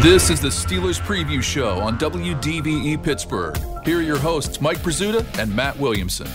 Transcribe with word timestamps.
This 0.00 0.30
is 0.30 0.40
the 0.40 0.48
Steelers 0.48 0.98
Preview 0.98 1.42
Show 1.42 1.78
on 1.78 1.98
WDVE 1.98 3.04
Pittsburgh. 3.04 3.54
Here 3.84 3.98
are 3.98 4.02
your 4.02 4.16
hosts, 4.16 4.58
Mike 4.58 4.78
Prisuta 4.78 5.26
and 5.38 5.54
Matt 5.54 5.78
Williamson. 5.78 6.26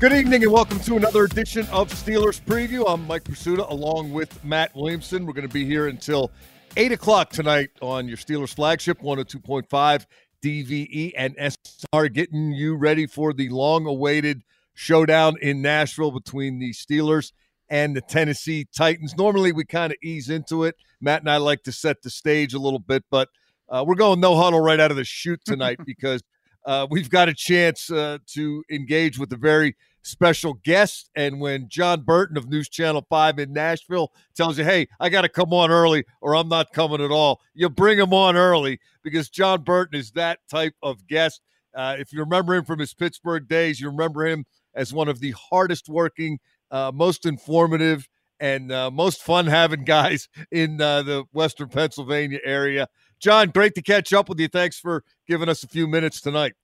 Good 0.00 0.14
evening 0.14 0.44
and 0.44 0.50
welcome 0.50 0.80
to 0.80 0.96
another 0.96 1.24
edition 1.24 1.66
of 1.66 1.90
Steelers 1.90 2.40
Preview. 2.40 2.84
I'm 2.88 3.06
Mike 3.06 3.24
Prisuta 3.24 3.70
along 3.70 4.14
with 4.14 4.42
Matt 4.42 4.74
Williamson. 4.74 5.26
We're 5.26 5.34
going 5.34 5.46
to 5.46 5.52
be 5.52 5.66
here 5.66 5.88
until 5.88 6.30
8 6.78 6.90
o'clock 6.90 7.28
tonight 7.28 7.68
on 7.82 8.08
your 8.08 8.16
Steelers 8.16 8.54
flagship 8.54 9.02
102.5 9.02 10.06
DVE 10.42 11.12
and 11.18 11.36
SNR, 11.36 12.10
getting 12.14 12.52
you 12.52 12.76
ready 12.76 13.06
for 13.06 13.34
the 13.34 13.50
long 13.50 13.84
awaited 13.84 14.42
showdown 14.72 15.36
in 15.42 15.60
Nashville 15.60 16.12
between 16.12 16.58
the 16.58 16.70
Steelers 16.70 17.32
and 17.68 17.96
the 17.96 18.00
Tennessee 18.00 18.66
Titans. 18.76 19.16
Normally, 19.16 19.52
we 19.52 19.64
kind 19.64 19.92
of 19.92 19.98
ease 20.02 20.30
into 20.30 20.64
it. 20.64 20.76
Matt 21.00 21.20
and 21.20 21.30
I 21.30 21.36
like 21.38 21.62
to 21.64 21.72
set 21.72 22.02
the 22.02 22.10
stage 22.10 22.54
a 22.54 22.58
little 22.58 22.78
bit, 22.78 23.04
but 23.10 23.28
uh, 23.68 23.84
we're 23.86 23.96
going 23.96 24.20
no 24.20 24.36
huddle 24.36 24.60
right 24.60 24.80
out 24.80 24.90
of 24.90 24.96
the 24.96 25.04
chute 25.04 25.40
tonight 25.44 25.78
because 25.86 26.22
uh, 26.64 26.86
we've 26.90 27.10
got 27.10 27.28
a 27.28 27.34
chance 27.34 27.90
uh, 27.90 28.18
to 28.26 28.62
engage 28.70 29.18
with 29.18 29.32
a 29.32 29.36
very 29.36 29.76
special 30.02 30.54
guest. 30.64 31.10
And 31.16 31.40
when 31.40 31.68
John 31.68 32.02
Burton 32.02 32.36
of 32.36 32.48
News 32.48 32.68
Channel 32.68 33.04
5 33.08 33.38
in 33.40 33.52
Nashville 33.52 34.12
tells 34.34 34.58
you, 34.58 34.64
hey, 34.64 34.86
I 35.00 35.08
got 35.08 35.22
to 35.22 35.28
come 35.28 35.52
on 35.52 35.70
early 35.70 36.04
or 36.20 36.36
I'm 36.36 36.48
not 36.48 36.72
coming 36.72 37.00
at 37.00 37.10
all, 37.10 37.40
you 37.54 37.68
bring 37.68 37.98
him 37.98 38.14
on 38.14 38.36
early 38.36 38.78
because 39.02 39.28
John 39.28 39.62
Burton 39.62 39.98
is 39.98 40.12
that 40.12 40.38
type 40.48 40.74
of 40.82 41.06
guest. 41.06 41.40
Uh, 41.74 41.96
if 41.98 42.12
you 42.12 42.20
remember 42.20 42.54
him 42.54 42.64
from 42.64 42.78
his 42.78 42.94
Pittsburgh 42.94 43.48
days, 43.48 43.80
you 43.80 43.90
remember 43.90 44.26
him 44.26 44.44
as 44.74 44.92
one 44.92 45.08
of 45.08 45.20
the 45.20 45.32
hardest 45.32 45.88
working 45.88 46.38
uh, 46.70 46.92
most 46.94 47.26
informative 47.26 48.08
and 48.40 48.70
uh, 48.70 48.90
most 48.90 49.22
fun 49.22 49.46
having 49.46 49.84
guys 49.84 50.28
in 50.50 50.80
uh, 50.80 51.02
the 51.02 51.24
Western 51.32 51.68
Pennsylvania 51.68 52.38
area. 52.44 52.88
John, 53.18 53.50
great 53.50 53.74
to 53.74 53.82
catch 53.82 54.12
up 54.12 54.28
with 54.28 54.38
you. 54.38 54.48
Thanks 54.48 54.78
for 54.78 55.02
giving 55.26 55.48
us 55.48 55.62
a 55.62 55.68
few 55.68 55.86
minutes 55.86 56.20
tonight. 56.20 56.54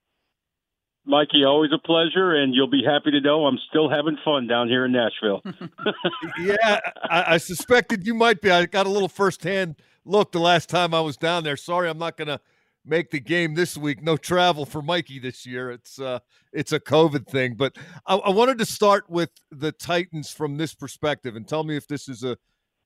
Mikey, 1.04 1.44
always 1.44 1.72
a 1.72 1.78
pleasure, 1.84 2.32
and 2.32 2.54
you'll 2.54 2.70
be 2.70 2.84
happy 2.84 3.10
to 3.10 3.20
know 3.20 3.46
I'm 3.46 3.58
still 3.68 3.90
having 3.90 4.16
fun 4.24 4.46
down 4.46 4.68
here 4.68 4.84
in 4.84 4.92
Nashville. 4.92 5.42
yeah, 6.40 6.78
I, 7.02 7.34
I, 7.34 7.38
suspected 7.38 8.06
you 8.06 8.14
might 8.14 8.40
be. 8.40 8.52
I 8.52 8.66
got 8.66 8.86
a 8.86 8.88
little 8.88 9.08
firsthand 9.08 9.76
look 10.04 10.30
the 10.30 10.38
last 10.38 10.68
time 10.68 10.94
I 10.94 11.00
was 11.00 11.16
down 11.16 11.42
there. 11.42 11.56
Sorry, 11.56 11.88
I'm 11.88 11.98
not 11.98 12.16
going 12.16 12.28
to 12.28 12.38
make 12.84 13.10
the 13.10 13.20
game 13.20 13.54
this 13.54 13.76
week. 13.76 14.02
No 14.02 14.16
travel 14.16 14.64
for 14.66 14.82
Mikey 14.82 15.18
this 15.18 15.46
year. 15.46 15.70
It's 15.70 15.98
uh, 15.98 16.18
it's 16.52 16.72
a 16.72 16.80
COVID 16.80 17.26
thing. 17.26 17.54
But 17.54 17.76
I, 18.06 18.16
I 18.16 18.30
wanted 18.30 18.58
to 18.58 18.66
start 18.66 19.08
with 19.08 19.30
the 19.50 19.72
Titans 19.72 20.30
from 20.30 20.56
this 20.56 20.74
perspective, 20.74 21.36
and 21.36 21.46
tell 21.46 21.64
me 21.64 21.76
if 21.76 21.86
this 21.86 22.08
is 22.08 22.24
a 22.24 22.36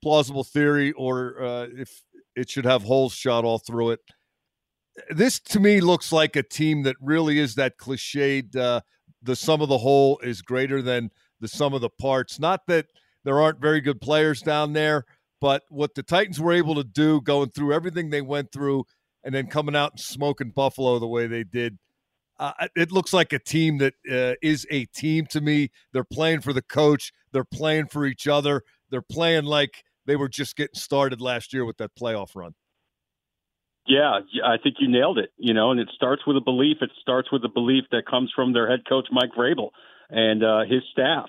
plausible 0.02 0.44
theory 0.44 0.92
or 0.92 1.42
uh, 1.42 1.66
if 1.72 2.02
it 2.34 2.50
should 2.50 2.66
have 2.66 2.82
holes 2.82 3.12
shot 3.12 3.44
all 3.44 3.58
through 3.58 3.90
it. 3.90 4.00
This 5.10 5.38
to 5.40 5.60
me 5.60 5.80
looks 5.80 6.12
like 6.12 6.36
a 6.36 6.42
team 6.42 6.82
that 6.84 6.96
really 7.00 7.38
is 7.38 7.54
that 7.56 7.78
cliched. 7.78 8.56
Uh, 8.56 8.80
the 9.22 9.36
sum 9.36 9.60
of 9.60 9.68
the 9.68 9.78
whole 9.78 10.18
is 10.20 10.42
greater 10.42 10.80
than 10.80 11.10
the 11.40 11.48
sum 11.48 11.74
of 11.74 11.80
the 11.80 11.90
parts. 11.90 12.38
Not 12.38 12.66
that 12.68 12.86
there 13.24 13.40
aren't 13.40 13.60
very 13.60 13.80
good 13.80 14.00
players 14.00 14.40
down 14.40 14.72
there, 14.72 15.04
but 15.40 15.64
what 15.68 15.94
the 15.94 16.02
Titans 16.02 16.40
were 16.40 16.52
able 16.52 16.74
to 16.76 16.84
do, 16.84 17.20
going 17.20 17.50
through 17.50 17.74
everything 17.74 18.08
they 18.08 18.22
went 18.22 18.52
through, 18.52 18.84
and 19.26 19.34
then 19.34 19.48
coming 19.48 19.74
out 19.74 19.90
and 19.90 20.00
smoking 20.00 20.50
Buffalo 20.50 21.00
the 21.00 21.06
way 21.06 21.26
they 21.26 21.42
did. 21.42 21.78
Uh, 22.38 22.52
it 22.76 22.92
looks 22.92 23.12
like 23.12 23.32
a 23.32 23.38
team 23.38 23.78
that 23.78 23.94
uh, 24.10 24.34
is 24.40 24.66
a 24.70 24.84
team 24.86 25.26
to 25.26 25.40
me. 25.40 25.70
They're 25.92 26.04
playing 26.04 26.42
for 26.42 26.52
the 26.52 26.62
coach. 26.62 27.12
They're 27.32 27.44
playing 27.44 27.88
for 27.88 28.06
each 28.06 28.28
other. 28.28 28.62
They're 28.90 29.02
playing 29.02 29.44
like 29.44 29.82
they 30.06 30.14
were 30.14 30.28
just 30.28 30.56
getting 30.56 30.76
started 30.76 31.20
last 31.20 31.52
year 31.52 31.64
with 31.64 31.78
that 31.78 31.90
playoff 32.00 32.36
run. 32.36 32.54
Yeah, 33.88 34.20
I 34.44 34.56
think 34.62 34.76
you 34.78 34.88
nailed 34.88 35.18
it. 35.18 35.30
You 35.38 35.54
know, 35.54 35.72
and 35.72 35.80
it 35.80 35.88
starts 35.94 36.22
with 36.26 36.36
a 36.36 36.40
belief. 36.40 36.78
It 36.80 36.90
starts 37.00 37.32
with 37.32 37.44
a 37.44 37.48
belief 37.48 37.84
that 37.90 38.06
comes 38.08 38.30
from 38.34 38.52
their 38.52 38.70
head 38.70 38.80
coach 38.88 39.08
Mike 39.10 39.30
Vrabel 39.36 39.70
and 40.08 40.44
uh, 40.44 40.60
his 40.68 40.82
staff. 40.92 41.28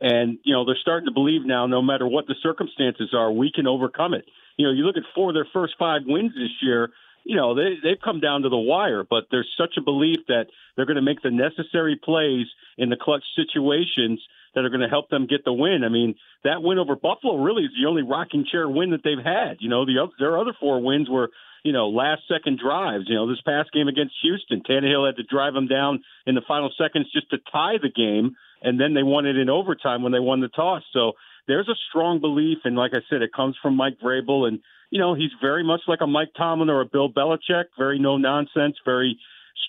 And 0.00 0.38
you 0.44 0.52
know, 0.52 0.66
they're 0.66 0.78
starting 0.80 1.06
to 1.06 1.12
believe 1.12 1.46
now, 1.46 1.66
no 1.66 1.80
matter 1.80 2.06
what 2.06 2.26
the 2.26 2.34
circumstances 2.42 3.14
are, 3.14 3.32
we 3.32 3.50
can 3.54 3.66
overcome 3.66 4.12
it. 4.12 4.26
You 4.58 4.66
know, 4.66 4.72
you 4.72 4.84
look 4.84 4.96
at 4.96 5.02
four 5.14 5.30
of 5.30 5.34
their 5.34 5.48
first 5.52 5.74
five 5.78 6.02
wins 6.04 6.32
this 6.34 6.50
year 6.60 6.90
you 7.24 7.36
know, 7.36 7.54
they, 7.54 7.76
they've 7.82 8.00
come 8.02 8.20
down 8.20 8.42
to 8.42 8.48
the 8.48 8.58
wire, 8.58 9.04
but 9.08 9.24
there's 9.30 9.48
such 9.58 9.76
a 9.76 9.82
belief 9.82 10.18
that 10.28 10.46
they're 10.76 10.86
going 10.86 10.96
to 10.96 11.02
make 11.02 11.22
the 11.22 11.30
necessary 11.30 11.96
plays 12.02 12.46
in 12.76 12.88
the 12.88 12.96
clutch 12.96 13.24
situations 13.36 14.20
that 14.54 14.64
are 14.64 14.70
going 14.70 14.80
to 14.80 14.88
help 14.88 15.10
them 15.10 15.26
get 15.26 15.44
the 15.44 15.52
win. 15.52 15.82
I 15.84 15.88
mean, 15.88 16.14
that 16.44 16.62
win 16.62 16.78
over 16.78 16.96
Buffalo 16.96 17.36
really 17.36 17.64
is 17.64 17.70
the 17.80 17.88
only 17.88 18.02
rocking 18.02 18.46
chair 18.50 18.68
win 18.68 18.90
that 18.90 19.02
they've 19.04 19.22
had. 19.22 19.58
You 19.60 19.68
know, 19.68 19.84
the 19.84 20.08
their 20.18 20.38
other 20.38 20.52
four 20.58 20.82
wins 20.82 21.08
were, 21.08 21.30
you 21.64 21.72
know, 21.72 21.88
last 21.88 22.22
second 22.28 22.58
drives. 22.58 23.04
You 23.08 23.16
know, 23.16 23.28
this 23.28 23.40
past 23.42 23.72
game 23.72 23.88
against 23.88 24.14
Houston, 24.22 24.62
Tannehill 24.62 25.06
had 25.06 25.16
to 25.16 25.22
drive 25.22 25.54
them 25.54 25.68
down 25.68 26.02
in 26.26 26.34
the 26.34 26.42
final 26.46 26.70
seconds 26.78 27.12
just 27.12 27.30
to 27.30 27.38
tie 27.52 27.76
the 27.80 27.90
game, 27.90 28.36
and 28.62 28.80
then 28.80 28.94
they 28.94 29.02
won 29.02 29.26
it 29.26 29.36
in 29.36 29.50
overtime 29.50 30.02
when 30.02 30.12
they 30.12 30.20
won 30.20 30.40
the 30.40 30.48
toss. 30.48 30.82
So 30.92 31.12
there's 31.46 31.68
a 31.68 31.74
strong 31.88 32.20
belief, 32.20 32.58
and 32.64 32.76
like 32.76 32.92
I 32.94 33.00
said, 33.10 33.22
it 33.22 33.32
comes 33.32 33.56
from 33.60 33.76
Mike 33.76 33.98
Vrabel 34.02 34.48
and 34.48 34.60
you 34.90 34.98
know, 34.98 35.14
he's 35.14 35.30
very 35.40 35.64
much 35.64 35.80
like 35.86 36.00
a 36.00 36.06
Mike 36.06 36.30
Tomlin 36.36 36.70
or 36.70 36.80
a 36.80 36.86
Bill 36.86 37.12
Belichick, 37.12 37.64
very 37.76 37.98
no 37.98 38.16
nonsense, 38.16 38.76
very 38.84 39.18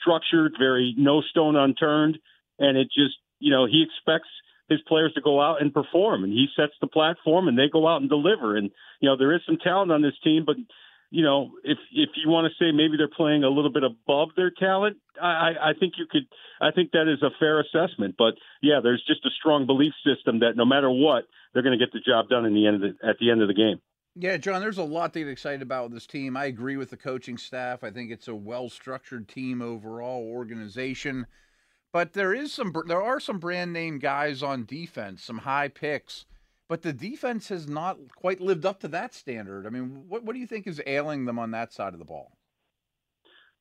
structured, 0.02 0.54
very 0.58 0.94
no 0.98 1.22
stone 1.22 1.56
unturned. 1.56 2.18
And 2.58 2.78
it 2.78 2.86
just, 2.86 3.16
you 3.40 3.52
know, 3.52 3.66
he 3.66 3.84
expects 3.84 4.30
his 4.70 4.80
players 4.88 5.14
to 5.16 5.22
go 5.22 5.42
out 5.42 5.62
and 5.62 5.74
perform 5.74 6.24
and 6.24 6.32
he 6.32 6.48
sets 6.56 6.74
the 6.80 6.88
platform 6.88 7.48
and 7.48 7.58
they 7.58 7.70
go 7.72 7.88
out 7.88 8.02
and 8.02 8.10
deliver. 8.10 8.56
And, 8.56 8.70
you 9.02 9.10
know, 9.10 9.18
there 9.18 9.34
is 9.34 9.42
some 9.46 9.58
talent 9.58 9.92
on 9.92 10.02
this 10.02 10.18
team, 10.24 10.44
but, 10.46 10.56
you 11.10 11.24
know, 11.24 11.52
if 11.64 11.80
if 11.92 12.10
you 12.24 12.30
want 12.30 12.46
to 12.46 12.64
say 12.64 12.72
maybe 12.72 12.96
they're 12.96 13.10
playing 13.10 13.44
a 13.44 13.50
little 13.50 13.72
bit 13.72 13.84
above 13.84 14.30
their 14.36 14.52
talent, 14.52 14.98
I, 15.20 15.54
I 15.60 15.72
think 15.80 15.94
you 15.98 16.06
could. 16.10 16.28
I 16.62 16.70
think 16.70 16.92
that 16.92 17.12
is 17.12 17.24
a 17.24 17.34
fair 17.40 17.60
assessment. 17.60 18.14
But 18.16 18.36
yeah, 18.62 18.80
there's 18.84 19.04
just 19.08 19.26
a 19.26 19.32
strong 19.40 19.66
belief 19.66 19.94
system 20.06 20.42
that 20.42 20.56
no 20.56 20.66
matter 20.66 20.90
what, 20.90 21.24
they're 21.52 21.64
going 21.64 21.78
to 21.78 21.84
get 21.84 21.92
the 21.92 22.00
job 22.00 22.30
done 22.30 22.46
in 22.46 22.54
the 22.54 22.68
end 22.68 22.76
of 22.76 22.82
the, 22.82 23.08
at 23.08 23.18
the 23.20 23.32
end 23.32 23.42
of 23.42 23.48
the 23.48 23.56
game. 23.56 23.82
Yeah, 24.22 24.36
John, 24.36 24.60
there's 24.60 24.78
a 24.78 24.84
lot 24.84 25.14
to 25.14 25.20
get 25.20 25.30
excited 25.30 25.62
about 25.62 25.86
with 25.86 25.94
this 25.94 26.06
team. 26.06 26.36
I 26.36 26.46
agree 26.46 26.76
with 26.76 26.90
the 26.90 26.98
coaching 26.98 27.38
staff. 27.38 27.86
I 27.86 27.90
think 27.90 28.12
it's 28.12 28.28
a 28.28 28.36
well-structured 28.36 29.30
team 29.30 29.62
overall, 29.62 30.28
organization. 30.28 31.26
But 31.94 32.12
there 32.12 32.34
is 32.34 32.52
some 32.52 32.74
there 32.86 33.02
are 33.02 33.22
some 33.22 33.40
brand 33.40 33.72
name 33.72 33.98
guys 33.98 34.44
on 34.44 34.66
defense, 34.66 35.24
some 35.24 35.40
high 35.40 35.70
picks. 35.70 36.26
but 36.68 36.82
the 36.82 36.92
defense 36.92 37.48
has 37.48 37.68
not 37.68 37.98
quite 38.14 38.42
lived 38.42 38.66
up 38.66 38.82
to 38.82 38.90
that 38.90 39.14
standard. 39.14 39.66
I 39.66 39.70
mean, 39.70 40.04
what 40.10 40.24
what 40.26 40.34
do 40.34 40.40
you 40.40 40.48
think 40.48 40.68
is 40.68 40.82
ailing 40.86 41.24
them 41.24 41.40
on 41.40 41.52
that 41.52 41.72
side 41.72 41.94
of 41.94 42.00
the 42.00 42.06
ball? 42.06 42.34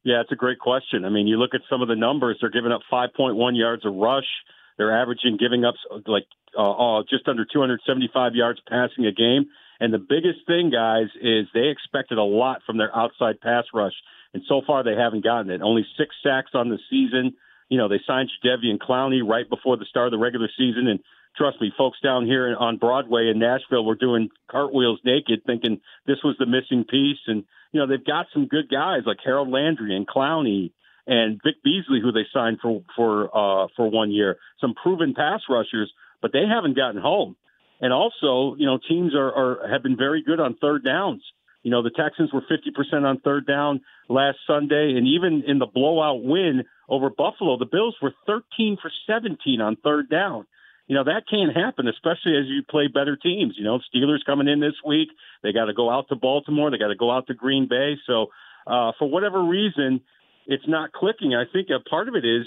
Yeah, 0.02 0.20
it's 0.20 0.32
a 0.32 0.36
great 0.36 0.58
question. 0.58 1.04
I 1.04 1.08
mean, 1.08 1.28
you 1.28 1.36
look 1.38 1.54
at 1.54 1.60
some 1.70 1.82
of 1.82 1.88
the 1.88 1.96
numbers; 1.96 2.38
they're 2.40 2.50
giving 2.50 2.72
up 2.72 2.80
5.1 2.92 3.56
yards 3.56 3.84
a 3.84 3.90
rush. 3.90 4.28
They're 4.76 5.00
averaging 5.00 5.36
giving 5.38 5.64
up 5.64 5.74
like 6.06 6.26
uh, 6.58 6.98
uh, 6.98 7.02
just 7.08 7.28
under 7.28 7.44
275 7.44 8.34
yards 8.34 8.60
passing 8.68 9.06
a 9.06 9.12
game. 9.12 9.46
And 9.80 9.92
the 9.92 9.98
biggest 9.98 10.46
thing, 10.46 10.70
guys, 10.70 11.06
is 11.20 11.46
they 11.54 11.68
expected 11.68 12.18
a 12.18 12.22
lot 12.24 12.62
from 12.66 12.78
their 12.78 12.94
outside 12.96 13.40
pass 13.40 13.64
rush, 13.72 13.92
and 14.34 14.42
so 14.48 14.60
far 14.66 14.82
they 14.82 14.96
haven't 14.96 15.24
gotten 15.24 15.50
it. 15.50 15.62
Only 15.62 15.86
six 15.96 16.14
sacks 16.22 16.50
on 16.54 16.68
the 16.68 16.78
season. 16.90 17.34
You 17.68 17.78
know, 17.78 17.88
they 17.88 18.00
signed 18.06 18.30
Jadeveon 18.44 18.78
Clowney 18.78 19.26
right 19.26 19.48
before 19.48 19.76
the 19.76 19.84
start 19.84 20.06
of 20.06 20.12
the 20.12 20.18
regular 20.18 20.48
season, 20.56 20.88
and 20.88 21.00
trust 21.36 21.60
me, 21.60 21.72
folks 21.78 21.98
down 22.00 22.26
here 22.26 22.56
on 22.58 22.78
Broadway 22.78 23.30
in 23.30 23.38
Nashville 23.38 23.84
were 23.84 23.94
doing 23.94 24.30
cartwheels 24.50 25.00
naked, 25.04 25.42
thinking 25.46 25.80
this 26.06 26.18
was 26.24 26.36
the 26.38 26.46
missing 26.46 26.84
piece. 26.84 27.20
And 27.26 27.44
you 27.72 27.80
know, 27.80 27.86
they've 27.86 28.04
got 28.04 28.26
some 28.32 28.46
good 28.46 28.68
guys 28.68 29.02
like 29.06 29.18
Harold 29.24 29.48
Landry 29.48 29.94
and 29.94 30.06
Clowney 30.06 30.72
and 31.06 31.40
Vic 31.44 31.62
Beasley, 31.62 32.00
who 32.02 32.12
they 32.12 32.26
signed 32.32 32.58
for 32.60 32.82
for 32.96 33.26
uh, 33.26 33.68
for 33.76 33.90
one 33.90 34.10
year. 34.10 34.38
Some 34.60 34.74
proven 34.74 35.14
pass 35.14 35.42
rushers, 35.48 35.92
but 36.20 36.32
they 36.32 36.44
haven't 36.46 36.76
gotten 36.76 37.00
home. 37.00 37.36
And 37.80 37.92
also, 37.92 38.56
you 38.58 38.66
know, 38.66 38.78
teams 38.88 39.14
are, 39.14 39.32
are 39.32 39.68
have 39.68 39.82
been 39.82 39.96
very 39.96 40.22
good 40.22 40.40
on 40.40 40.56
third 40.60 40.84
downs. 40.84 41.22
You 41.62 41.70
know, 41.70 41.82
the 41.82 41.90
Texans 41.90 42.32
were 42.32 42.42
50% 42.42 43.04
on 43.04 43.20
third 43.20 43.46
down 43.46 43.80
last 44.08 44.38
Sunday, 44.46 44.94
and 44.96 45.06
even 45.06 45.42
in 45.46 45.58
the 45.58 45.66
blowout 45.66 46.22
win 46.22 46.64
over 46.88 47.10
Buffalo, 47.10 47.58
the 47.58 47.66
Bills 47.66 47.96
were 48.00 48.14
13 48.26 48.78
for 48.80 48.90
17 49.06 49.60
on 49.60 49.76
third 49.76 50.08
down. 50.08 50.46
You 50.86 50.96
know, 50.96 51.04
that 51.04 51.24
can't 51.28 51.54
happen, 51.54 51.86
especially 51.86 52.38
as 52.38 52.46
you 52.46 52.62
play 52.68 52.88
better 52.88 53.16
teams. 53.16 53.54
You 53.58 53.64
know, 53.64 53.78
Steelers 53.94 54.24
coming 54.24 54.48
in 54.48 54.60
this 54.60 54.76
week, 54.86 55.08
they 55.42 55.52
got 55.52 55.66
to 55.66 55.74
go 55.74 55.90
out 55.90 56.08
to 56.08 56.16
Baltimore, 56.16 56.70
they 56.70 56.78
got 56.78 56.88
to 56.88 56.96
go 56.96 57.10
out 57.10 57.26
to 57.26 57.34
Green 57.34 57.68
Bay. 57.68 57.98
So, 58.06 58.28
uh, 58.66 58.92
for 58.98 59.08
whatever 59.08 59.42
reason, 59.42 60.00
it's 60.46 60.66
not 60.66 60.92
clicking. 60.92 61.34
I 61.34 61.44
think 61.50 61.68
a 61.68 61.80
part 61.86 62.08
of 62.08 62.14
it 62.14 62.24
is, 62.24 62.46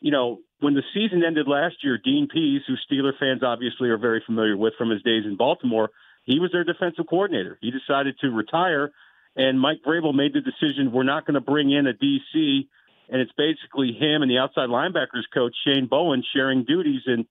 you 0.00 0.12
know, 0.12 0.38
when 0.64 0.74
the 0.74 0.82
season 0.94 1.22
ended 1.22 1.46
last 1.46 1.76
year, 1.84 1.98
Dean 2.02 2.26
Pees, 2.26 2.62
who 2.66 2.74
Steeler 2.88 3.12
fans 3.20 3.42
obviously 3.42 3.90
are 3.90 3.98
very 3.98 4.22
familiar 4.24 4.56
with 4.56 4.72
from 4.78 4.88
his 4.88 5.02
days 5.02 5.24
in 5.26 5.36
Baltimore, 5.36 5.90
he 6.24 6.40
was 6.40 6.50
their 6.52 6.64
defensive 6.64 7.04
coordinator. 7.06 7.58
He 7.60 7.70
decided 7.70 8.16
to 8.20 8.30
retire, 8.30 8.90
and 9.36 9.60
Mike 9.60 9.82
Vrabel 9.86 10.14
made 10.14 10.32
the 10.32 10.40
decision 10.40 10.90
we're 10.90 11.02
not 11.02 11.26
going 11.26 11.34
to 11.34 11.42
bring 11.42 11.70
in 11.70 11.86
a 11.86 11.92
DC, 11.92 12.66
and 13.10 13.20
it's 13.20 13.32
basically 13.36 13.92
him 13.92 14.22
and 14.22 14.30
the 14.30 14.38
outside 14.38 14.70
linebackers 14.70 15.28
coach 15.34 15.54
Shane 15.66 15.86
Bowen 15.86 16.24
sharing 16.34 16.64
duties. 16.64 17.02
And 17.04 17.26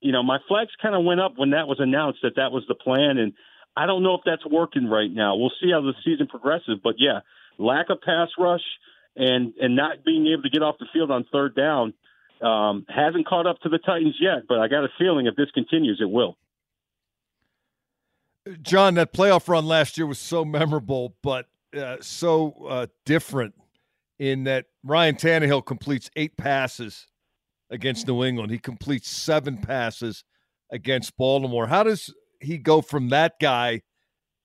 you 0.00 0.12
know, 0.12 0.22
my 0.22 0.36
flags 0.46 0.72
kind 0.82 0.94
of 0.94 1.02
went 1.02 1.20
up 1.20 1.32
when 1.36 1.50
that 1.50 1.66
was 1.66 1.80
announced 1.80 2.18
that 2.24 2.36
that 2.36 2.52
was 2.52 2.64
the 2.68 2.74
plan, 2.74 3.16
and 3.16 3.32
I 3.74 3.86
don't 3.86 4.02
know 4.02 4.14
if 4.16 4.20
that's 4.26 4.44
working 4.44 4.86
right 4.86 5.10
now. 5.10 5.36
We'll 5.36 5.52
see 5.62 5.70
how 5.72 5.80
the 5.80 5.94
season 6.04 6.26
progresses, 6.26 6.78
but 6.84 6.96
yeah, 6.98 7.20
lack 7.56 7.88
of 7.88 8.02
pass 8.02 8.28
rush 8.38 8.64
and 9.16 9.54
and 9.58 9.74
not 9.74 10.04
being 10.04 10.26
able 10.26 10.42
to 10.42 10.50
get 10.50 10.62
off 10.62 10.76
the 10.78 10.86
field 10.92 11.10
on 11.10 11.24
third 11.32 11.56
down 11.56 11.94
um, 12.42 12.84
hasn't 12.88 13.26
caught 13.26 13.46
up 13.46 13.60
to 13.60 13.68
the 13.68 13.78
Titans 13.78 14.16
yet, 14.20 14.42
but 14.48 14.58
I 14.58 14.68
got 14.68 14.84
a 14.84 14.88
feeling 14.98 15.26
if 15.26 15.36
this 15.36 15.50
continues, 15.52 15.98
it 16.00 16.10
will. 16.10 16.36
John, 18.62 18.94
that 18.94 19.12
playoff 19.12 19.48
run 19.48 19.66
last 19.66 19.98
year 19.98 20.06
was 20.06 20.18
so 20.18 20.44
memorable, 20.44 21.16
but 21.22 21.46
uh, 21.76 21.96
so 22.00 22.52
uh, 22.68 22.86
different 23.04 23.54
in 24.18 24.44
that 24.44 24.66
Ryan 24.84 25.16
Tannehill 25.16 25.66
completes 25.66 26.10
eight 26.16 26.36
passes 26.36 27.06
against 27.70 28.06
New 28.06 28.24
England. 28.24 28.52
He 28.52 28.58
completes 28.58 29.10
seven 29.10 29.58
passes 29.58 30.24
against 30.70 31.16
Baltimore. 31.16 31.66
How 31.66 31.82
does 31.82 32.14
he 32.40 32.58
go 32.58 32.80
from 32.80 33.08
that 33.08 33.34
guy 33.40 33.82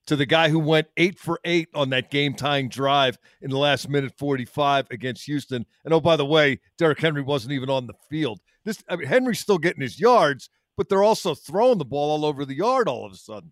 to 0.07 0.15
the 0.15 0.25
guy 0.25 0.49
who 0.49 0.59
went 0.59 0.87
eight 0.97 1.19
for 1.19 1.39
eight 1.45 1.69
on 1.73 1.89
that 1.91 2.11
game 2.11 2.33
tying 2.33 2.69
drive 2.69 3.17
in 3.41 3.49
the 3.49 3.57
last 3.57 3.89
minute 3.89 4.13
45 4.17 4.87
against 4.91 5.25
Houston. 5.25 5.65
And 5.85 5.93
oh, 5.93 6.01
by 6.01 6.15
the 6.15 6.25
way, 6.25 6.59
Derrick 6.77 6.99
Henry 6.99 7.21
wasn't 7.21 7.53
even 7.53 7.69
on 7.69 7.87
the 7.87 7.93
field. 8.09 8.41
This 8.65 8.83
I 8.89 8.95
mean, 8.95 9.07
Henry's 9.07 9.39
still 9.39 9.57
getting 9.57 9.81
his 9.81 9.99
yards, 9.99 10.49
but 10.77 10.89
they're 10.89 11.03
also 11.03 11.35
throwing 11.35 11.77
the 11.77 11.85
ball 11.85 12.11
all 12.11 12.25
over 12.25 12.45
the 12.45 12.55
yard 12.55 12.87
all 12.87 13.05
of 13.05 13.13
a 13.13 13.17
sudden. 13.17 13.51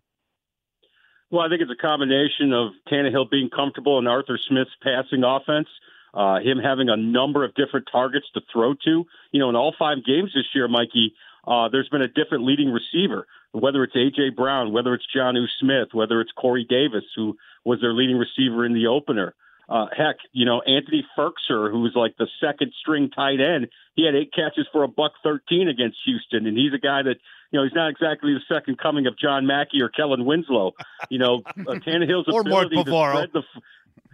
Well, 1.30 1.42
I 1.42 1.48
think 1.48 1.62
it's 1.62 1.70
a 1.70 1.80
combination 1.80 2.52
of 2.52 2.72
Tannehill 2.90 3.30
being 3.30 3.50
comfortable 3.54 3.98
in 3.98 4.08
Arthur 4.08 4.38
Smith's 4.48 4.70
passing 4.82 5.22
offense, 5.22 5.68
uh, 6.12 6.40
him 6.40 6.58
having 6.58 6.88
a 6.88 6.96
number 6.96 7.44
of 7.44 7.54
different 7.54 7.86
targets 7.90 8.26
to 8.34 8.40
throw 8.52 8.74
to. 8.84 9.04
You 9.30 9.40
know, 9.40 9.48
in 9.48 9.54
all 9.54 9.72
five 9.78 9.98
games 10.04 10.32
this 10.34 10.46
year, 10.54 10.66
Mikey, 10.66 11.14
uh, 11.46 11.68
there's 11.70 11.88
been 11.88 12.02
a 12.02 12.08
different 12.08 12.44
leading 12.44 12.70
receiver 12.70 13.26
whether 13.52 13.82
it's 13.82 13.96
A.J. 13.96 14.30
Brown, 14.30 14.72
whether 14.72 14.94
it's 14.94 15.04
Jonnu 15.14 15.46
Smith, 15.58 15.88
whether 15.92 16.20
it's 16.20 16.32
Corey 16.32 16.66
Davis, 16.68 17.04
who 17.16 17.36
was 17.64 17.80
their 17.80 17.92
leading 17.92 18.16
receiver 18.16 18.64
in 18.64 18.74
the 18.74 18.86
opener. 18.86 19.34
Uh, 19.68 19.86
heck, 19.96 20.16
you 20.32 20.44
know, 20.44 20.60
Anthony 20.62 21.06
Firkser, 21.16 21.70
who 21.70 21.82
was 21.82 21.92
like 21.94 22.16
the 22.16 22.26
second 22.40 22.72
string 22.80 23.08
tight 23.08 23.40
end, 23.40 23.68
he 23.94 24.04
had 24.04 24.16
eight 24.16 24.32
catches 24.32 24.66
for 24.72 24.82
a 24.82 24.88
buck 24.88 25.12
13 25.22 25.68
against 25.68 25.96
Houston. 26.04 26.46
And 26.46 26.56
he's 26.56 26.74
a 26.74 26.78
guy 26.78 27.02
that, 27.02 27.16
you 27.52 27.58
know, 27.58 27.62
he's 27.62 27.74
not 27.74 27.88
exactly 27.88 28.34
the 28.34 28.40
second 28.52 28.78
coming 28.78 29.06
of 29.06 29.16
John 29.16 29.46
Mackey 29.46 29.80
or 29.80 29.88
Kellen 29.88 30.24
Winslow. 30.24 30.72
You 31.08 31.20
know, 31.20 31.42
uh, 31.46 31.74
Tannehill's 31.86 32.26
ability 32.26 32.82
to 32.82 32.82
spread 32.82 33.30
the, 33.32 33.42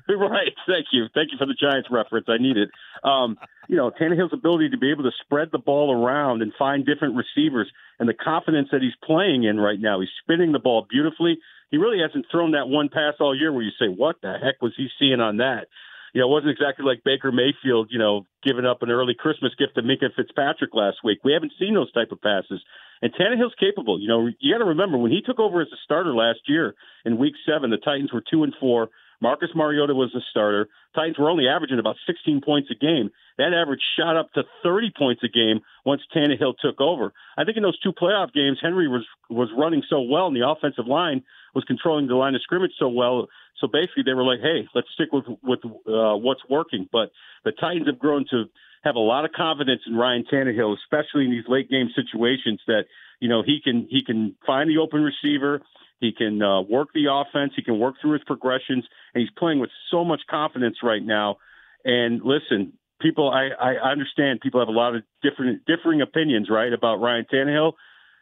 right. 0.14 0.52
Thank 0.66 0.86
you. 0.92 1.06
Thank 1.14 1.32
you 1.32 1.38
for 1.38 1.46
the 1.46 1.54
Giants 1.54 1.88
reference. 1.90 2.26
I 2.28 2.38
need 2.38 2.56
it. 2.56 2.70
Um, 3.02 3.36
you 3.68 3.76
know, 3.76 3.90
Tannehill's 3.90 4.32
ability 4.32 4.70
to 4.70 4.78
be 4.78 4.92
able 4.92 5.02
to 5.04 5.10
spread 5.24 5.48
the 5.50 5.58
ball 5.58 5.92
around 5.92 6.42
and 6.42 6.52
find 6.58 6.86
different 6.86 7.16
receivers 7.16 7.70
and 7.98 8.08
the 8.08 8.14
confidence 8.14 8.68
that 8.70 8.82
he's 8.82 8.94
playing 9.02 9.44
in 9.44 9.58
right 9.58 9.80
now. 9.80 10.00
He's 10.00 10.10
spinning 10.22 10.52
the 10.52 10.60
ball 10.60 10.86
beautifully. 10.88 11.38
He 11.70 11.78
really 11.78 11.98
hasn't 11.98 12.26
thrown 12.30 12.52
that 12.52 12.68
one 12.68 12.88
pass 12.88 13.14
all 13.18 13.36
year 13.36 13.52
where 13.52 13.62
you 13.62 13.72
say, 13.78 13.88
what 13.88 14.16
the 14.22 14.34
heck 14.34 14.62
was 14.62 14.74
he 14.76 14.88
seeing 14.98 15.20
on 15.20 15.38
that? 15.38 15.66
You 16.14 16.20
know, 16.20 16.28
it 16.28 16.32
wasn't 16.32 16.52
exactly 16.52 16.84
like 16.86 17.04
Baker 17.04 17.32
Mayfield, 17.32 17.88
you 17.90 17.98
know, 17.98 18.26
giving 18.42 18.64
up 18.64 18.82
an 18.82 18.90
early 18.90 19.14
Christmas 19.18 19.52
gift 19.58 19.74
to 19.74 19.82
Minkah 19.82 20.14
Fitzpatrick 20.14 20.72
last 20.72 20.98
week. 21.04 21.18
We 21.24 21.32
haven't 21.32 21.52
seen 21.58 21.74
those 21.74 21.92
type 21.92 22.12
of 22.12 22.22
passes. 22.22 22.62
And 23.02 23.12
Tannehill's 23.12 23.54
capable. 23.60 24.00
You 24.00 24.08
know, 24.08 24.28
you 24.38 24.54
got 24.54 24.58
to 24.58 24.70
remember 24.70 24.96
when 24.96 25.10
he 25.10 25.20
took 25.20 25.38
over 25.38 25.60
as 25.60 25.68
a 25.72 25.76
starter 25.84 26.14
last 26.14 26.40
year 26.46 26.74
in 27.04 27.18
Week 27.18 27.34
Seven, 27.44 27.70
the 27.70 27.76
Titans 27.76 28.12
were 28.12 28.22
two 28.30 28.44
and 28.44 28.54
four. 28.58 28.88
Marcus 29.20 29.50
Mariota 29.54 29.94
was 29.94 30.10
the 30.12 30.20
starter. 30.30 30.68
Titans 30.94 31.18
were 31.18 31.30
only 31.30 31.48
averaging 31.48 31.78
about 31.78 31.96
16 32.06 32.40
points 32.42 32.70
a 32.70 32.74
game. 32.74 33.10
That 33.38 33.52
average 33.52 33.80
shot 33.98 34.16
up 34.16 34.32
to 34.32 34.44
30 34.62 34.92
points 34.96 35.22
a 35.24 35.28
game 35.28 35.60
once 35.84 36.02
Tannehill 36.14 36.54
took 36.60 36.80
over. 36.80 37.12
I 37.36 37.44
think 37.44 37.56
in 37.56 37.62
those 37.62 37.78
two 37.80 37.92
playoff 37.92 38.32
games, 38.32 38.58
Henry 38.60 38.88
was 38.88 39.04
was 39.28 39.48
running 39.56 39.82
so 39.88 40.00
well, 40.00 40.26
and 40.26 40.36
the 40.36 40.48
offensive 40.48 40.86
line 40.86 41.22
was 41.54 41.64
controlling 41.64 42.06
the 42.06 42.14
line 42.14 42.34
of 42.34 42.42
scrimmage 42.42 42.72
so 42.78 42.88
well. 42.88 43.28
So 43.60 43.66
basically, 43.66 44.04
they 44.04 44.14
were 44.14 44.24
like, 44.24 44.40
"Hey, 44.40 44.68
let's 44.74 44.88
stick 44.94 45.12
with 45.12 45.24
with 45.42 45.60
uh, 45.64 46.16
what's 46.16 46.42
working." 46.48 46.88
But 46.90 47.10
the 47.44 47.52
Titans 47.52 47.86
have 47.86 47.98
grown 47.98 48.26
to 48.30 48.44
have 48.84 48.94
a 48.94 49.00
lot 49.00 49.24
of 49.24 49.32
confidence 49.32 49.82
in 49.86 49.96
Ryan 49.96 50.24
Tannehill, 50.30 50.76
especially 50.84 51.24
in 51.24 51.30
these 51.30 51.48
late 51.48 51.68
game 51.68 51.90
situations. 51.94 52.60
That 52.66 52.84
you 53.20 53.28
know 53.28 53.42
he 53.42 53.60
can 53.62 53.86
he 53.90 54.02
can 54.04 54.36
find 54.46 54.70
the 54.70 54.78
open 54.78 55.02
receiver. 55.02 55.60
He 56.00 56.12
can 56.12 56.42
uh, 56.42 56.60
work 56.60 56.88
the 56.92 57.06
offense. 57.10 57.52
He 57.56 57.62
can 57.62 57.78
work 57.78 57.94
through 58.00 58.12
his 58.12 58.24
progressions, 58.24 58.84
and 59.16 59.22
he's 59.22 59.30
playing 59.38 59.60
with 59.60 59.70
so 59.90 60.04
much 60.04 60.20
confidence 60.28 60.76
right 60.82 61.02
now. 61.02 61.38
And 61.86 62.20
listen, 62.22 62.74
people, 63.00 63.30
I, 63.30 63.48
I 63.58 63.90
understand 63.90 64.42
people 64.42 64.60
have 64.60 64.68
a 64.68 64.72
lot 64.72 64.94
of 64.94 65.04
different 65.22 65.62
differing 65.64 66.02
opinions, 66.02 66.48
right, 66.50 66.70
about 66.70 66.96
Ryan 66.96 67.24
Tannehill. 67.32 67.72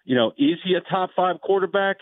You 0.04 0.14
know, 0.14 0.28
is 0.38 0.58
he 0.62 0.74
a 0.74 0.80
top 0.88 1.10
five 1.16 1.40
quarterback? 1.40 1.96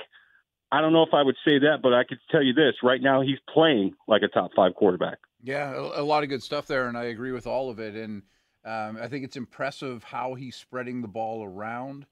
I 0.70 0.82
don't 0.82 0.92
know 0.92 1.04
if 1.04 1.14
I 1.14 1.22
would 1.22 1.36
say 1.42 1.60
that, 1.60 1.78
but 1.82 1.94
I 1.94 2.04
could 2.04 2.18
tell 2.30 2.42
you 2.42 2.52
this: 2.52 2.74
right 2.82 3.00
now, 3.00 3.22
he's 3.22 3.38
playing 3.52 3.94
like 4.06 4.20
a 4.22 4.28
top 4.28 4.50
five 4.54 4.74
quarterback. 4.74 5.18
Yeah, 5.42 5.74
a, 5.74 6.02
lot 6.02 6.22
of 6.22 6.28
good 6.28 6.42
stuff 6.42 6.66
there, 6.66 6.86
and 6.86 6.96
I 6.96 7.04
agree 7.04 7.32
with 7.32 7.46
all 7.46 7.70
of 7.70 7.78
it. 7.78 7.94
And 7.94 8.22
um, 8.64 8.98
I 9.00 9.08
think 9.08 9.24
it's 9.24 9.36
impressive 9.36 10.04
how 10.04 10.34
he's 10.34 10.56
spreading 10.56 11.00
the 11.00 11.08
ball 11.08 11.44
around. 11.44 12.06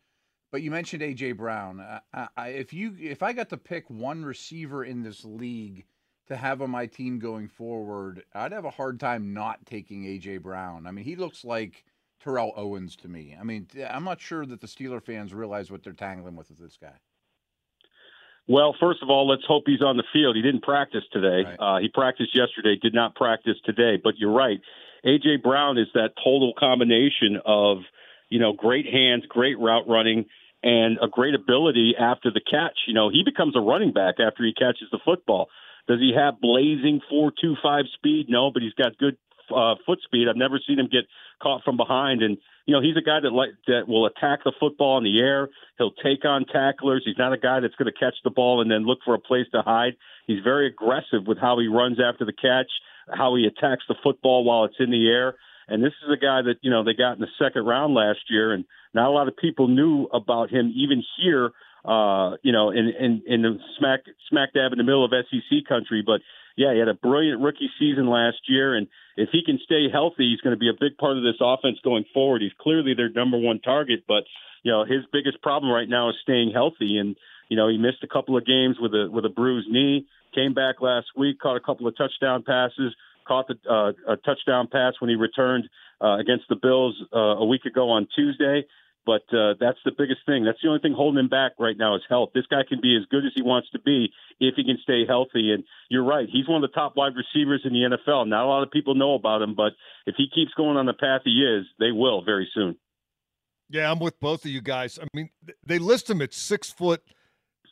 But 0.51 0.63
you 0.63 0.71
mentioned 0.71 1.03
AJ 1.03 1.37
Brown. 1.37 1.81
I, 2.13 2.29
I, 2.37 2.49
if 2.49 2.73
you 2.73 2.97
if 2.99 3.23
I 3.23 3.35
got 3.35 3.51
to 3.51 3.57
pick 3.59 3.91
one 3.91 4.25
receiver 4.25 4.83
in 4.83 5.03
this 5.03 5.25
league 5.25 5.85
to 6.31 6.37
have 6.37 6.63
on 6.63 6.71
my 6.71 6.87
team 6.87 7.19
going 7.19 7.49
forward, 7.49 8.23
I'd 8.33 8.53
have 8.53 8.65
a 8.65 8.71
hard 8.71 9.01
time 9.01 9.35
not 9.35 9.67
taking 9.67 10.05
AJ 10.05 10.43
Brown. 10.43 10.87
I 10.87 10.93
mean, 10.93 11.05
he 11.05 11.17
looks 11.17 11.45
like 11.45 11.85
Terrell 12.23 12.53
Owens 12.57 12.95
to 12.97 13.09
me. 13.09 13.37
I 13.39 13.43
mean, 13.43 13.67
I'm 13.89 14.05
not 14.05 14.21
sure 14.21 14.47
that 14.47 14.61
the 14.61 14.69
Steeler 14.69 15.03
fans 15.03 15.35
realize 15.35 15.73
what 15.73 15.83
they're 15.83 15.93
tangling 15.93 16.37
with 16.37 16.49
with 16.49 16.61
this 16.61 16.79
guy. 16.81 16.95
Well, 18.47 18.77
first 18.79 19.03
of 19.03 19.11
all, 19.11 19.29
let's 19.29 19.43
hope 19.47 19.65
he's 19.67 19.83
on 19.83 19.97
the 19.97 20.05
field. 20.13 20.37
He 20.37 20.43
didn't 20.43 20.63
practice 20.63 21.03
today. 21.13 21.49
Right. 21.51 21.57
Uh, 21.59 21.81
he 21.81 21.89
practiced 21.89 22.35
yesterday, 22.35 22.79
did 22.81 22.95
not 22.95 23.17
practice 23.17 23.57
today. 23.65 24.01
But 24.03 24.15
you're 24.17 24.33
right. 24.33 24.61
AJ 25.05 25.43
Brown 25.43 25.79
is 25.79 25.89
that 25.95 26.11
total 26.23 26.53
combination 26.57 27.41
of 27.45 27.79
you 28.29 28.39
know 28.39 28.53
great 28.53 28.87
hands, 28.87 29.25
great 29.29 29.59
route 29.59 29.89
running, 29.89 30.27
and 30.63 30.97
a 31.03 31.09
great 31.09 31.35
ability 31.35 31.95
after 31.99 32.31
the 32.31 32.41
catch. 32.41 32.79
You 32.87 32.95
know, 32.95 33.09
he 33.09 33.23
becomes 33.25 33.57
a 33.57 33.61
running 33.61 33.93
back 33.93 34.21
after 34.21 34.45
he 34.45 34.53
catches 34.53 34.89
the 34.93 35.01
football. 35.05 35.49
Does 35.91 35.99
he 35.99 36.13
have 36.15 36.41
blazing 36.41 37.01
four 37.11 37.33
two 37.33 37.57
five 37.61 37.87
speed? 37.95 38.27
No, 38.29 38.53
but 38.53 38.63
he's 38.63 38.75
got 38.75 38.97
good 38.97 39.17
uh, 39.53 39.75
foot 39.85 39.99
speed. 40.05 40.29
I've 40.29 40.37
never 40.37 40.61
seen 40.65 40.79
him 40.79 40.87
get 40.87 41.03
caught 41.43 41.65
from 41.65 41.77
behind, 41.77 42.23
and 42.23 42.39
you 42.65 42.73
know 42.73 42.81
he's 42.81 42.97
a 42.97 43.03
guy 43.03 43.19
that 43.19 43.33
like 43.33 43.51
that 43.67 43.89
will 43.89 44.07
attack 44.07 44.45
the 44.45 44.53
football 44.61 44.99
in 44.99 45.03
the 45.05 45.19
air. 45.19 45.49
He'll 45.79 45.91
take 45.91 46.25
on 46.25 46.45
tacklers. 46.45 47.03
He's 47.05 47.19
not 47.19 47.33
a 47.33 47.39
guy 47.39 47.59
that's 47.59 47.75
going 47.75 47.93
to 47.93 47.99
catch 47.99 48.15
the 48.23 48.31
ball 48.31 48.61
and 48.63 48.71
then 48.71 48.87
look 48.87 49.01
for 49.05 49.15
a 49.15 49.19
place 49.19 49.47
to 49.51 49.63
hide. 49.63 49.95
He's 50.29 50.45
very 50.45 50.69
aggressive 50.69 51.27
with 51.27 51.39
how 51.39 51.59
he 51.59 51.67
runs 51.67 51.99
after 52.01 52.25
the 52.25 52.33
catch, 52.33 52.71
how 53.13 53.35
he 53.35 53.47
attacks 53.47 53.83
the 53.89 53.97
football 54.01 54.45
while 54.45 54.67
it's 54.67 54.79
in 54.79 54.93
the 54.93 55.09
air. 55.09 55.35
And 55.67 55.83
this 55.83 55.95
is 56.07 56.13
a 56.13 56.25
guy 56.25 56.43
that 56.43 56.59
you 56.63 56.71
know 56.71 56.85
they 56.85 56.95
got 56.95 57.15
in 57.15 57.21
the 57.21 57.35
second 57.37 57.67
round 57.67 57.95
last 57.95 58.21
year, 58.31 58.53
and 58.53 58.65
not 58.95 59.09
a 59.09 59.11
lot 59.11 59.27
of 59.27 59.37
people 59.37 59.67
knew 59.67 60.05
about 60.13 60.51
him 60.51 60.73
even 60.77 61.03
here 61.21 61.51
uh, 61.85 62.37
you 62.43 62.53
know, 62.53 62.71
in, 62.71 62.89
in, 62.99 63.23
in 63.27 63.43
the 63.43 63.59
smack, 63.79 64.01
smack 64.29 64.53
dab 64.53 64.73
in 64.73 64.79
the 64.79 64.85
middle 64.85 65.05
of 65.05 65.13
SEC 65.13 65.67
country. 65.69 66.03
But 66.05 66.21
yeah, 66.57 66.73
he 66.73 66.79
had 66.79 66.89
a 66.89 66.95
brilliant 66.95 67.41
rookie 67.41 67.71
season 67.79 68.09
last 68.09 68.39
year. 68.49 68.75
And 68.75 68.87
if 69.17 69.31
he 69.33 69.43
can 69.45 69.59
stay 69.65 69.87
healthy, 69.91 70.31
he's 70.31 70.41
going 70.41 70.55
to 70.55 70.61
be 70.61 70.69
a 70.69 70.79
big 70.79 70.99
part 70.99 71.17
of 71.17 71.23
this 71.23 71.41
offense 71.41 71.79
going 71.83 72.05
forward. 72.13 72.43
He's 72.43 72.53
clearly 72.61 72.95
their 72.95 73.11
number 73.11 73.39
one 73.39 73.61
target, 73.61 74.05
but 74.07 74.25
you 74.63 74.71
know, 74.71 74.85
his 74.85 75.05
biggest 75.13 75.41
problem 75.43 75.73
right 75.73 75.89
now 75.89 76.11
is 76.11 76.17
staying 76.23 76.53
healthy. 76.53 76.99
And, 76.99 77.17
you 77.49 77.57
know, 77.57 77.69
he 77.69 77.79
missed 77.79 78.03
a 78.03 78.07
couple 78.07 78.37
of 78.37 78.47
games 78.47 78.77
with 78.81 78.93
a, 78.93 79.09
with 79.11 79.25
a 79.25 79.29
bruised 79.29 79.69
knee, 79.69 80.07
came 80.35 80.55
back 80.55 80.81
last 80.81 81.07
week, 81.17 81.41
caught 81.41 81.57
a 81.57 81.61
couple 81.61 81.87
of 81.87 81.97
touchdown 81.97 82.45
passes, 82.47 82.95
caught 83.27 83.49
the, 83.49 83.57
uh, 83.71 84.13
a 84.13 84.17
touchdown 84.17 84.69
pass 84.71 84.95
when 85.01 85.09
he 85.09 85.17
returned 85.17 85.69
uh, 86.01 86.19
against 86.19 86.45
the 86.49 86.57
Bills 86.57 86.95
uh, 87.15 87.19
a 87.19 87.47
week 87.47 87.65
ago 87.65 87.91
on 87.91 88.07
Tuesday. 88.15 88.67
But 89.07 89.23
uh, 89.33 89.55
that's 89.59 89.79
the 89.85 89.93
biggest 89.97 90.21
thing. 90.27 90.45
That's 90.45 90.59
the 90.63 90.69
only 90.69 90.81
thing 90.81 90.93
holding 90.95 91.19
him 91.19 91.29
back 91.29 91.53
right 91.59 91.77
now 91.77 91.97
is 91.97 92.03
health. 92.09 92.31
This 92.35 92.47
guy 92.47 92.63
can 92.69 92.81
be 92.81 92.97
as 92.97 93.07
good 93.11 93.25
as 93.25 93.33
he 93.35 93.43
wants 93.43 93.71
to 93.71 93.81
be 93.81 94.13
if 94.39 94.55
he 94.57 94.65
can 94.65 94.79
stay 94.83 95.07
healthy. 95.07 95.53
And 95.53 95.65
you're 95.89 96.05
right, 96.05 96.29
he's 96.31 96.49
one 96.49 96.63
of 96.63 96.71
the 96.71 96.75
top 96.75 96.97
wide 96.97 97.13
receivers 97.17 97.63
in 97.65 97.73
the 97.73 97.97
NFL. 97.97 98.29
Not 98.29 98.45
a 98.45 98.49
lot 98.49 98.63
of 98.63 98.71
people 98.71 98.95
know 98.95 99.15
about 99.15 99.43
him, 99.43 99.55
but 99.55 99.73
if 100.07 100.17
he 100.17 100.27
keeps 100.33 100.53
going 100.55 100.77
on 100.77 100.87
the 100.87 100.93
path 100.93 101.23
he 101.25 101.43
is, 101.43 101.67
they 101.79 101.93
will 101.93 102.23
very 102.23 102.49
soon. 102.55 102.77
Yeah, 103.71 103.91
I'm 103.91 104.01
with 104.01 104.19
both 104.21 104.45
of 104.45 104.51
you 104.51 104.61
guys. 104.61 104.99
I 105.01 105.07
mean, 105.15 105.31
they 105.65 105.79
list 105.79 106.11
him 106.11 106.21
at 106.21 106.35
six 106.35 106.71
foot, 106.71 107.03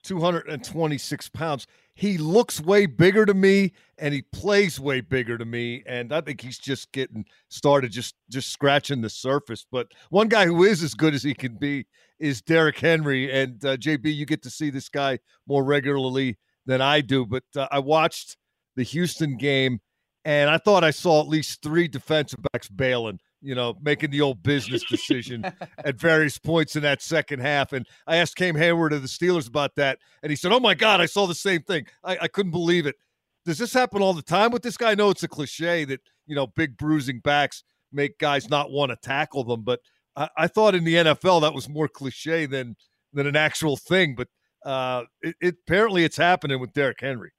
226 0.05 1.29
pounds 1.31 1.67
he 1.99 2.17
looks 2.17 2.61
way 2.61 2.87
bigger 2.87 3.27
to 3.27 3.35
me 3.35 3.73
and 3.99 4.15
he 4.15 4.23
plays 4.23 4.79
way 4.79 5.01
bigger 5.01 5.37
to 5.37 5.45
me 5.45 5.83
and 5.85 6.13
i 6.13 6.21
think 6.21 6.41
he's 6.41 6.57
just 6.57 6.93
getting 6.93 7.25
started 7.49 7.91
just 7.91 8.15
just 8.31 8.53
scratching 8.53 9.01
the 9.01 9.11
surface. 9.11 9.67
But 9.71 9.89
one 10.11 10.29
guy 10.29 10.47
who 10.47 10.63
is 10.63 10.81
as 10.85 10.95
good 10.95 11.13
as 11.13 11.25
he 11.25 11.35
can 11.35 11.57
be 11.57 11.87
is 12.21 12.41
Derrick 12.41 12.79
Henry 12.79 13.33
and 13.33 13.65
uh, 13.65 13.77
JB 13.77 14.15
you 14.15 14.27
get 14.27 14.43
to 14.45 14.51
see 14.51 14.71
this 14.71 14.89
guy 14.89 15.19
more 15.49 15.65
regularly 15.65 16.39
than 16.67 16.81
I 16.81 17.01
do 17.01 17.27
but 17.27 17.43
uh, 17.57 17.67
I 17.73 17.81
watched 17.81 18.37
the 18.77 18.85
Houston 18.85 19.37
game 19.37 19.81
and 20.25 20.49
I 20.49 20.59
thought 20.59 20.85
I 20.85 20.93
saw 20.93 21.21
at 21.21 21.27
least 21.27 21.63
three 21.63 21.89
defensive 21.89 22.39
backs 22.53 22.69
bailing 22.69 23.19
you 23.41 23.55
know, 23.55 23.75
making 23.81 24.11
the 24.11 24.21
old 24.21 24.43
business 24.43 24.85
decision 24.85 25.45
at 25.85 25.97
various 25.97 26.39
points 26.39 26.77
in 26.77 26.83
that 26.83 27.03
second 27.03 27.41
half. 27.41 27.73
And 27.73 27.87
I 28.07 28.17
asked 28.17 28.37
Cam 28.37 28.57
Hayward 28.57 28.93
of 28.93 29.03
the 29.03 29.09
Steelers 29.09 29.49
about 29.49 29.75
that, 29.77 29.99
and 30.23 30.31
he 30.31 30.37
said, 30.37 30.53
"Oh 30.53 30.61
my 30.61 30.75
God, 30.75 31.01
I 31.01 31.07
saw 31.07 31.27
the 31.27 31.35
same 31.35 31.63
thing. 31.63 31.87
I, 32.05 32.19
I 32.23 32.29
couldn't 32.29 32.53
believe 32.53 32.87
it." 32.87 32.97
Does 33.45 33.59
this 33.59 33.73
happen 33.73 34.03
all 34.03 34.13
the 34.13 34.23
time 34.23 34.51
with 34.51 34.63
this 34.63 34.77
guy? 34.77 34.91
I 34.91 34.95
know 34.95 35.11
it's 35.11 35.23
a 35.23 35.29
cliche 35.29 35.85
that 35.85 36.01
you 36.27 36.35
know 36.35 36.47
big 36.47 36.77
bruising 36.77 37.21
backs 37.21 37.65
make 37.93 38.19
guys 38.19 38.51
not 38.51 38.71
want 38.71 38.91
to 38.91 38.97
tackle 38.97 39.45
them, 39.45 39.63
but 39.63 39.81
I, 40.17 40.29
I 40.37 40.47
thought 40.49 40.75
in 40.75 40.85
the 40.85 40.95
NFL 40.95 41.41
that 41.43 41.55
was 41.55 41.69
more 41.69 41.89
cliche 41.89 42.47
than 42.47 42.77
than 43.13 43.27
an 43.27 43.37
actual 43.37 43.77
thing. 43.77 44.15
But 44.17 44.29
uh, 44.65 45.05
it, 45.23 45.37
it 45.41 45.55
apparently 45.67 46.05
it's 46.05 46.17
happening 46.17 46.61
with 46.61 46.73
Derrick 46.73 47.01
Henry. 47.01 47.31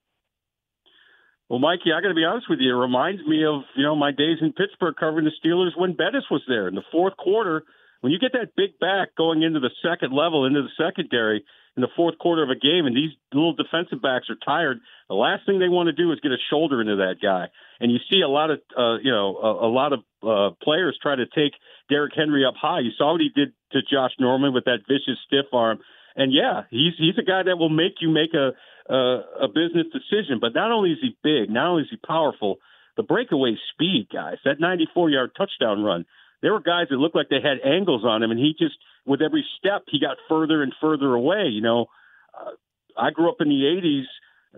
Well, 1.49 1.57
Mikey, 1.57 1.91
I 1.91 2.01
got 2.01 2.09
to 2.09 2.13
be 2.13 2.25
honest 2.25 2.45
with 2.47 2.59
you. 2.61 2.77
It 2.77 2.79
reminds 2.79 3.25
me 3.25 3.43
of 3.43 3.65
you 3.75 3.83
know 3.83 3.95
my 3.95 4.11
days 4.11 4.37
in 4.39 4.53
Pittsburgh 4.53 4.95
covering 4.95 5.25
the 5.25 5.33
Steelers 5.41 5.75
when 5.75 5.93
Bettis 5.93 6.29
was 6.29 6.43
there 6.47 6.67
in 6.67 6.75
the 6.75 6.85
fourth 6.91 7.17
quarter. 7.17 7.63
When 8.01 8.13
you 8.13 8.19
get 8.19 8.31
that 8.33 8.55
big 8.55 8.79
back 8.79 9.15
going 9.17 9.41
into 9.41 9.59
the 9.59 9.71
second 9.83 10.13
level, 10.13 10.45
into 10.45 10.61
the 10.61 10.71
secondary 10.77 11.43
in 11.75 11.81
the 11.81 11.89
fourth 11.97 12.17
quarter 12.17 12.43
of 12.43 12.49
a 12.49 12.55
game, 12.55 12.85
and 12.85 12.95
these 12.95 13.11
little 13.33 13.53
defensive 13.53 14.01
backs 14.01 14.29
are 14.29 14.37
tired, 14.45 14.79
the 15.09 15.15
last 15.15 15.45
thing 15.45 15.59
they 15.59 15.67
want 15.67 15.87
to 15.87 15.93
do 15.93 16.11
is 16.13 16.19
get 16.21 16.31
a 16.31 16.37
shoulder 16.49 16.81
into 16.81 16.97
that 16.97 17.15
guy. 17.21 17.47
And 17.79 17.91
you 17.91 17.97
see 18.09 18.21
a 18.21 18.29
lot 18.29 18.51
of 18.51 18.59
uh, 18.77 18.99
you 19.01 19.11
know 19.11 19.35
a, 19.37 19.65
a 19.65 19.71
lot 19.73 19.91
of 19.91 19.99
uh, 20.21 20.53
players 20.61 20.99
try 21.01 21.15
to 21.15 21.25
take 21.25 21.53
Derrick 21.89 22.13
Henry 22.15 22.45
up 22.45 22.53
high. 22.61 22.81
You 22.81 22.91
saw 22.95 23.13
what 23.13 23.21
he 23.21 23.29
did 23.33 23.53
to 23.71 23.79
Josh 23.81 24.11
Norman 24.19 24.53
with 24.53 24.65
that 24.65 24.85
vicious 24.87 25.17
stiff 25.25 25.49
arm. 25.51 25.79
And 26.15 26.31
yeah, 26.31 26.69
he's 26.69 26.93
he's 26.97 27.17
a 27.17 27.25
guy 27.25 27.41
that 27.41 27.57
will 27.57 27.69
make 27.69 28.01
you 28.01 28.09
make 28.09 28.35
a 28.35 28.51
uh, 28.89 29.43
a 29.43 29.47
business 29.47 29.87
decision. 29.91 30.39
But 30.39 30.53
not 30.53 30.71
only 30.71 30.91
is 30.91 30.99
he 31.01 31.15
big, 31.23 31.49
not 31.49 31.67
only 31.67 31.83
is 31.83 31.89
he 31.89 31.97
powerful, 31.97 32.59
the 32.97 33.03
breakaway 33.03 33.55
speed, 33.73 34.07
guys, 34.11 34.37
that 34.45 34.59
94 34.59 35.09
yard 35.09 35.31
touchdown 35.37 35.83
run, 35.83 36.05
there 36.41 36.53
were 36.53 36.61
guys 36.61 36.87
that 36.89 36.97
looked 36.97 37.15
like 37.15 37.29
they 37.29 37.41
had 37.41 37.59
angles 37.65 38.03
on 38.05 38.23
him, 38.23 38.31
and 38.31 38.39
he 38.39 38.53
just, 38.57 38.75
with 39.05 39.21
every 39.21 39.45
step, 39.57 39.83
he 39.87 39.99
got 39.99 40.17
further 40.27 40.63
and 40.63 40.73
further 40.79 41.13
away. 41.13 41.47
You 41.51 41.61
know, 41.61 41.85
uh, 42.33 42.51
I 42.97 43.11
grew 43.11 43.29
up 43.29 43.37
in 43.39 43.49
the 43.49 43.63
80s. 43.63 44.05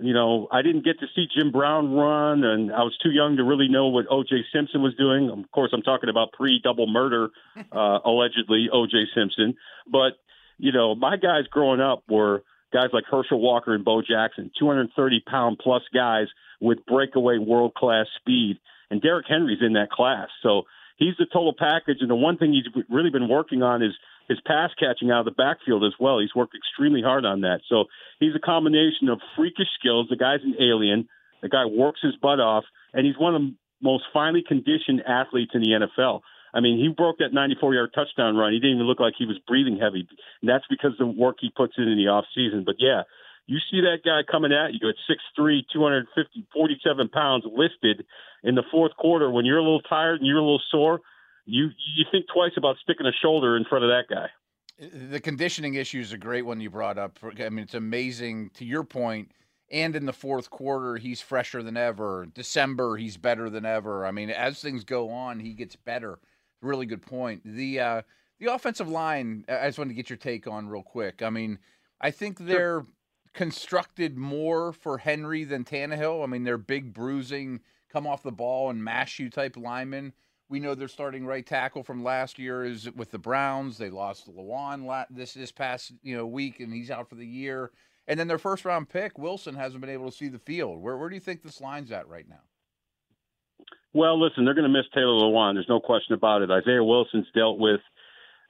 You 0.02 0.14
know, 0.14 0.48
I 0.52 0.62
didn't 0.62 0.86
get 0.86 1.00
to 1.02 1.08
see 1.16 1.28
Jim 1.36 1.52
Brown 1.52 1.94
run, 1.94 2.44
and 2.46 2.72
I 2.72 2.84
was 2.84 2.98
too 3.04 3.12
young 3.12 3.38
to 3.38 3.44
really 3.44 3.68
know 3.68 3.88
what 3.88 4.06
O.J. 4.10 4.46
Simpson 4.54 4.82
was 4.82 4.96
doing. 4.96 5.30
Of 5.30 5.52
course, 5.52 5.72
I'm 5.74 5.82
talking 5.82 6.10
about 6.10 6.32
pre-double 6.32 6.88
murder, 6.88 7.30
uh, 7.72 8.00
allegedly 8.06 8.70
O.J. 8.72 9.08
Simpson. 9.14 9.56
But 9.92 10.14
you 10.58 10.72
know, 10.72 10.96
my 10.96 11.18
guys 11.18 11.44
growing 11.50 11.82
up 11.82 12.04
were 12.08 12.44
guys 12.74 12.90
like 12.94 13.04
Herschel 13.10 13.40
Walker 13.40 13.74
and 13.74 13.86
Bo 13.86 14.02
Jackson, 14.02 14.52
230 14.58 15.24
pound 15.28 15.60
plus 15.60 15.84
guys 15.94 16.28
with 16.60 16.86
breakaway 16.86 17.38
world 17.38 17.74
class 17.74 18.06
speed. 18.20 18.60
And 18.90 19.02
Derrick 19.02 19.26
Henry's 19.28 19.62
in 19.62 19.74
that 19.74 19.90
class. 19.90 20.28
So 20.44 20.64
he's 20.98 21.16
the 21.18 21.26
total 21.26 21.54
package. 21.58 21.98
And 22.02 22.10
the 22.10 22.16
one 22.16 22.38
thing 22.38 22.54
he's 22.54 22.84
really 22.90 23.10
been 23.10 23.30
working 23.30 23.64
on 23.64 23.82
is 23.82 23.94
his 24.28 24.40
pass 24.46 24.70
catching 24.80 25.12
out 25.12 25.20
of 25.20 25.26
the 25.26 25.32
backfield 25.32 25.84
as 25.84 25.94
well. 26.00 26.20
He's 26.20 26.36
worked 26.36 26.56
extremely 26.56 27.02
hard 27.02 27.26
on 27.26 27.42
that. 27.42 27.62
So 27.68 27.86
he's 28.20 28.36
a 28.36 28.40
combination 28.40 29.10
of 29.10 29.20
freakish 29.36 29.68
skills. 29.80 30.08
The 30.10 30.18
guy's 30.18 30.44
an 30.44 30.56
alien. 30.60 31.08
The 31.42 31.50
guy 31.50 31.66
works 31.66 32.00
his 32.02 32.16
butt 32.22 32.40
off, 32.40 32.66
and 32.94 33.06
he's 33.06 33.18
one 33.18 33.36
of 33.36 33.42
the 33.42 33.56
most 33.82 34.04
finely 34.14 34.44
conditioned 34.48 35.02
athletes 35.08 35.52
in 35.56 35.62
the 35.62 35.88
NFL. 35.88 36.22
I 36.54 36.60
mean, 36.60 36.78
he 36.78 36.90
broke 36.90 37.20
that 37.20 37.34
94 37.34 37.74
yard 37.74 37.92
touchdown 37.96 38.36
run. 38.36 38.54
He 38.54 38.60
didn't 38.60 38.78
even 38.78 38.88
look 38.88 39.00
like 39.00 39.14
he 39.18 39.26
was 39.26 39.40
breathing 39.48 39.80
heavy. 39.80 40.08
And 40.42 40.50
that's 40.50 40.66
because 40.70 40.92
of 40.94 40.98
the 41.00 41.08
work 41.08 41.38
he 41.40 41.50
puts 41.56 41.74
in 41.78 41.88
in 41.88 41.98
the 41.98 42.12
off 42.12 42.26
season. 42.36 42.64
But 42.66 42.76
yeah, 42.80 43.04
you 43.48 43.60
see 43.72 43.82
that 43.82 44.04
guy 44.04 44.22
coming 44.30 44.52
at 44.52 44.74
you 44.74 44.90
at 44.90 44.96
6'3, 45.10 45.62
250, 45.74 46.48
47 46.54 47.10
pounds 47.10 47.46
lifted 47.46 48.06
in 48.44 48.56
the 48.56 48.64
fourth 48.72 48.96
quarter 48.98 49.30
when 49.32 49.46
you're 49.46 49.58
a 49.58 49.64
little 49.64 49.82
tired 49.82 50.20
and 50.20 50.28
you're 50.28 50.38
a 50.38 50.44
little 50.44 50.62
sore. 50.72 51.00
You 51.46 51.70
you 51.96 52.06
think 52.12 52.26
twice 52.32 52.52
about 52.56 52.78
sticking 52.84 53.08
a 53.08 53.12
shoulder 53.22 53.58
in 53.58 53.66
front 53.66 53.84
of 53.84 53.90
that 53.90 54.14
guy. 54.14 54.28
The 55.10 55.20
conditioning 55.20 55.76
issue 55.76 56.00
is 56.00 56.12
a 56.12 56.18
great 56.18 56.44
one 56.44 56.60
you 56.60 56.70
brought 56.70 56.98
up. 56.98 57.20
I 57.24 57.50
mean, 57.50 57.64
it's 57.64 57.74
amazing. 57.74 58.52
To 58.56 58.66
your 58.66 58.84
point, 58.84 59.32
and 59.72 59.96
in 59.96 60.06
the 60.06 60.14
fourth 60.14 60.50
quarter, 60.50 60.98
he's 60.98 61.22
fresher 61.22 61.64
than 61.64 61.78
ever. 61.78 62.28
December, 62.34 62.98
he's 62.98 63.18
better 63.18 63.50
than 63.50 63.66
ever. 63.66 64.06
I 64.06 64.12
mean, 64.12 64.30
as 64.30 64.60
things 64.60 64.84
go 64.84 65.10
on, 65.10 65.40
he 65.40 65.54
gets 65.54 65.76
better 65.76 66.20
really 66.62 66.86
good 66.86 67.02
point. 67.02 67.42
The 67.46 67.80
uh, 67.80 68.02
the 68.40 68.54
offensive 68.54 68.90
line, 68.90 69.46
I 69.48 69.68
just 69.68 69.78
wanted 69.78 69.90
to 69.90 69.96
get 69.96 70.10
your 70.10 70.18
take 70.18 70.48
on 70.48 70.68
real 70.68 70.84
quick. 70.84 71.22
I 71.22 71.30
mean, 71.30 71.60
I 72.00 72.12
think 72.12 72.40
they're 72.40 72.82
sure. 72.82 72.88
constructed 73.34 74.18
more 74.18 74.74
for 74.74 74.98
Henry 74.98 75.44
than 75.44 75.64
Tannehill. 75.64 76.24
I 76.24 76.28
mean, 76.28 76.44
they're 76.44 76.58
big, 76.58 76.94
bruising, 76.94 77.60
come 77.92 78.08
off 78.08 78.24
the 78.24 78.32
ball 78.32 78.70
and 78.70 78.84
mash 78.84 79.20
you 79.20 79.30
type 79.30 79.58
linemen. 79.58 80.14
We 80.50 80.60
know 80.60 80.76
their 80.76 80.88
starting 80.88 81.26
right 81.26 81.46
tackle 81.46 81.84
from 81.84 82.04
last 82.04 82.38
year 82.38 82.66
is 82.66 82.92
with 82.92 83.12
the 83.12 83.20
Browns. 83.20 83.78
They 83.78 83.90
lost 83.90 84.28
Lewan 84.28 85.06
this 85.10 85.34
this 85.34 85.52
past 85.52 85.94
you 86.04 86.18
know 86.18 86.26
week, 86.26 86.60
and 86.60 86.74
he's 86.74 86.92
out 86.92 87.08
for 87.10 87.16
the 87.16 87.26
year. 87.26 87.72
And 88.08 88.20
then 88.20 88.28
their 88.28 88.40
first 88.40 88.66
round 88.66 88.90
pick, 88.90 89.18
Wilson, 89.18 89.56
hasn't 89.56 89.80
been 89.80 89.90
able 89.90 90.10
to 90.10 90.18
see 90.18 90.28
the 90.28 90.40
field. 90.40 90.82
Where 90.82 90.98
where 90.98 91.10
do 91.10 91.16
you 91.16 91.22
think 91.22 91.44
this 91.44 91.62
line's 91.62 91.92
at 91.92 92.08
right 92.08 92.28
now? 92.28 92.42
Well, 93.94 94.22
listen, 94.22 94.46
they're 94.46 94.54
going 94.54 94.72
to 94.72 94.78
miss 94.78 94.88
Taylor 94.94 95.14
Lewan. 95.14 95.56
There's 95.56 95.70
no 95.70 95.80
question 95.80 96.14
about 96.14 96.42
it. 96.42 96.52
Isaiah 96.52 96.84
Wilson's 96.84 97.28
dealt 97.36 97.60
with 97.60 97.82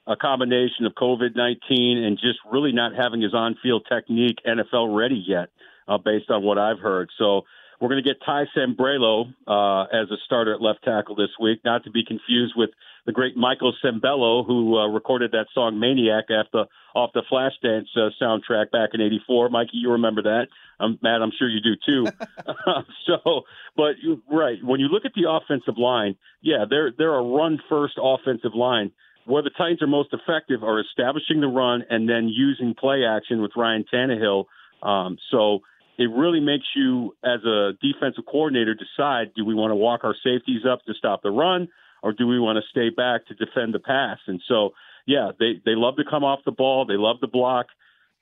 a 0.08 0.16
combination 0.16 0.86
of 0.86 0.94
COVID 0.94 1.36
19 1.36 2.04
and 2.04 2.18
just 2.18 2.40
really 2.52 2.72
not 2.72 2.94
having 2.96 3.22
his 3.22 3.34
on 3.34 3.56
field 3.62 3.86
technique 3.90 4.38
NFL 4.46 4.96
ready 4.96 5.24
yet, 5.26 5.50
uh, 5.88 5.98
based 5.98 6.30
on 6.30 6.44
what 6.44 6.58
I've 6.58 6.80
heard. 6.80 7.10
So 7.18 7.44
we're 7.80 7.90
going 7.90 8.04
to 8.04 8.08
get 8.08 8.22
Ty 8.24 8.46
Sambrailo 8.56 9.34
uh, 9.48 9.84
as 9.92 10.10
a 10.12 10.18
starter 10.26 10.54
at 10.54 10.62
left 10.62 10.84
tackle 10.84 11.16
this 11.16 11.32
week, 11.40 11.62
not 11.66 11.84
to 11.86 11.92
be 11.92 12.06
confused 12.06 12.54
with 12.56 12.70
the 13.06 13.12
great 13.12 13.36
Michael 13.36 13.74
Sembello, 13.84 14.46
who 14.46 14.78
uh, 14.78 14.88
recorded 14.88 15.32
that 15.32 15.48
song 15.54 15.80
"Maniac" 15.80 16.26
after 16.30 16.66
off 16.94 17.12
the 17.14 17.24
Flashdance 17.32 17.88
uh, 17.96 18.10
soundtrack 18.22 18.72
back 18.72 18.90
in 18.94 19.02
'84. 19.02 19.50
Mikey, 19.50 19.78
you 19.78 19.92
remember 19.92 20.24
that? 20.24 20.48
Um, 20.80 21.00
Matt, 21.02 21.22
I'm 21.22 21.32
sure 21.38 21.50
you 21.50 21.62
do 21.62 21.76
too. 21.86 22.08
so, 23.08 23.42
but 23.76 23.96
you, 24.02 24.22
right 24.32 24.58
when 24.64 24.80
you 24.80 24.88
look 24.88 25.06
at 25.06 25.14
the 25.14 25.30
offensive 25.30 25.78
line, 25.78 26.16
yeah, 26.42 26.66
they're 26.70 26.92
they're 26.96 27.16
a 27.16 27.24
run 27.24 27.60
first 27.70 27.98
offensive 28.02 28.56
line. 28.56 28.92
Where 29.26 29.44
the 29.44 29.52
Titans 29.52 29.84
are 29.84 29.88
most 29.88 30.14
effective 30.14 30.64
are 30.64 30.80
establishing 30.80 31.42
the 31.42 31.48
run 31.48 31.84
and 31.90 32.10
then 32.10 32.28
using 32.28 32.74
play 32.74 33.06
action 33.06 33.42
with 33.42 33.52
Ryan 33.56 33.86
Tannehill. 33.94 34.46
Um, 34.82 35.18
so 35.30 35.60
it 36.00 36.10
really 36.10 36.40
makes 36.40 36.66
you, 36.76 37.16
as 37.24 37.44
a 37.46 37.74
defensive 37.82 38.26
coordinator, 38.26 38.74
decide: 38.74 39.34
do 39.36 39.46
we 39.46 39.54
want 39.54 39.72
to 39.72 39.76
walk 39.76 40.04
our 40.04 40.16
safeties 40.24 40.62
up 40.70 40.84
to 40.86 40.94
stop 40.96 41.22
the 41.22 41.30
run, 41.30 41.68
or 42.02 42.14
do 42.14 42.28
we 42.28 42.40
want 42.40 42.58
to 42.58 42.70
stay 42.70 42.90
back 42.90 43.28
to 43.28 43.36
defend 43.36 43.74
the 43.74 43.80
pass? 43.80 44.18
And 44.28 44.42
so, 44.48 44.72
yeah, 45.06 45.32
they 45.40 45.62
they 45.66 45.76
love 45.76 45.98
to 45.98 46.04
come 46.10 46.24
off 46.24 46.40
the 46.46 46.52
ball, 46.52 46.86
they 46.86 46.98
love 46.98 47.20
to 47.22 47.28
block. 47.28 47.68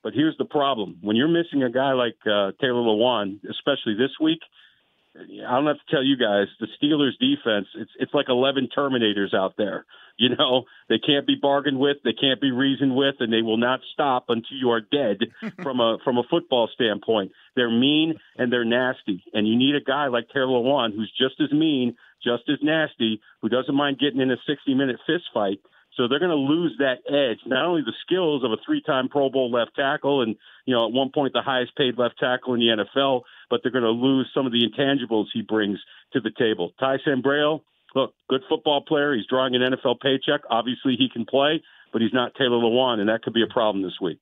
But 0.04 0.14
here's 0.14 0.38
the 0.38 0.46
problem: 0.46 0.98
when 1.02 1.16
you're 1.16 1.28
missing 1.28 1.64
a 1.64 1.70
guy 1.70 1.94
like 1.94 2.18
uh, 2.26 2.52
Taylor 2.62 2.84
Lewan, 2.84 3.40
especially 3.50 3.96
this 3.96 4.12
week, 4.22 4.40
I 5.18 5.56
don't 5.56 5.68
have 5.68 5.78
to 5.78 5.92
tell 5.92 6.04
you 6.04 6.18
guys, 6.18 6.48
the 6.60 6.68
Steelers 6.82 7.18
defense, 7.20 7.68
it's 7.76 7.92
it's 8.00 8.14
like 8.14 8.28
11 8.30 8.70
Terminators 8.76 9.34
out 9.34 9.56
there. 9.58 9.86
You 10.18 10.36
know, 10.36 10.66
they 10.90 11.00
can't 11.00 11.26
be 11.26 11.36
bargained 11.42 11.80
with, 11.80 11.98
they 12.04 12.14
can't 12.14 12.42
be 12.42 12.52
reasoned 12.52 12.96
with, 12.96 13.16
and 13.20 13.32
they 13.32 13.42
will 13.42 13.58
not 13.58 13.80
stop 13.94 14.26
until 14.28 14.58
you 14.58 14.70
are 14.72 14.82
dead 14.82 15.18
from 15.64 15.80
a 15.80 15.98
from 16.04 16.18
a 16.18 16.24
football 16.30 16.70
standpoint. 16.74 17.32
They're 17.56 17.72
mean 17.72 18.16
and 18.38 18.52
they're 18.52 18.66
nasty, 18.66 19.24
and 19.34 19.48
you 19.48 19.58
need 19.58 19.76
a 19.76 19.82
guy 19.82 20.08
like 20.08 20.28
Taylor 20.30 20.48
Lewan 20.48 20.94
who's 20.94 21.12
just 21.18 21.42
as 21.42 21.52
mean, 21.52 21.96
just 22.24 22.44
as 22.50 22.58
nasty, 22.62 23.22
who 23.42 23.50
doesn't 23.50 23.76
mind 23.76 24.00
getting 24.00 24.22
in 24.22 24.32
a 24.32 24.38
60 24.48 24.74
minute 24.74 24.98
fist 25.06 25.26
fight 25.34 25.60
so 26.00 26.08
they're 26.08 26.20
going 26.20 26.30
to 26.30 26.36
lose 26.36 26.76
that 26.80 27.04
edge, 27.10 27.40
not 27.46 27.66
only 27.66 27.82
the 27.82 27.94
skills 28.06 28.44
of 28.46 28.52
a 28.52 28.58
three-time 28.66 29.10
Pro 29.10 29.30
Bowl 29.30 29.52
left 29.52 29.76
tackle 29.76 30.22
and, 30.22 30.38
you 30.66 30.74
know, 30.74 30.88
at 30.88 30.94
one 30.94 31.12
point 31.14 31.34
the 31.34 31.42
highest 31.42 31.76
paid 31.76 31.98
left 31.98 32.18
tackle 32.18 32.54
in 32.54 32.62
the 32.62 32.84
NFL, 32.84 33.24
but 33.50 33.60
they're 33.62 33.72
going 33.72 33.84
to 33.84 33.90
lose 33.90 34.30
some 34.34 34.46
of 34.46 34.54
the 34.54 34.62
intangibles 34.64 35.26
he 35.34 35.42
brings 35.42 35.78
to 36.14 36.22
the 36.22 36.32
table. 36.38 36.72
Ty 36.80 37.00
Sambrailo, 37.06 37.62
look, 37.96 38.14
good 38.30 38.44
football 38.48 38.82
player. 38.88 39.14
He's 39.14 39.26
drawing 39.26 39.56
an 39.56 39.62
NFL 39.62 40.00
paycheck. 40.00 40.42
Obviously 40.50 40.96
he 40.96 41.10
can 41.12 41.26
play, 41.26 41.62
but 41.92 42.02
he's 42.02 42.14
not 42.14 42.34
Taylor 42.36 42.58
Lewan, 42.58 43.00
and 43.00 43.10
that 43.10 43.24
could 43.24 43.34
be 43.34 43.44
a 43.44 43.52
problem 43.52 43.84
this 43.84 44.00
week. 44.00 44.20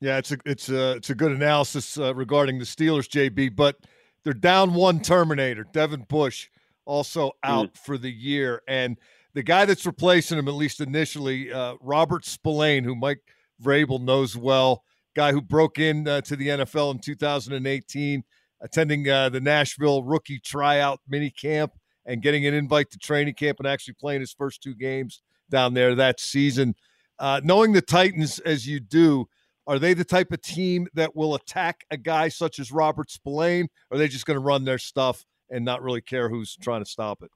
Yeah, 0.00 0.18
it's 0.18 0.32
a 0.32 0.36
it's 0.44 0.68
a 0.68 0.96
it's 0.96 1.08
a 1.08 1.14
good 1.14 1.32
analysis 1.32 1.96
uh, 1.96 2.14
regarding 2.14 2.58
the 2.58 2.66
Steelers, 2.66 3.08
JB. 3.08 3.56
But 3.56 3.76
they're 4.24 4.34
down 4.34 4.74
one 4.74 5.00
Terminator, 5.00 5.64
Devin 5.72 6.02
Bush, 6.06 6.50
also 6.86 7.32
out 7.42 7.74
mm. 7.74 7.78
for 7.78 7.98
the 7.98 8.10
year, 8.10 8.62
and 8.66 8.96
the 9.34 9.42
guy 9.42 9.66
that's 9.66 9.84
replacing 9.84 10.38
him, 10.38 10.48
at 10.48 10.54
least 10.54 10.80
initially, 10.80 11.52
uh, 11.52 11.74
Robert 11.82 12.24
Spillane, 12.24 12.84
who 12.84 12.96
Mike 12.96 13.20
Vrabel 13.62 14.00
knows 14.00 14.34
well, 14.34 14.82
guy 15.14 15.32
who 15.32 15.42
broke 15.42 15.78
in 15.78 16.08
uh, 16.08 16.22
to 16.22 16.36
the 16.36 16.48
NFL 16.48 16.92
in 16.94 16.98
2018, 17.00 18.24
attending 18.62 19.08
uh, 19.08 19.28
the 19.28 19.40
Nashville 19.40 20.02
rookie 20.02 20.38
tryout 20.38 21.00
mini 21.06 21.30
camp 21.30 21.72
and 22.06 22.22
getting 22.22 22.46
an 22.46 22.54
invite 22.54 22.90
to 22.90 22.98
training 22.98 23.34
camp 23.34 23.58
and 23.58 23.66
actually 23.66 23.94
playing 23.94 24.20
his 24.20 24.32
first 24.32 24.62
two 24.62 24.74
games 24.74 25.20
down 25.50 25.74
there 25.74 25.94
that 25.94 26.18
season. 26.18 26.74
Uh, 27.18 27.40
knowing 27.44 27.72
the 27.72 27.82
Titans 27.82 28.38
as 28.40 28.66
you 28.66 28.80
do, 28.80 29.26
are 29.66 29.78
they 29.78 29.94
the 29.94 30.04
type 30.04 30.32
of 30.32 30.40
team 30.40 30.86
that 30.94 31.16
will 31.16 31.34
attack 31.34 31.84
a 31.90 31.96
guy 31.96 32.28
such 32.28 32.58
as 32.58 32.70
Robert 32.70 33.10
Spillane? 33.10 33.68
Or 33.90 33.96
are 33.96 33.98
they 33.98 34.08
just 34.08 34.26
going 34.26 34.36
to 34.36 34.44
run 34.44 34.64
their 34.64 34.78
stuff 34.78 35.24
and 35.50 35.64
not 35.64 35.82
really 35.82 36.00
care 36.00 36.28
who's 36.28 36.56
trying 36.56 36.82
to 36.82 36.90
stop 36.90 37.22
it? 37.22 37.30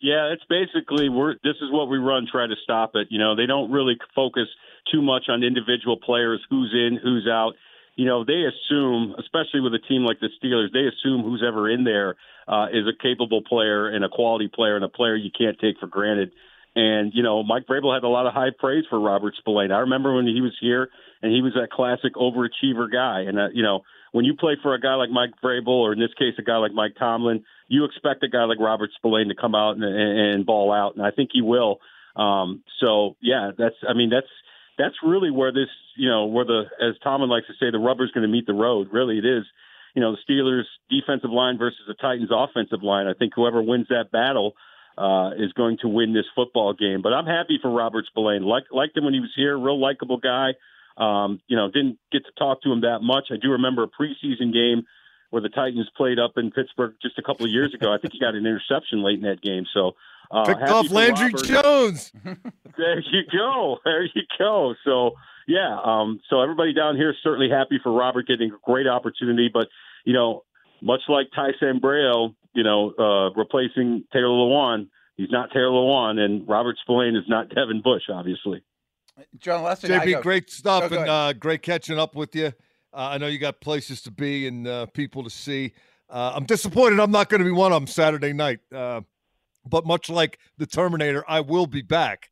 Yeah, 0.00 0.32
it's 0.32 0.44
basically 0.48 1.08
we're 1.08 1.34
this 1.42 1.56
is 1.62 1.72
what 1.72 1.88
we 1.88 1.96
run. 1.96 2.26
Try 2.30 2.46
to 2.46 2.54
stop 2.62 2.92
it. 2.94 3.08
You 3.10 3.18
know, 3.18 3.34
they 3.34 3.46
don't 3.46 3.70
really 3.70 3.96
focus 4.14 4.46
too 4.92 5.00
much 5.00 5.24
on 5.28 5.42
individual 5.42 5.96
players, 5.96 6.44
who's 6.50 6.72
in, 6.74 6.98
who's 7.02 7.26
out. 7.26 7.54
You 7.96 8.04
know, 8.04 8.24
they 8.24 8.44
assume, 8.44 9.14
especially 9.18 9.60
with 9.60 9.72
a 9.72 9.78
team 9.78 10.04
like 10.04 10.20
the 10.20 10.28
Steelers, 10.36 10.70
they 10.70 10.84
assume 10.86 11.22
who's 11.22 11.42
ever 11.46 11.70
in 11.70 11.84
there 11.84 12.16
uh, 12.46 12.66
is 12.70 12.86
a 12.86 12.92
capable 13.02 13.42
player 13.42 13.88
and 13.88 14.04
a 14.04 14.08
quality 14.10 14.48
player 14.48 14.76
and 14.76 14.84
a 14.84 14.88
player 14.88 15.16
you 15.16 15.30
can't 15.36 15.58
take 15.58 15.78
for 15.80 15.86
granted. 15.86 16.32
And 16.76 17.12
you 17.14 17.22
know, 17.22 17.42
Mike 17.42 17.66
Vrabel 17.66 17.94
had 17.94 18.04
a 18.04 18.08
lot 18.08 18.26
of 18.26 18.34
high 18.34 18.50
praise 18.56 18.84
for 18.90 19.00
Robert 19.00 19.34
Spillane. 19.38 19.72
I 19.72 19.78
remember 19.78 20.14
when 20.14 20.26
he 20.26 20.42
was 20.42 20.52
here, 20.60 20.90
and 21.22 21.32
he 21.32 21.40
was 21.40 21.54
that 21.54 21.70
classic 21.70 22.14
overachiever 22.14 22.92
guy. 22.92 23.22
And 23.26 23.38
uh, 23.38 23.48
you 23.54 23.62
know, 23.62 23.80
when 24.12 24.26
you 24.26 24.34
play 24.34 24.58
for 24.62 24.74
a 24.74 24.80
guy 24.80 24.94
like 24.94 25.08
Mike 25.08 25.30
Vrabel, 25.42 25.68
or 25.68 25.94
in 25.94 25.98
this 25.98 26.12
case, 26.18 26.34
a 26.38 26.42
guy 26.42 26.58
like 26.58 26.72
Mike 26.72 26.92
Tomlin, 26.98 27.44
you 27.68 27.86
expect 27.86 28.22
a 28.24 28.28
guy 28.28 28.44
like 28.44 28.60
Robert 28.60 28.90
Spillane 28.94 29.28
to 29.28 29.34
come 29.34 29.54
out 29.54 29.76
and, 29.76 29.84
and, 29.84 30.44
ball 30.44 30.70
out, 30.70 30.96
and 30.96 31.04
I 31.04 31.12
think 31.12 31.30
he 31.32 31.40
will. 31.40 31.80
Um, 32.14 32.62
so 32.78 33.16
yeah, 33.22 33.52
that's 33.56 33.76
I 33.88 33.94
mean 33.94 34.10
that's 34.10 34.28
that's 34.76 34.96
really 35.02 35.30
where 35.30 35.52
this 35.52 35.72
you 35.96 36.10
know 36.10 36.26
where 36.26 36.44
the 36.44 36.64
as 36.78 36.94
Tomlin 37.02 37.30
likes 37.30 37.46
to 37.46 37.54
say 37.54 37.70
the 37.72 37.78
rubber's 37.78 38.10
going 38.12 38.26
to 38.26 38.32
meet 38.32 38.46
the 38.46 38.52
road. 38.52 38.88
Really, 38.92 39.16
it 39.16 39.24
is. 39.24 39.44
You 39.94 40.02
know, 40.02 40.12
the 40.14 40.18
Steelers' 40.30 40.64
defensive 40.90 41.30
line 41.30 41.56
versus 41.56 41.80
the 41.88 41.94
Titans' 41.94 42.28
offensive 42.30 42.82
line. 42.82 43.06
I 43.06 43.14
think 43.14 43.32
whoever 43.34 43.62
wins 43.62 43.86
that 43.88 44.12
battle 44.12 44.52
uh, 44.98 45.30
is 45.38 45.52
going 45.52 45.78
to 45.82 45.88
win 45.88 46.12
this 46.12 46.24
football 46.34 46.72
game. 46.72 47.02
But 47.02 47.12
I'm 47.12 47.26
happy 47.26 47.58
for 47.60 47.70
Robert 47.70 48.06
Spillane. 48.06 48.42
Like, 48.42 48.64
liked 48.70 48.96
him 48.96 49.04
when 49.04 49.14
he 49.14 49.20
was 49.20 49.32
here. 49.36 49.58
Real 49.58 49.80
likable 49.80 50.18
guy. 50.18 50.54
Um, 50.96 51.40
you 51.46 51.56
know, 51.56 51.70
didn't 51.70 51.98
get 52.10 52.24
to 52.24 52.32
talk 52.38 52.62
to 52.62 52.72
him 52.72 52.80
that 52.80 53.00
much. 53.02 53.28
I 53.30 53.36
do 53.36 53.52
remember 53.52 53.82
a 53.82 53.88
preseason 53.88 54.52
game 54.52 54.86
where 55.30 55.42
the 55.42 55.48
Titans 55.48 55.90
played 55.96 56.18
up 56.18 56.32
in 56.36 56.50
Pittsburgh 56.50 56.94
just 57.02 57.18
a 57.18 57.22
couple 57.22 57.44
of 57.44 57.52
years 57.52 57.74
ago. 57.74 57.92
I 57.92 57.98
think 57.98 58.14
he 58.14 58.20
got 58.20 58.34
an 58.34 58.46
interception 58.46 59.02
late 59.02 59.16
in 59.16 59.24
that 59.24 59.42
game. 59.42 59.64
So 59.74 59.92
uh, 60.30 60.44
picked 60.44 60.62
off 60.62 60.90
Landry 60.90 61.26
Robert. 61.26 61.44
Jones. 61.44 62.12
there 62.78 63.00
you 63.00 63.22
go. 63.30 63.78
There 63.84 64.04
you 64.04 64.22
go. 64.38 64.74
So 64.84 65.12
yeah. 65.46 65.78
Um, 65.84 66.20
so 66.30 66.40
everybody 66.40 66.72
down 66.72 66.96
here 66.96 67.10
is 67.10 67.16
certainly 67.22 67.50
happy 67.50 67.78
for 67.82 67.92
Robert 67.92 68.26
getting 68.26 68.50
a 68.52 68.56
great 68.64 68.86
opportunity, 68.86 69.50
but 69.52 69.68
you 70.04 70.12
know, 70.12 70.44
much 70.80 71.02
like 71.08 71.28
Ty 71.34 71.50
Sambrailo, 71.62 72.34
you 72.56 72.64
know, 72.64 72.92
uh, 72.98 73.30
replacing 73.38 74.04
Taylor 74.12 74.28
Lewan, 74.28 74.88
he's 75.16 75.30
not 75.30 75.50
Taylor 75.52 75.70
Lewan, 75.70 76.18
and 76.18 76.48
Robert 76.48 76.76
Spillane 76.82 77.14
is 77.14 77.24
not 77.28 77.48
Devin 77.54 77.82
Bush, 77.82 78.04
obviously. 78.12 78.62
John 79.38 79.62
Lester, 79.62 79.88
JB, 79.88 80.22
great 80.22 80.50
stuff 80.50 80.90
and 80.92 81.08
uh, 81.08 81.32
great 81.32 81.62
catching 81.62 81.98
up 81.98 82.14
with 82.14 82.34
you. 82.34 82.46
Uh, 82.92 83.10
I 83.10 83.18
know 83.18 83.26
you 83.26 83.38
got 83.38 83.60
places 83.60 84.02
to 84.02 84.10
be 84.10 84.46
and 84.46 84.66
uh, 84.66 84.86
people 84.86 85.22
to 85.24 85.30
see. 85.30 85.72
Uh, 86.08 86.32
I'm 86.34 86.44
disappointed 86.44 87.00
I'm 87.00 87.10
not 87.10 87.28
going 87.28 87.40
to 87.40 87.44
be 87.44 87.50
one 87.52 87.72
of 87.72 87.80
them 87.80 87.86
Saturday 87.86 88.32
night. 88.32 88.60
Uh, 88.72 89.02
but 89.68 89.86
much 89.86 90.08
like 90.08 90.38
the 90.58 90.66
Terminator, 90.66 91.24
I 91.26 91.40
will 91.40 91.66
be 91.66 91.82
back. 91.82 92.30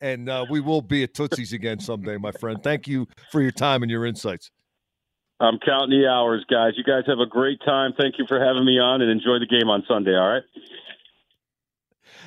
And 0.00 0.28
uh, 0.28 0.44
we 0.50 0.60
will 0.60 0.82
be 0.82 1.04
at 1.04 1.14
Tootsie's 1.14 1.52
again 1.52 1.80
someday, 1.80 2.18
my 2.18 2.32
friend. 2.32 2.62
Thank 2.62 2.86
you 2.86 3.06
for 3.30 3.40
your 3.40 3.52
time 3.52 3.82
and 3.82 3.90
your 3.90 4.04
insights. 4.04 4.50
I'm 5.38 5.58
counting 5.58 6.00
the 6.00 6.08
hours, 6.08 6.44
guys. 6.50 6.72
You 6.76 6.84
guys 6.84 7.04
have 7.06 7.18
a 7.18 7.26
great 7.26 7.60
time. 7.64 7.92
Thank 7.98 8.18
you 8.18 8.24
for 8.26 8.40
having 8.42 8.64
me 8.64 8.78
on 8.78 9.02
and 9.02 9.10
enjoy 9.10 9.38
the 9.38 9.46
game 9.46 9.68
on 9.68 9.84
Sunday, 9.86 10.16
all 10.16 10.28
right? 10.28 10.42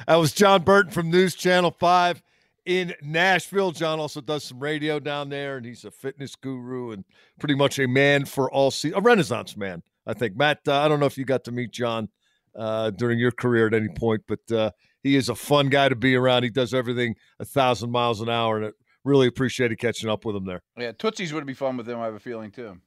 That 0.07 0.15
was 0.15 0.31
John 0.31 0.61
Burton 0.63 0.91
from 0.91 1.09
News 1.09 1.33
Channel 1.35 1.71
5 1.71 2.21
in 2.65 2.93
Nashville. 3.01 3.71
John 3.71 3.99
also 3.99 4.21
does 4.21 4.43
some 4.43 4.59
radio 4.59 4.99
down 4.99 5.29
there, 5.29 5.57
and 5.57 5.65
he's 5.65 5.85
a 5.85 5.91
fitness 5.91 6.35
guru 6.35 6.91
and 6.91 7.03
pretty 7.39 7.55
much 7.55 7.79
a 7.79 7.87
man 7.87 8.25
for 8.25 8.51
all 8.51 8.69
seasons, 8.69 8.99
a 8.99 9.01
renaissance 9.01 9.57
man, 9.57 9.81
I 10.05 10.13
think. 10.13 10.37
Matt, 10.37 10.59
uh, 10.67 10.79
I 10.79 10.87
don't 10.87 10.99
know 10.99 11.07
if 11.07 11.17
you 11.17 11.25
got 11.25 11.43
to 11.45 11.51
meet 11.51 11.71
John 11.71 12.09
uh, 12.55 12.91
during 12.91 13.17
your 13.17 13.31
career 13.31 13.67
at 13.67 13.73
any 13.73 13.89
point, 13.89 14.21
but 14.27 14.51
uh, 14.51 14.71
he 15.01 15.15
is 15.15 15.29
a 15.29 15.35
fun 15.35 15.69
guy 15.69 15.89
to 15.89 15.95
be 15.95 16.15
around. 16.15 16.43
He 16.43 16.49
does 16.49 16.75
everything 16.75 17.15
a 17.39 17.45
thousand 17.45 17.89
miles 17.89 18.21
an 18.21 18.29
hour, 18.29 18.57
and 18.57 18.65
it 18.67 18.75
really 19.03 19.27
appreciated 19.27 19.79
catching 19.79 20.09
up 20.09 20.25
with 20.25 20.35
him 20.35 20.45
there. 20.45 20.61
Yeah, 20.77 20.91
Tootsie's 20.91 21.33
would 21.33 21.47
be 21.47 21.55
fun 21.55 21.75
with 21.77 21.89
him. 21.89 21.99
I 21.99 22.05
have 22.05 22.13
a 22.13 22.19
feeling 22.19 22.51
too. 22.51 22.79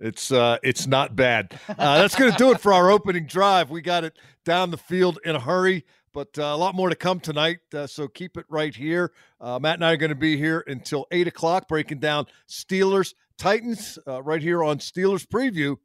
It's 0.00 0.32
uh, 0.32 0.58
it's 0.62 0.86
not 0.86 1.14
bad. 1.14 1.58
Uh, 1.68 1.98
that's 1.98 2.16
going 2.16 2.32
to 2.32 2.38
do 2.38 2.50
it 2.50 2.60
for 2.60 2.72
our 2.72 2.90
opening 2.90 3.26
drive. 3.26 3.70
We 3.70 3.82
got 3.82 4.04
it 4.04 4.18
down 4.44 4.70
the 4.70 4.78
field 4.78 5.18
in 5.24 5.36
a 5.36 5.40
hurry. 5.40 5.84
But 6.12 6.36
uh, 6.38 6.42
a 6.42 6.56
lot 6.56 6.74
more 6.74 6.88
to 6.88 6.96
come 6.96 7.20
tonight, 7.20 7.58
uh, 7.72 7.86
so 7.86 8.08
keep 8.08 8.36
it 8.36 8.44
right 8.48 8.74
here. 8.74 9.12
Uh, 9.40 9.60
Matt 9.60 9.76
and 9.76 9.84
I 9.84 9.92
are 9.92 9.96
going 9.96 10.10
to 10.10 10.16
be 10.16 10.36
here 10.36 10.64
until 10.66 11.06
8 11.12 11.28
o'clock, 11.28 11.68
breaking 11.68 12.00
down 12.00 12.26
Steelers 12.48 13.14
Titans 13.38 13.96
uh, 14.08 14.20
right 14.22 14.42
here 14.42 14.64
on 14.64 14.78
Steelers 14.78 15.24
Preview. 15.24 15.76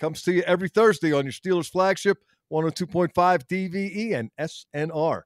Comes 0.00 0.22
to 0.22 0.32
you 0.32 0.42
every 0.42 0.68
Thursday 0.68 1.12
on 1.12 1.24
your 1.24 1.32
Steelers 1.32 1.70
flagship, 1.70 2.18
102.5 2.50 3.12
DVE 3.14 4.18
and 4.18 4.30
SNR. 4.40 5.22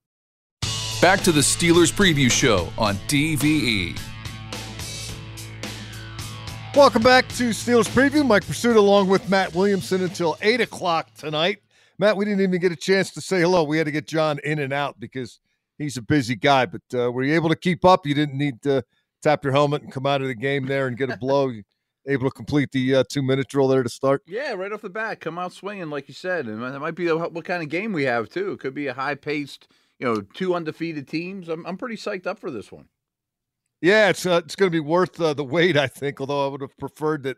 Back 1.01 1.21
to 1.21 1.31
the 1.31 1.41
Steelers 1.41 1.93
Preview 1.93 2.31
Show 2.31 2.69
on 2.77 2.97
DVE. 3.07 3.99
Welcome 6.79 7.03
back 7.03 7.27
to 7.31 7.49
Steelers 7.49 7.89
Preview. 7.89 8.25
Mike 8.25 8.45
Prisuta 8.45 8.77
along 8.77 9.09
with 9.09 9.29
Matt 9.29 9.53
Williamson 9.53 10.01
until 10.01 10.39
8 10.41 10.61
o'clock 10.61 11.13
tonight. 11.17 11.59
Matt, 11.99 12.17
we 12.17 12.25
didn't 12.25 12.41
even 12.41 12.61
get 12.61 12.71
a 12.71 12.77
chance 12.77 13.11
to 13.15 13.21
say 13.21 13.41
hello. 13.41 13.65
We 13.65 13.79
had 13.79 13.87
to 13.87 13.91
get 13.91 14.07
John 14.07 14.39
in 14.45 14.61
and 14.61 14.73
out 14.73 15.01
because 15.01 15.41
he's 15.77 15.97
a 15.97 16.03
busy 16.03 16.37
guy. 16.37 16.67
But 16.67 16.83
uh, 16.95 17.11
were 17.11 17.25
you 17.25 17.35
able 17.35 17.49
to 17.49 17.57
keep 17.57 17.85
up? 17.85 18.07
You 18.07 18.15
didn't 18.15 18.39
need 18.39 18.63
to 18.63 18.85
tap 19.25 19.43
your 19.43 19.53
helmet 19.53 19.83
and 19.83 19.91
come 19.91 20.07
out 20.07 20.23
of 20.23 20.29
the 20.29 20.37
game 20.37 20.67
there 20.67 20.87
and 20.87 20.97
get 20.97 21.11
a 21.11 21.17
blow. 21.17 21.51
able 22.07 22.31
to 22.31 22.35
complete 22.35 22.71
the 22.71 22.95
uh, 22.95 23.05
two 23.11 23.23
minute 23.23 23.49
drill 23.49 23.67
there 23.67 23.83
to 23.83 23.89
start? 23.89 24.23
Yeah, 24.29 24.53
right 24.53 24.73
off 24.73 24.83
the 24.83 24.89
bat, 24.89 25.19
come 25.19 25.37
out 25.37 25.53
swinging 25.53 25.91
like 25.91 26.07
you 26.07 26.15
said, 26.15 26.47
and 26.47 26.63
that 26.63 26.79
might 26.79 26.95
be 26.95 27.11
what 27.11 27.45
kind 27.45 27.61
of 27.61 27.71
game 27.71 27.93
we 27.93 28.05
have 28.05 28.29
too. 28.29 28.53
It 28.53 28.61
could 28.61 28.75
be 28.75 28.87
a 28.87 28.95
high 28.95 29.17
paced, 29.17 29.67
you 29.99 30.07
know, 30.07 30.21
two 30.21 30.55
undefeated 30.55 31.09
teams. 31.09 31.49
I'm 31.49 31.67
I'm 31.67 31.77
pretty 31.77 31.97
psyched 31.97 32.29
up 32.29 32.39
for 32.39 32.53
this 32.53 32.71
one. 32.71 32.87
Yeah, 33.81 34.09
it's 34.09 34.27
uh, 34.27 34.41
it's 34.45 34.57
going 34.57 34.71
to 34.71 34.75
be 34.75 34.81
worth 34.81 35.21
uh, 35.21 35.35
the 35.35 35.45
wait, 35.45 35.77
I 35.77 35.87
think. 35.87 36.21
Although 36.21 36.47
I 36.47 36.49
would 36.49 36.61
have 36.63 36.77
preferred 36.79 37.23
that 37.25 37.37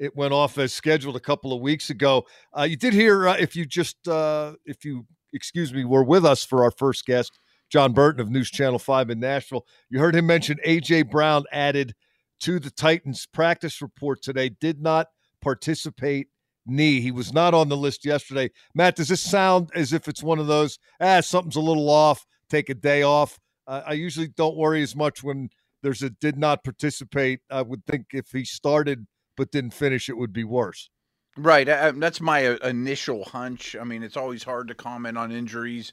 it 0.00 0.16
went 0.16 0.32
off 0.32 0.56
as 0.58 0.72
scheduled 0.72 1.14
a 1.14 1.20
couple 1.20 1.52
of 1.52 1.60
weeks 1.60 1.90
ago. 1.90 2.26
Uh, 2.56 2.62
you 2.62 2.76
did 2.76 2.94
hear, 2.94 3.28
uh, 3.28 3.36
if 3.38 3.54
you 3.54 3.66
just, 3.66 4.08
uh, 4.08 4.54
if 4.64 4.84
you, 4.84 5.06
excuse 5.34 5.74
me, 5.74 5.84
were 5.84 6.02
with 6.02 6.24
us 6.24 6.42
for 6.42 6.64
our 6.64 6.70
first 6.70 7.04
guest, 7.04 7.38
John 7.68 7.92
Burton 7.92 8.20
of 8.22 8.30
News 8.30 8.50
Channel 8.50 8.78
5 8.78 9.10
in 9.10 9.20
Nashville. 9.20 9.66
You 9.90 10.00
heard 10.00 10.16
him 10.16 10.26
mention 10.26 10.58
A.J. 10.64 11.02
Brown 11.02 11.44
added 11.52 11.94
to 12.40 12.58
the 12.58 12.70
Titans 12.70 13.26
practice 13.26 13.82
report 13.82 14.22
today, 14.22 14.48
did 14.48 14.80
not 14.80 15.08
participate 15.42 16.28
knee. 16.66 17.02
He 17.02 17.10
was 17.10 17.34
not 17.34 17.52
on 17.52 17.68
the 17.68 17.76
list 17.76 18.06
yesterday. 18.06 18.50
Matt, 18.74 18.96
does 18.96 19.08
this 19.08 19.20
sound 19.20 19.68
as 19.74 19.92
if 19.92 20.08
it's 20.08 20.22
one 20.22 20.38
of 20.38 20.46
those, 20.46 20.78
ah, 21.00 21.20
something's 21.20 21.56
a 21.56 21.60
little 21.60 21.90
off, 21.90 22.24
take 22.48 22.70
a 22.70 22.74
day 22.74 23.02
off? 23.02 23.38
Uh, 23.66 23.82
I 23.86 23.92
usually 23.92 24.28
don't 24.28 24.56
worry 24.56 24.82
as 24.82 24.96
much 24.96 25.22
when 25.22 25.50
there's 25.82 26.02
a 26.02 26.10
did 26.10 26.38
not 26.38 26.64
participate. 26.64 27.40
I 27.50 27.62
would 27.62 27.86
think 27.86 28.06
if 28.12 28.30
he 28.32 28.44
started 28.44 29.06
but 29.36 29.50
didn't 29.50 29.72
finish, 29.72 30.08
it 30.08 30.18
would 30.18 30.32
be 30.32 30.44
worse. 30.44 30.90
Right. 31.36 31.68
Uh, 31.68 31.92
that's 31.96 32.20
my 32.20 32.46
uh, 32.46 32.68
initial 32.68 33.24
hunch. 33.24 33.76
I 33.80 33.84
mean, 33.84 34.02
it's 34.02 34.16
always 34.16 34.42
hard 34.42 34.68
to 34.68 34.74
comment 34.74 35.16
on 35.16 35.32
injuries, 35.32 35.92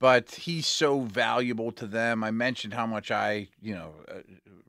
but 0.00 0.30
he's 0.30 0.66
so 0.66 1.00
valuable 1.00 1.70
to 1.72 1.86
them. 1.86 2.24
I 2.24 2.30
mentioned 2.30 2.74
how 2.74 2.86
much 2.86 3.10
I, 3.10 3.48
you 3.60 3.74
know, 3.74 3.94
uh, 4.08 4.20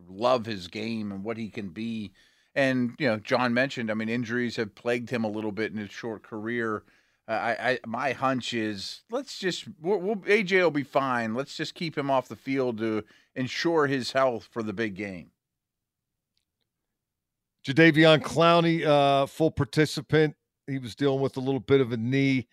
love 0.07 0.45
his 0.45 0.67
game 0.67 1.11
and 1.11 1.23
what 1.23 1.37
he 1.37 1.49
can 1.49 1.69
be. 1.69 2.11
And, 2.53 2.93
you 2.99 3.07
know, 3.07 3.17
John 3.17 3.53
mentioned, 3.53 3.89
I 3.89 3.93
mean, 3.93 4.09
injuries 4.09 4.57
have 4.57 4.75
plagued 4.75 5.09
him 5.09 5.23
a 5.23 5.29
little 5.29 5.51
bit 5.51 5.71
in 5.71 5.77
his 5.77 5.91
short 5.91 6.23
career. 6.23 6.83
Uh, 7.27 7.31
I, 7.31 7.69
I, 7.69 7.79
my 7.85 8.11
hunch 8.11 8.53
is 8.53 9.01
let's 9.11 9.37
just 9.37 9.65
we'll, 9.79 9.99
we'll, 9.99 10.15
AJ 10.17 10.61
will 10.63 10.71
be 10.71 10.83
fine. 10.83 11.35
Let's 11.35 11.55
just 11.55 11.75
keep 11.75 11.97
him 11.97 12.09
off 12.11 12.27
the 12.27 12.35
field 12.35 12.79
to 12.79 13.03
ensure 13.39 13.87
his 13.87 14.11
health 14.11 14.47
for 14.51 14.61
the 14.61 14.73
big 14.73 14.95
game. 14.95 15.31
Jadeveon 17.65 18.21
Clowney, 18.21 18.85
uh, 18.85 19.25
full 19.25 19.49
participant. 19.49 20.35
He 20.67 20.77
was 20.77 20.95
dealing 20.95 21.21
with 21.21 21.37
a 21.37 21.39
little 21.39 21.61
bit 21.61 21.81
of 21.81 21.93
a 21.93 21.97
knee. 21.97 22.47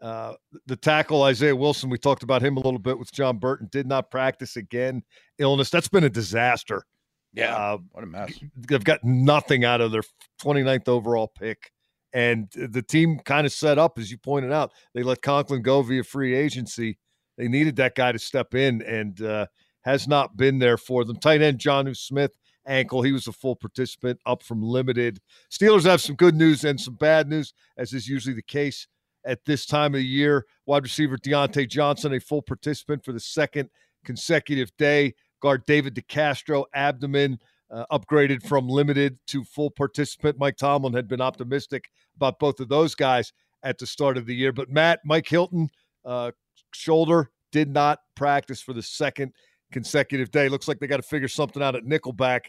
Uh, 0.00 0.34
the 0.66 0.76
tackle 0.76 1.24
Isaiah 1.24 1.56
Wilson, 1.56 1.90
we 1.90 1.98
talked 1.98 2.22
about 2.22 2.40
him 2.40 2.56
a 2.56 2.60
little 2.60 2.78
bit 2.78 2.98
with 2.98 3.12
John 3.12 3.38
Burton, 3.38 3.68
did 3.72 3.86
not 3.86 4.10
practice 4.10 4.56
again. 4.56 5.02
Illness. 5.38 5.70
That's 5.70 5.88
been 5.88 6.04
a 6.04 6.10
disaster. 6.10 6.84
Yeah. 7.32 7.54
Uh, 7.54 7.78
what 7.90 8.04
a 8.04 8.06
mess. 8.06 8.38
They've 8.56 8.82
got 8.82 9.02
nothing 9.02 9.64
out 9.64 9.80
of 9.80 9.90
their 9.90 10.04
29th 10.40 10.88
overall 10.88 11.28
pick. 11.28 11.72
And 12.12 12.48
the 12.52 12.82
team 12.82 13.18
kind 13.24 13.44
of 13.46 13.52
set 13.52 13.76
up, 13.76 13.98
as 13.98 14.10
you 14.10 14.18
pointed 14.18 14.52
out. 14.52 14.72
They 14.94 15.02
let 15.02 15.20
Conklin 15.20 15.62
go 15.62 15.82
via 15.82 16.04
free 16.04 16.34
agency. 16.34 16.98
They 17.36 17.48
needed 17.48 17.76
that 17.76 17.94
guy 17.94 18.12
to 18.12 18.18
step 18.18 18.54
in 18.54 18.82
and 18.82 19.20
uh, 19.20 19.46
has 19.88 20.06
not 20.06 20.36
been 20.36 20.58
there 20.58 20.76
for 20.76 21.04
them. 21.04 21.16
Tight 21.16 21.40
end 21.40 21.58
Jonnu 21.58 21.96
Smith 21.96 22.36
ankle. 22.66 23.00
He 23.00 23.12
was 23.12 23.26
a 23.26 23.32
full 23.32 23.56
participant, 23.56 24.20
up 24.26 24.42
from 24.42 24.62
limited. 24.62 25.20
Steelers 25.50 25.84
have 25.84 26.02
some 26.02 26.14
good 26.14 26.34
news 26.34 26.64
and 26.64 26.78
some 26.78 26.94
bad 26.94 27.26
news, 27.26 27.54
as 27.78 27.94
is 27.94 28.06
usually 28.06 28.34
the 28.34 28.42
case 28.42 28.86
at 29.24 29.44
this 29.46 29.64
time 29.64 29.94
of 29.94 30.00
the 30.00 30.06
year. 30.06 30.44
Wide 30.66 30.82
receiver 30.82 31.16
Diontae 31.16 31.68
Johnson, 31.68 32.12
a 32.12 32.20
full 32.20 32.42
participant 32.42 33.02
for 33.02 33.12
the 33.12 33.20
second 33.20 33.70
consecutive 34.04 34.76
day. 34.76 35.14
Guard 35.40 35.64
David 35.64 35.94
DeCastro, 35.94 36.64
abdomen 36.74 37.38
uh, 37.70 37.86
upgraded 37.90 38.42
from 38.46 38.68
limited 38.68 39.18
to 39.28 39.42
full 39.44 39.70
participant. 39.70 40.38
Mike 40.38 40.58
Tomlin 40.58 40.92
had 40.92 41.08
been 41.08 41.22
optimistic 41.22 41.90
about 42.16 42.38
both 42.38 42.60
of 42.60 42.68
those 42.68 42.94
guys 42.94 43.32
at 43.62 43.78
the 43.78 43.86
start 43.86 44.18
of 44.18 44.26
the 44.26 44.34
year. 44.34 44.52
But 44.52 44.70
Matt, 44.70 45.00
Mike 45.04 45.28
Hilton, 45.28 45.70
uh, 46.04 46.32
shoulder, 46.74 47.30
did 47.50 47.72
not 47.72 48.00
practice 48.14 48.60
for 48.60 48.72
the 48.74 48.82
second 48.82 49.32
consecutive 49.72 50.30
day. 50.30 50.48
Looks 50.48 50.68
like 50.68 50.78
they 50.78 50.86
got 50.86 50.96
to 50.96 51.02
figure 51.02 51.28
something 51.28 51.62
out 51.62 51.76
at 51.76 51.84
Nickelback 51.84 52.46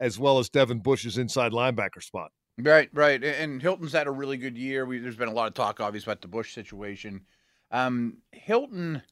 as 0.00 0.18
well 0.18 0.38
as 0.38 0.48
Devin 0.48 0.80
Bush's 0.80 1.18
inside 1.18 1.52
linebacker 1.52 2.02
spot. 2.02 2.30
Right, 2.58 2.88
right. 2.92 3.22
And 3.22 3.62
Hilton's 3.62 3.92
had 3.92 4.06
a 4.06 4.10
really 4.10 4.36
good 4.36 4.56
year. 4.56 4.84
We, 4.84 4.98
there's 4.98 5.16
been 5.16 5.28
a 5.28 5.32
lot 5.32 5.48
of 5.48 5.54
talk, 5.54 5.80
obviously, 5.80 6.10
about 6.10 6.22
the 6.22 6.28
Bush 6.28 6.54
situation. 6.54 7.22
Um, 7.70 8.18
Hilton, 8.32 9.02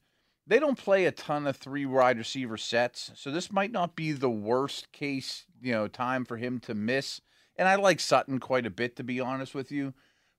they 0.45 0.59
don't 0.59 0.77
play 0.77 1.05
a 1.05 1.11
ton 1.11 1.47
of 1.47 1.57
three 1.57 1.85
wide 1.85 2.17
receiver 2.17 2.57
sets, 2.57 3.11
so 3.15 3.31
this 3.31 3.51
might 3.51 3.71
not 3.71 3.95
be 3.95 4.11
the 4.11 4.29
worst 4.29 4.91
case, 4.91 5.45
you 5.61 5.71
know, 5.71 5.87
time 5.87 6.25
for 6.25 6.37
him 6.37 6.59
to 6.61 6.73
miss. 6.73 7.21
And 7.55 7.67
I 7.67 7.75
like 7.75 7.99
Sutton 7.99 8.39
quite 8.39 8.65
a 8.65 8.71
bit, 8.71 8.95
to 8.97 9.03
be 9.03 9.19
honest 9.19 9.55
with 9.55 9.71
you. 9.71 9.93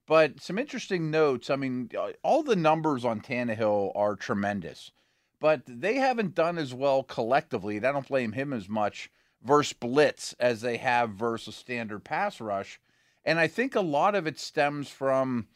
But 0.07 0.41
some 0.41 0.59
interesting 0.59 1.11
notes. 1.11 1.51
I 1.51 1.57
mean, 1.57 1.91
uh, 1.97 2.13
all 2.23 2.43
the 2.43 2.57
numbers 2.57 3.05
on 3.05 3.21
Tannehill 3.21 3.93
are 3.95 4.17
tremendous, 4.17 4.91
but 5.41 5.63
they 5.67 5.95
haven't 5.95 6.35
done 6.35 6.59
as 6.59 6.75
well 6.75 7.03
collectively. 7.03 7.79
I 7.79 7.93
don't 7.93 8.07
blame 8.07 8.33
him 8.33 8.53
as 8.53 8.69
much 8.69 9.11
versus 9.43 9.73
blitz 9.73 10.35
as 10.39 10.61
they 10.61 10.77
have 10.77 11.11
versus 11.11 11.57
standard 11.57 12.05
pass 12.05 12.41
rush. 12.41 12.81
And 13.25 13.39
I 13.39 13.47
think 13.47 13.75
a 13.75 13.81
lot 13.81 14.15
of 14.15 14.27
it 14.27 14.39
stems 14.39 14.89
from 14.89 15.49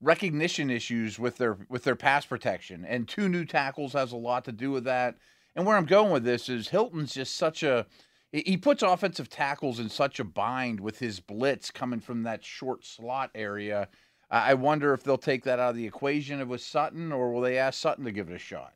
recognition 0.00 0.70
issues 0.70 1.18
with 1.18 1.38
their 1.38 1.58
with 1.68 1.84
their 1.84 1.96
pass 1.96 2.26
protection. 2.26 2.84
And 2.84 3.08
two 3.08 3.28
new 3.28 3.44
tackles 3.44 3.92
has 3.92 4.12
a 4.12 4.16
lot 4.16 4.44
to 4.44 4.52
do 4.52 4.70
with 4.70 4.84
that. 4.84 5.16
And 5.56 5.66
where 5.66 5.76
I'm 5.76 5.86
going 5.86 6.12
with 6.12 6.24
this 6.24 6.48
is 6.48 6.68
Hilton's 6.68 7.14
just 7.14 7.36
such 7.36 7.62
a 7.62 7.86
he 8.30 8.56
puts 8.58 8.82
offensive 8.82 9.30
tackles 9.30 9.78
in 9.78 9.88
such 9.88 10.20
a 10.20 10.24
bind 10.24 10.80
with 10.80 10.98
his 10.98 11.18
blitz 11.18 11.70
coming 11.70 12.00
from 12.00 12.24
that 12.24 12.44
short 12.44 12.84
slot 12.84 13.30
area. 13.34 13.88
I 14.30 14.52
wonder 14.52 14.92
if 14.92 15.02
they'll 15.02 15.16
take 15.16 15.44
that 15.44 15.58
out 15.58 15.70
of 15.70 15.76
the 15.76 15.86
equation 15.86 16.46
with 16.46 16.60
Sutton, 16.60 17.10
or 17.10 17.32
will 17.32 17.40
they 17.40 17.56
ask 17.56 17.80
Sutton 17.80 18.04
to 18.04 18.12
give 18.12 18.28
it 18.28 18.34
a 18.34 18.38
shot? 18.38 18.74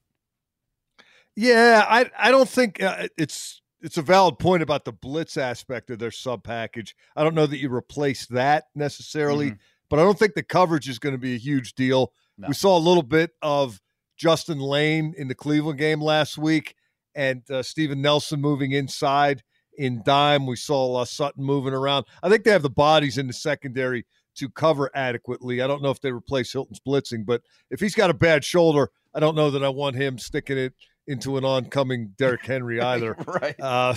Yeah, 1.37 1.87
I 1.89 2.11
I 2.19 2.31
don't 2.31 2.49
think 2.49 2.83
uh, 2.83 3.09
it's 3.17 3.63
it's 3.81 3.97
a 3.97 4.03
valid 4.03 4.39
point 4.39 4.63
about 4.63 4.85
the 4.85 4.93
blitz 4.93 5.37
aspect 5.37 5.91
of 5.91 5.99
their 5.99 6.11
sub 6.11 6.45
package. 6.45 6.95
I 7.17 7.25
don't 7.25 7.35
know 7.35 7.47
that 7.47 7.59
you 7.59 7.73
replace 7.73 8.27
that 8.27 8.65
necessarily, 8.75 9.47
mm-hmm. 9.47 9.57
but 9.89 9.99
I 9.99 10.03
don't 10.03 10.19
think 10.19 10.35
the 10.35 10.43
coverage 10.43 10.89
is 10.89 10.99
going 10.99 11.15
to 11.15 11.21
be 11.21 11.35
a 11.35 11.39
huge 11.39 11.75
deal. 11.75 12.13
No. 12.39 12.49
We 12.49 12.55
saw 12.55 12.77
a 12.77 12.81
little 12.81 13.03
bit 13.03 13.31
of 13.41 13.81
Justin 14.17 14.59
Layne 14.59 15.15
in 15.17 15.29
the 15.29 15.35
Cleveland 15.35 15.79
game 15.79 16.01
last 16.01 16.39
week 16.39 16.75
and 17.15 17.43
uh, 17.51 17.63
Steven 17.63 18.01
Nelson 18.01 18.41
moving 18.41 18.73
inside 18.73 19.43
in 19.79 20.03
dime. 20.05 20.47
We 20.47 20.57
saw 20.57 20.97
uh, 20.97 21.05
Sutton 21.05 21.45
moving 21.45 21.75
around. 21.75 22.07
I 22.23 22.29
think 22.29 22.45
they 22.45 22.53
have 22.53 22.63
the 22.63 22.71
bodies 22.71 23.19
in 23.19 23.27
the 23.27 23.33
secondary 23.33 24.07
to 24.37 24.49
cover 24.49 24.91
adequately. 24.95 25.61
I 25.61 25.67
don't 25.67 25.83
know 25.83 25.91
if 25.91 26.01
they 26.01 26.13
replace 26.13 26.53
Hilton's 26.53 26.81
blitzing, 26.81 27.27
but 27.27 27.43
if 27.71 27.81
he's 27.81 27.95
got 27.95 28.11
a 28.11 28.15
bad 28.15 28.45
shoulder, 28.45 28.91
I 29.15 29.21
don't 29.21 29.37
know 29.37 29.51
that 29.51 29.65
I 29.65 29.71
want 29.71 29.97
him 29.97 30.19
sticking 30.19 30.59
it– 30.59 30.75
into 31.07 31.37
an 31.37 31.45
oncoming 31.45 32.15
Derrick 32.17 32.45
Henry 32.45 32.81
either. 32.81 33.17
right. 33.27 33.59
Uh, 33.61 33.95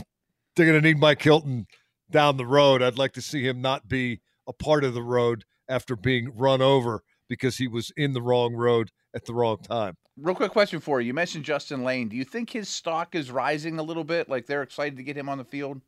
they're 0.56 0.66
going 0.66 0.82
to 0.82 0.88
need 0.88 1.00
Mike 1.00 1.22
Hilton 1.22 1.68
down 2.10 2.38
the 2.38 2.46
road. 2.46 2.82
I'd 2.82 2.98
like 2.98 3.14
to 3.14 3.22
see 3.22 3.46
him 3.48 3.62
not 3.62 3.88
be 3.88 4.22
a 4.48 4.54
part 4.54 4.84
of 4.84 4.94
the 4.94 5.02
road 5.04 5.44
after 5.68 5.96
being 5.96 6.32
run 6.36 6.62
over 6.62 7.02
because 7.28 7.58
he 7.58 7.68
was 7.68 7.92
in 7.98 8.14
the 8.14 8.22
wrong 8.22 8.54
road 8.54 8.92
at 9.16 9.26
the 9.26 9.34
wrong 9.34 9.58
time. 9.58 9.98
Real 10.18 10.36
quick 10.36 10.52
question 10.52 10.80
for 10.80 11.02
you. 11.02 11.08
You 11.08 11.14
mentioned 11.14 11.44
Justin 11.44 11.84
Layne. 11.84 12.08
Do 12.08 12.16
you 12.16 12.24
think 12.24 12.50
his 12.50 12.70
stock 12.70 13.16
is 13.16 13.32
rising 13.32 13.80
a 13.80 13.84
little 13.84 14.04
bit? 14.04 14.30
Like 14.30 14.46
they're 14.46 14.62
excited 14.62 14.98
to 14.98 15.04
get 15.04 15.18
him 15.18 15.28
on 15.28 15.38
the 15.38 15.44
field? 15.44 15.82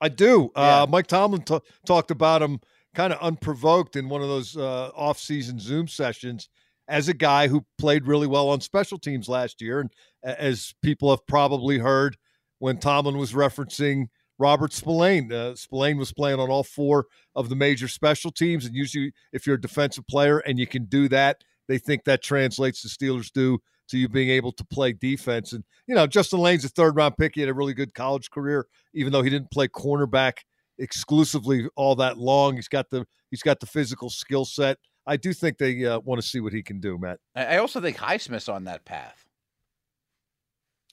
I 0.00 0.08
do. 0.08 0.50
Yeah. 0.56 0.82
Uh, 0.82 0.86
Mike 0.88 1.06
Tomlin 1.06 1.42
t- 1.42 1.60
talked 1.86 2.10
about 2.10 2.42
him 2.42 2.60
kind 2.94 3.12
of 3.12 3.18
unprovoked 3.20 3.96
in 3.96 4.08
one 4.08 4.20
of 4.22 4.28
those 4.28 4.56
uh, 4.56 4.90
off-season 4.94 5.58
Zoom 5.58 5.88
sessions 5.88 6.48
as 6.88 7.08
a 7.08 7.14
guy 7.14 7.48
who 7.48 7.64
played 7.78 8.06
really 8.06 8.26
well 8.26 8.48
on 8.48 8.60
special 8.60 8.98
teams 8.98 9.28
last 9.28 9.60
year. 9.60 9.80
And 9.80 9.90
as 10.22 10.74
people 10.82 11.10
have 11.10 11.26
probably 11.26 11.78
heard 11.78 12.16
when 12.58 12.78
Tomlin 12.78 13.18
was 13.18 13.32
referencing 13.32 14.06
Robert 14.38 14.72
Spillane, 14.72 15.32
uh, 15.32 15.54
Spillane 15.54 15.96
was 15.96 16.12
playing 16.12 16.40
on 16.40 16.50
all 16.50 16.64
four 16.64 17.06
of 17.34 17.48
the 17.48 17.56
major 17.56 17.88
special 17.88 18.30
teams. 18.30 18.66
And 18.66 18.74
usually, 18.74 19.12
if 19.32 19.46
you're 19.46 19.56
a 19.56 19.60
defensive 19.60 20.06
player 20.06 20.38
and 20.40 20.58
you 20.58 20.66
can 20.66 20.84
do 20.86 21.08
that, 21.08 21.42
they 21.68 21.78
think 21.78 22.04
that 22.04 22.22
translates 22.22 22.82
to 22.82 22.88
Steelers 22.88 23.30
do 23.32 23.58
to 23.88 23.98
you 23.98 24.08
being 24.08 24.30
able 24.30 24.52
to 24.52 24.64
play 24.64 24.92
defense. 24.92 25.52
And, 25.52 25.64
you 25.86 25.94
know, 25.94 26.06
Justin 26.06 26.40
Layne's 26.40 26.64
a 26.64 26.68
third 26.68 26.96
round 26.96 27.16
pick. 27.16 27.34
He 27.34 27.40
had 27.40 27.50
a 27.50 27.54
really 27.54 27.74
good 27.74 27.94
college 27.94 28.30
career, 28.30 28.66
even 28.94 29.12
though 29.12 29.22
he 29.22 29.30
didn't 29.30 29.50
play 29.50 29.68
cornerback 29.68 30.38
exclusively 30.78 31.68
all 31.76 31.94
that 31.96 32.18
long. 32.18 32.56
He's 32.56 32.68
got 32.68 32.90
the 32.90 33.06
he's 33.30 33.42
got 33.42 33.60
the 33.60 33.66
physical 33.66 34.10
skill 34.10 34.44
set. 34.44 34.78
I 35.06 35.16
do 35.16 35.32
think 35.32 35.58
they 35.58 35.84
uh, 35.84 36.00
want 36.00 36.20
to 36.20 36.26
see 36.26 36.40
what 36.40 36.52
he 36.52 36.62
can 36.62 36.80
do, 36.80 36.98
Matt. 36.98 37.20
I 37.34 37.58
also 37.58 37.80
think 37.80 37.96
Highsmith's 37.96 38.48
on 38.48 38.64
that 38.64 38.84
path. 38.84 39.26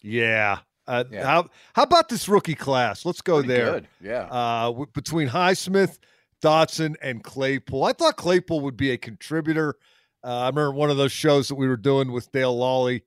Yeah. 0.01 0.59
Uh, 0.87 1.03
yeah. 1.11 1.25
How 1.25 1.49
how 1.73 1.83
about 1.83 2.09
this 2.09 2.27
rookie 2.27 2.55
class? 2.55 3.05
Let's 3.05 3.21
go 3.21 3.35
Pretty 3.35 3.47
there. 3.49 3.71
Good. 3.71 3.87
Yeah. 4.01 4.23
Uh, 4.23 4.65
w- 4.65 4.87
between 4.93 5.29
Highsmith, 5.29 5.99
Dotson, 6.43 6.95
and 7.01 7.23
Claypool, 7.23 7.83
I 7.83 7.93
thought 7.93 8.17
Claypool 8.17 8.61
would 8.61 8.77
be 8.77 8.91
a 8.91 8.97
contributor. 8.97 9.75
Uh, 10.23 10.39
I 10.39 10.47
remember 10.47 10.71
one 10.71 10.89
of 10.89 10.97
those 10.97 11.11
shows 11.11 11.47
that 11.47 11.55
we 11.55 11.67
were 11.67 11.77
doing 11.77 12.11
with 12.11 12.31
Dale 12.31 12.55
Lolley 12.55 13.03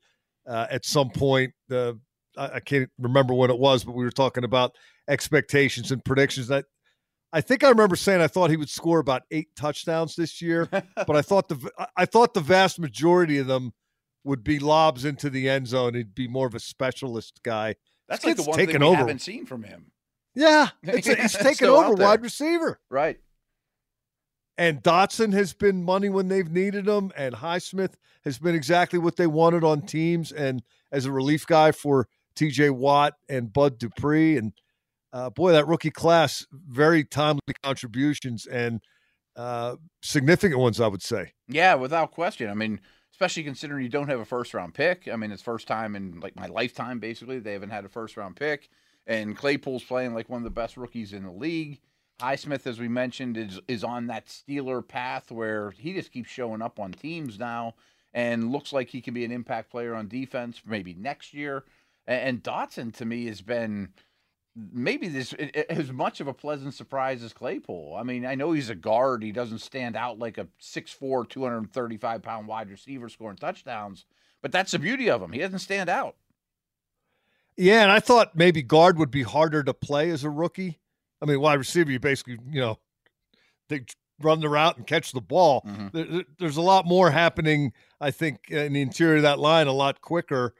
uh, 0.47 0.67
at 0.71 0.85
some 0.85 1.11
point. 1.11 1.53
I, 1.71 1.95
I, 2.37 2.61
can't 2.61 2.91
remember 2.99 3.35
when 3.35 3.51
it 3.51 3.59
was, 3.59 3.85
but 3.85 3.95
we 3.95 4.05
were 4.05 4.11
talking 4.11 4.45
about 4.45 4.75
expectations 5.09 5.93
and 5.93 6.05
predictions. 6.05 6.49
That 6.49 6.65
I 7.35 7.41
think 7.41 7.65
I 7.65 7.69
remember 7.69 7.97
saying 7.97 8.21
I 8.21 8.29
thought 8.29 8.51
he 8.51 8.57
would 8.57 8.71
score 8.71 9.01
about 9.01 9.23
eight 9.33 9.49
touchdowns 9.57 10.15
this 10.15 10.41
year, 10.41 10.69
but 10.97 11.17
I 11.17 11.21
thought 11.21 11.49
the 11.49 11.71
I 11.97 12.07
thought 12.07 12.33
the 12.33 12.41
vast 12.41 12.79
majority 12.79 13.39
of 13.39 13.49
them 13.49 13.73
would 14.23 14.45
be 14.45 14.61
lobs 14.61 15.05
into 15.05 15.29
the 15.29 15.49
end 15.49 15.67
zone. 15.67 15.95
He'd 15.95 16.15
be 16.15 16.29
more 16.29 16.47
of 16.47 16.55
a 16.55 16.61
specialist 16.61 17.41
guy. 17.43 17.75
That's 18.09 18.25
like 18.25 18.37
the 18.37 18.45
one 18.45 18.57
thing 18.57 18.69
we 18.69 18.87
over. 18.87 18.97
haven't 18.97 19.19
seen 19.19 19.47
from 19.47 19.65
him. 19.65 19.91
Yeah, 20.37 20.69
it's, 20.85 21.07
he's 21.21 21.33
taken 21.33 21.69
over 21.69 21.95
wide 21.95 22.23
receiver. 22.23 22.79
Right. 22.89 23.19
And 24.57 24.81
Dotson 24.81 25.33
has 25.33 25.53
been 25.53 25.83
money 25.83 26.09
when 26.09 26.29
they've 26.29 26.51
needed 26.51 26.87
him, 26.87 27.11
and 27.17 27.35
Highsmith 27.35 27.95
has 28.25 28.39
been 28.39 28.55
exactly 28.55 29.01
what 29.01 29.17
they 29.17 29.27
wanted 29.27 29.65
on 29.65 29.83
teams, 29.83 30.31
and 30.31 30.63
as 30.93 31.07
a 31.07 31.13
relief 31.13 31.45
guy 31.45 31.73
for 31.73 32.07
T.J. 32.37 32.71
Watt 32.71 33.15
and 33.29 33.53
Bud 33.53 33.79
Dupree, 33.79 34.37
and 34.37 34.53
uh, 35.15 35.31
boy, 35.31 35.53
that 35.53 35.69
rookie 35.69 35.93
class, 35.93 36.45
very 36.53 37.05
timely 37.05 37.41
contributions 37.63 38.47
and 38.47 38.81
uh, 39.37 39.77
significant 40.03 40.61
ones, 40.61 40.81
I 40.81 40.89
would 40.89 41.03
say. 41.03 41.33
Yeah, 41.49 41.75
without 41.75 42.11
question. 42.11 42.51
I 42.51 42.55
mean, 42.55 42.81
especially 43.13 43.45
considering 43.45 43.85
you 43.85 43.89
don't 43.89 44.09
have 44.09 44.19
a 44.19 44.25
first 44.25 44.53
round 44.53 44.75
pick. 44.75 45.09
I 45.11 45.15
mean, 45.15 45.31
it's 45.31 45.41
first 45.41 45.69
time 45.69 45.95
in 45.95 46.19
like 46.19 46.35
my 46.35 46.47
lifetime, 46.47 46.99
basically. 46.99 47.39
They 47.39 47.53
haven't 47.53 47.71
had 47.71 47.85
a 47.85 47.89
first 47.89 48.17
round 48.17 48.35
pick. 48.35 48.69
And 49.07 49.37
Claypool's 49.37 49.85
playing 49.85 50.15
like 50.15 50.29
one 50.29 50.39
of 50.39 50.45
the 50.45 50.51
best 50.51 50.77
rookies 50.77 51.13
in 51.13 51.23
the 51.23 51.31
league. 51.31 51.81
Highsmith, 52.21 52.67
as 52.67 52.81
we 52.81 52.89
mentioned, 52.89 53.37
is 53.37 53.61
is 53.69 53.85
on 53.85 54.09
that 54.09 54.27
Steeler 54.27 54.87
path 54.87 55.31
where 55.31 55.71
he 55.73 55.95
just 55.95 56.13
keeps 56.13 56.31
showing 56.31 56.63
up 56.63 56.81
on 56.81 56.91
teams 56.93 57.39
now 57.39 57.75
and 58.13 58.51
looks 58.51 58.73
like 58.73 58.89
he 58.89 59.01
can 59.01 59.15
be 59.15 59.25
an 59.25 59.33
impact 59.33 59.71
player 59.71 59.95
on 59.95 60.09
defense 60.09 60.61
maybe 60.67 60.95
next 60.95 61.35
year. 61.35 61.65
And 62.07 62.43
Dotson 62.43 62.93
to 62.97 63.05
me 63.05 63.27
has 63.27 63.43
been 63.43 63.91
maybe 64.57 65.09
this 65.09 65.33
as 65.33 65.93
much 65.93 66.21
of 66.21 66.29
a 66.29 66.35
pleasant 66.35 66.75
surprise 66.75 67.23
as 67.23 67.33
Claypool. 67.33 67.97
I 67.99 68.03
mean, 68.03 68.25
I 68.25 68.35
know 68.35 68.53
he's 68.53 68.71
a 68.71 68.75
guard. 68.75 69.23
He 69.23 69.33
doesn't 69.33 69.59
stand 69.59 69.97
out 69.97 70.19
like 70.19 70.39
a 70.39 70.47
6'4", 70.61 71.29
235 71.29 72.23
pound 72.23 72.47
wide 72.47 72.71
receiver 72.71 73.09
scoring 73.09 73.37
touchdowns, 73.37 74.05
but 74.43 74.53
that's 74.53 74.73
the 74.73 74.79
beauty 74.79 75.11
of 75.11 75.21
him. 75.23 75.33
He 75.33 75.41
doesn't 75.41 75.59
stand 75.59 75.89
out. 75.89 76.17
Yeah, 77.57 77.83
and 77.83 77.93
I 77.93 78.01
thought 78.01 78.37
maybe 78.37 78.63
guard 78.63 78.99
would 78.99 79.11
be 79.11 79.23
harder 79.23 79.63
to 79.63 79.75
play 79.75 80.11
as 80.11 80.25
a 80.25 80.31
rookie. 80.31 80.81
I 81.23 81.27
mean, 81.27 81.41
wide 81.41 81.59
receiver, 81.59 81.91
you 81.91 82.01
basically, 82.01 82.39
you 82.51 82.61
know, 82.61 82.79
they 83.69 83.85
run 84.21 84.41
the 84.41 84.49
route 84.49 84.77
and 84.77 84.87
catch 84.87 85.13
the 85.13 85.21
ball. 85.21 85.63
Mm-hmm. 85.63 85.89
There, 85.93 86.25
there's 86.39 86.57
a 86.57 86.63
lot 86.63 86.87
more 86.87 87.11
happening, 87.11 87.73
I 88.01 88.11
think, 88.11 88.51
in 88.51 88.73
the 88.73 88.83
interior 88.83 89.17
of 89.17 89.23
that 89.23 89.39
line 89.39 89.67
a 89.67 89.73
lot 89.73 90.01
quicker 90.01 90.55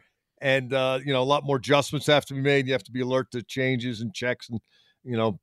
and 0.45 0.75
uh, 0.75 1.01
you 1.05 1.13
know 1.13 1.23
a 1.23 1.25
lot 1.25 1.43
more 1.43 1.57
adjustments 1.57 2.07
have 2.07 2.27
to 2.27 2.35
be 2.35 2.41
made. 2.41 2.67
You 2.67 2.75
have 2.75 2.85
to 2.85 2.93
be 2.93 3.01
alert 3.01 3.33
to 3.33 3.43
changes 3.43 4.03
and 4.03 4.15
checks 4.15 4.49
and 4.51 4.61
you 5.03 5.17
know 5.17 5.41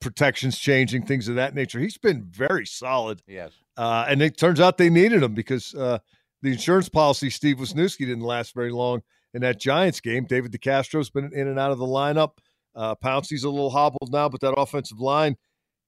protections 0.00 0.58
changing, 0.58 1.04
things 1.04 1.28
of 1.28 1.34
that 1.36 1.54
nature. 1.54 1.78
He's 1.78 1.98
been 1.98 2.24
very 2.24 2.66
solid. 2.66 3.22
Yes, 3.28 3.52
uh, 3.76 4.06
and 4.08 4.22
it 4.22 4.38
turns 4.38 4.58
out 4.58 4.78
they 4.78 4.88
needed 4.88 5.22
him 5.22 5.34
because 5.34 5.74
uh, 5.74 5.98
the 6.42 6.50
insurance 6.50 6.88
policy 6.88 7.28
Steve 7.28 7.58
Wisniewski 7.58 8.06
didn't 8.06 8.22
last 8.22 8.54
very 8.54 8.72
long 8.72 9.02
in 9.34 9.42
that 9.42 9.60
Giants 9.60 10.00
game. 10.00 10.24
David 10.24 10.50
DeCastro's 10.50 11.10
been 11.10 11.30
in 11.34 11.46
and 11.46 11.58
out 11.58 11.70
of 11.70 11.78
the 11.78 11.86
lineup. 11.86 12.38
Uh, 12.74 12.94
Pouncey's 12.94 13.44
a 13.44 13.50
little 13.50 13.70
hobbled 13.70 14.10
now, 14.10 14.30
but 14.30 14.40
that 14.40 14.54
offensive 14.54 14.98
line 14.98 15.36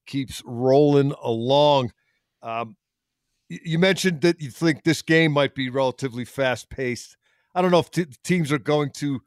keeps 0.06 0.42
rolling 0.44 1.14
along. 1.22 1.92
Um, 2.42 2.76
you 3.48 3.78
mentioned 3.78 4.20
that 4.20 4.40
you 4.40 4.50
think 4.50 4.84
this 4.84 5.00
game 5.00 5.32
might 5.32 5.54
be 5.54 5.70
relatively 5.70 6.24
fast 6.26 6.68
paced. 6.68 7.16
I 7.54 7.62
don't 7.62 7.70
know 7.70 7.80
if 7.80 7.90
t- 7.90 8.06
teams 8.24 8.52
are 8.52 8.58
going 8.58 8.90
to 8.96 9.22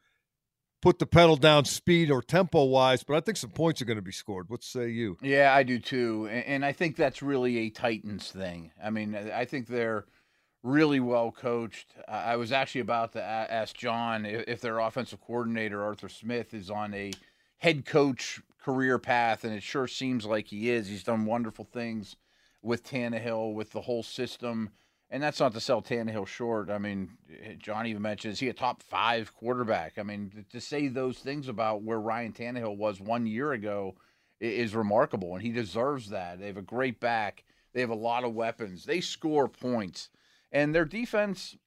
put 0.82 1.00
the 1.00 1.06
pedal 1.06 1.38
down 1.38 1.66
speed 1.66 2.12
or 2.12 2.22
tempo 2.22 2.66
wise, 2.66 3.04
but 3.04 3.16
I 3.16 3.22
think 3.22 3.38
some 3.38 3.52
points 3.52 3.82
are 3.82 3.86
going 3.86 3.98
to 3.98 4.02
be 4.02 4.12
scored. 4.12 4.50
What 4.50 4.64
say 4.64 4.90
you? 4.90 5.18
Yeah, 5.22 5.54
I 5.54 5.64
do 5.64 5.80
too. 5.80 6.28
And 6.28 6.66
I 6.66 6.74
think 6.74 6.96
that's 6.96 7.22
really 7.22 7.58
a 7.60 7.70
Titans 7.70 8.30
thing. 8.32 8.72
I 8.84 8.90
mean, 8.90 9.16
uh, 9.16 9.32
I 9.34 9.46
think 9.46 9.68
they're 9.68 10.06
really 10.62 11.00
well 11.00 11.32
coached. 11.32 11.94
I 12.08 12.36
was 12.36 12.52
actually 12.52 12.82
about 12.82 13.14
to 13.14 13.24
ask 13.24 13.76
John 13.76 14.26
if 14.26 14.62
their 14.62 14.80
offensive 14.80 15.22
coordinator, 15.22 15.84
Arthur 15.84 16.10
Smith, 16.10 16.54
is 16.54 16.70
on 16.70 16.94
a 16.94 17.12
head 17.58 17.86
coach 17.86 18.42
career 18.62 19.00
path, 19.00 19.44
and 19.44 19.54
it 19.54 19.64
sure 19.64 19.88
seems 19.88 20.26
like 20.26 20.48
he 20.48 20.70
is. 20.70 20.88
He's 20.88 21.04
done 21.04 21.26
wonderful 21.26 21.66
things 21.66 22.16
with 22.62 22.84
Tannehill, 22.84 23.54
with 23.54 23.72
the 23.72 23.82
whole 23.82 24.04
system. 24.04 24.70
And 25.14 25.22
that's 25.22 25.40
not 25.40 25.54
to 25.54 25.60
sell 25.60 25.80
Tannehill 25.80 26.26
short. 26.26 26.72
I 26.72 26.80
mean, 26.80 27.12
eh, 27.30 27.54
John 27.60 27.86
even 27.86 28.02
mentioned 28.02 28.34
is 28.34 28.40
he 28.40 28.50
a 28.50 28.54
top 28.54 28.82
five 28.82 29.32
quarterback? 29.36 30.00
I 30.00 30.04
mean, 30.04 30.44
to 30.50 30.60
say 30.60 30.88
those 30.88 31.20
things 31.20 31.48
about 31.48 31.84
where 31.84 32.00
Ryan 32.00 32.34
Tannehill 32.34 32.78
was 32.78 33.00
one 33.00 33.28
year 33.28 33.52
ago 33.52 33.94
is 34.40 34.74
remarkable, 34.74 35.36
and 35.36 35.44
he 35.44 35.52
deserves 35.52 36.10
that. 36.10 36.40
They 36.40 36.48
have 36.48 36.58
a 36.58 36.64
great 36.64 37.00
back. 37.00 37.44
They 37.74 37.82
have 37.82 37.92
a 37.92 37.96
lot 37.96 38.24
of 38.24 38.34
weapons. 38.34 38.86
They 38.86 39.02
score 39.02 39.48
points, 39.48 40.10
and 40.52 40.74
their 40.74 40.84
defense, 40.84 41.58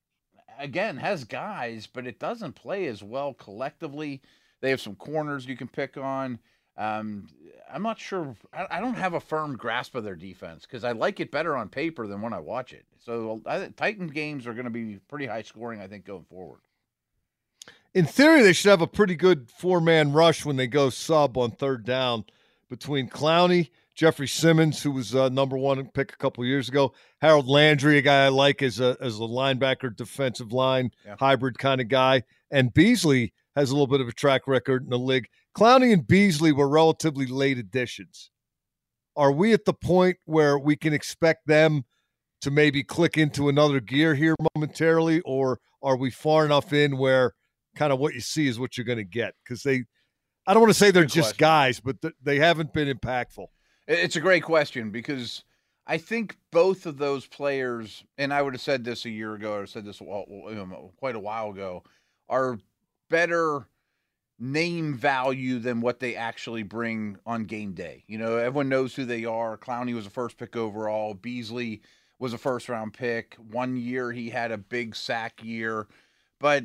again, 0.58 0.96
has 0.96 1.22
guys, 1.22 1.86
but 1.86 2.04
it 2.04 2.18
doesn't 2.18 2.54
play 2.54 2.86
as 2.86 3.00
well 3.00 3.32
collectively. 3.32 4.22
They 4.60 4.70
have 4.70 4.80
some 4.80 4.96
corners 4.96 5.46
you 5.46 5.56
can 5.56 5.68
pick 5.68 5.96
on. 5.96 6.40
Um, 6.78 7.28
I'm 7.72 7.82
not 7.82 7.98
sure. 7.98 8.36
I, 8.52 8.66
I, 8.70 8.80
don't 8.80 8.94
have 8.94 9.14
a 9.14 9.20
firm 9.20 9.56
grasp 9.56 9.94
of 9.94 10.04
their 10.04 10.14
defense 10.14 10.62
because 10.62 10.84
I 10.84 10.92
like 10.92 11.20
it 11.20 11.30
better 11.30 11.56
on 11.56 11.68
paper 11.68 12.06
than 12.06 12.20
when 12.20 12.32
I 12.32 12.38
watch 12.38 12.72
it. 12.72 12.84
So 13.04 13.40
I, 13.46 13.68
Titan 13.76 14.08
games 14.08 14.46
are 14.46 14.52
going 14.52 14.64
to 14.64 14.70
be 14.70 14.98
pretty 15.08 15.26
high 15.26 15.42
scoring, 15.42 15.80
I 15.80 15.86
think, 15.86 16.04
going 16.04 16.24
forward. 16.24 16.60
In 17.94 18.04
theory, 18.04 18.42
they 18.42 18.52
should 18.52 18.70
have 18.70 18.82
a 18.82 18.86
pretty 18.86 19.14
good 19.14 19.50
four 19.50 19.80
man 19.80 20.12
rush 20.12 20.44
when 20.44 20.56
they 20.56 20.66
go 20.66 20.90
sub 20.90 21.38
on 21.38 21.52
third 21.52 21.84
down 21.84 22.24
between 22.68 23.08
Clowney, 23.08 23.70
Jeffrey 23.94 24.28
Simmons, 24.28 24.82
who 24.82 24.90
was 24.90 25.14
uh, 25.14 25.30
number 25.30 25.56
one 25.56 25.86
pick 25.88 26.12
a 26.12 26.16
couple 26.16 26.44
years 26.44 26.68
ago, 26.68 26.92
Harold 27.22 27.48
Landry, 27.48 27.96
a 27.96 28.02
guy 28.02 28.26
I 28.26 28.28
like 28.28 28.62
as 28.62 28.80
a 28.80 28.98
as 29.00 29.16
a 29.16 29.22
linebacker, 29.22 29.96
defensive 29.96 30.52
line 30.52 30.90
yeah. 31.06 31.16
hybrid 31.18 31.58
kind 31.58 31.80
of 31.80 31.88
guy, 31.88 32.24
and 32.50 32.74
Beasley 32.74 33.32
has 33.56 33.70
a 33.70 33.72
little 33.72 33.86
bit 33.86 34.02
of 34.02 34.08
a 34.08 34.12
track 34.12 34.46
record 34.46 34.84
in 34.84 34.90
the 34.90 34.98
league. 34.98 35.26
Clowney 35.56 35.92
and 35.92 36.06
Beasley 36.06 36.52
were 36.52 36.68
relatively 36.68 37.26
late 37.26 37.58
additions. 37.58 38.30
Are 39.16 39.32
we 39.32 39.54
at 39.54 39.64
the 39.64 39.72
point 39.72 40.18
where 40.26 40.58
we 40.58 40.76
can 40.76 40.92
expect 40.92 41.46
them 41.46 41.84
to 42.42 42.50
maybe 42.50 42.84
click 42.84 43.16
into 43.16 43.48
another 43.48 43.80
gear 43.80 44.14
here 44.14 44.36
momentarily, 44.54 45.22
or 45.22 45.58
are 45.82 45.96
we 45.96 46.10
far 46.10 46.44
enough 46.44 46.72
in 46.74 46.98
where 46.98 47.32
kind 47.74 47.92
of 47.92 47.98
what 47.98 48.14
you 48.14 48.20
see 48.20 48.46
is 48.46 48.58
what 48.58 48.76
you're 48.76 48.84
going 48.84 48.98
to 48.98 49.04
get? 49.04 49.34
Because 49.42 49.62
they, 49.62 49.84
I 50.46 50.52
don't 50.52 50.60
want 50.60 50.74
to 50.74 50.78
say 50.78 50.90
they're 50.90 51.06
just 51.06 51.38
guys, 51.38 51.80
but 51.80 52.00
th- 52.02 52.14
they 52.22 52.38
haven't 52.38 52.74
been 52.74 52.94
impactful. 52.94 53.46
It's 53.88 54.16
a 54.16 54.20
great 54.20 54.42
question 54.42 54.90
because 54.90 55.44
I 55.86 55.96
think 55.96 56.36
both 56.52 56.84
of 56.84 56.98
those 56.98 57.26
players, 57.26 58.04
and 58.18 58.34
I 58.34 58.42
would 58.42 58.52
have 58.52 58.60
said 58.60 58.84
this 58.84 59.06
a 59.06 59.10
year 59.10 59.34
ago, 59.34 59.54
or 59.54 59.66
said 59.66 59.86
this 59.86 59.98
quite 59.98 61.16
a 61.16 61.20
while 61.20 61.50
ago, 61.50 61.84
are 62.28 62.58
better 63.08 63.66
name 64.38 64.94
value 64.94 65.58
than 65.58 65.80
what 65.80 66.00
they 66.00 66.14
actually 66.14 66.62
bring 66.62 67.18
on 67.24 67.44
game 67.44 67.72
day. 67.72 68.04
You 68.06 68.18
know, 68.18 68.36
everyone 68.36 68.68
knows 68.68 68.94
who 68.94 69.04
they 69.04 69.24
are. 69.24 69.56
Clowney 69.56 69.94
was 69.94 70.06
a 70.06 70.10
first 70.10 70.36
pick 70.36 70.56
overall. 70.56 71.14
Beasley 71.14 71.80
was 72.18 72.32
a 72.32 72.38
first 72.38 72.68
round 72.68 72.92
pick. 72.92 73.36
One 73.50 73.76
year 73.76 74.12
he 74.12 74.30
had 74.30 74.52
a 74.52 74.58
big 74.58 74.94
sack 74.94 75.42
year, 75.42 75.86
but 76.38 76.64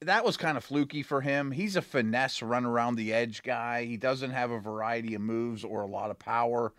that 0.00 0.24
was 0.24 0.36
kind 0.36 0.56
of 0.56 0.64
fluky 0.64 1.02
for 1.02 1.20
him. 1.20 1.50
He's 1.50 1.76
a 1.76 1.82
finesse 1.82 2.42
run 2.42 2.64
around 2.64 2.96
the 2.96 3.12
edge 3.12 3.42
guy. 3.42 3.84
He 3.84 3.96
doesn't 3.96 4.30
have 4.30 4.50
a 4.50 4.58
variety 4.58 5.14
of 5.14 5.20
moves 5.20 5.64
or 5.64 5.82
a 5.82 5.86
lot 5.86 6.10
of 6.10 6.18
power. 6.18 6.72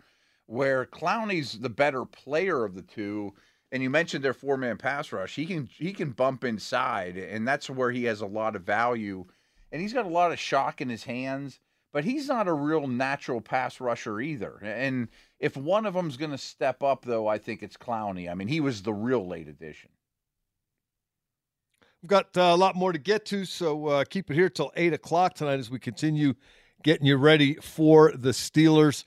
Where 0.46 0.84
Clowney's 0.84 1.60
the 1.60 1.70
better 1.70 2.04
player 2.04 2.64
of 2.64 2.74
the 2.74 2.82
two, 2.82 3.32
and 3.72 3.82
you 3.82 3.90
mentioned 3.90 4.22
their 4.22 4.34
four 4.34 4.56
man 4.56 4.76
pass 4.76 5.10
rush. 5.10 5.34
He 5.34 5.46
can 5.46 5.66
he 5.66 5.92
can 5.92 6.10
bump 6.10 6.44
inside, 6.44 7.16
and 7.16 7.48
that's 7.48 7.68
where 7.68 7.90
he 7.90 8.04
has 8.04 8.20
a 8.20 8.26
lot 8.26 8.54
of 8.54 8.62
value 8.62 9.26
and 9.72 9.80
he's 9.80 9.94
got 9.94 10.04
a 10.04 10.10
lot 10.10 10.32
of 10.32 10.38
shock 10.38 10.80
in 10.80 10.90
his 10.90 11.04
hands, 11.04 11.58
but 11.92 12.04
he's 12.04 12.28
not 12.28 12.46
a 12.46 12.52
real 12.52 12.86
natural 12.86 13.40
pass 13.40 13.80
rusher 13.80 14.20
either. 14.20 14.58
And 14.62 15.08
if 15.40 15.56
one 15.56 15.86
of 15.86 15.94
them's 15.94 16.18
going 16.18 16.30
to 16.30 16.38
step 16.38 16.82
up, 16.82 17.04
though, 17.04 17.26
I 17.26 17.38
think 17.38 17.62
it's 17.62 17.78
Clowney. 17.78 18.30
I 18.30 18.34
mean, 18.34 18.48
he 18.48 18.60
was 18.60 18.82
the 18.82 18.92
real 18.92 19.26
late 19.26 19.48
addition. 19.48 19.90
We've 22.02 22.10
got 22.10 22.36
uh, 22.36 22.42
a 22.42 22.56
lot 22.56 22.76
more 22.76 22.92
to 22.92 22.98
get 22.98 23.24
to, 23.26 23.44
so 23.44 23.86
uh, 23.86 24.04
keep 24.04 24.30
it 24.30 24.34
here 24.34 24.50
till 24.50 24.72
8 24.76 24.92
o'clock 24.92 25.34
tonight 25.34 25.60
as 25.60 25.70
we 25.70 25.78
continue 25.78 26.34
getting 26.82 27.06
you 27.06 27.16
ready 27.16 27.54
for 27.54 28.12
the 28.12 28.30
Steelers 28.30 29.04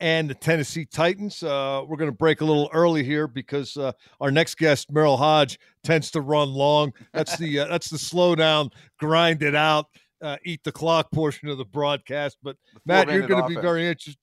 and 0.00 0.30
the 0.30 0.34
Tennessee 0.34 0.86
Titans. 0.86 1.42
Uh, 1.42 1.82
we're 1.86 1.96
going 1.96 2.10
to 2.10 2.16
break 2.16 2.40
a 2.40 2.44
little 2.44 2.70
early 2.72 3.02
here 3.02 3.26
because 3.26 3.76
uh, 3.76 3.92
our 4.20 4.30
next 4.30 4.56
guest, 4.56 4.92
Merril 4.92 5.18
Hoge, 5.18 5.58
tends 5.82 6.10
to 6.12 6.20
run 6.20 6.52
long. 6.52 6.92
That's 7.12 7.36
the 7.36 7.60
uh, 7.60 7.66
that's 7.66 7.90
the 7.90 7.98
slow 7.98 8.34
down, 8.34 8.70
grind 8.98 9.42
it 9.42 9.54
out 9.54 9.86
uh, 10.22 10.36
eat 10.44 10.62
the 10.64 10.72
clock 10.72 11.10
portion 11.12 11.48
of 11.48 11.58
the 11.58 11.64
broadcast. 11.64 12.38
But 12.42 12.56
Matt, 12.84 13.08
you're 13.08 13.26
going 13.26 13.42
to 13.42 13.48
be 13.48 13.60
very 13.60 13.86
interested. 13.86 14.20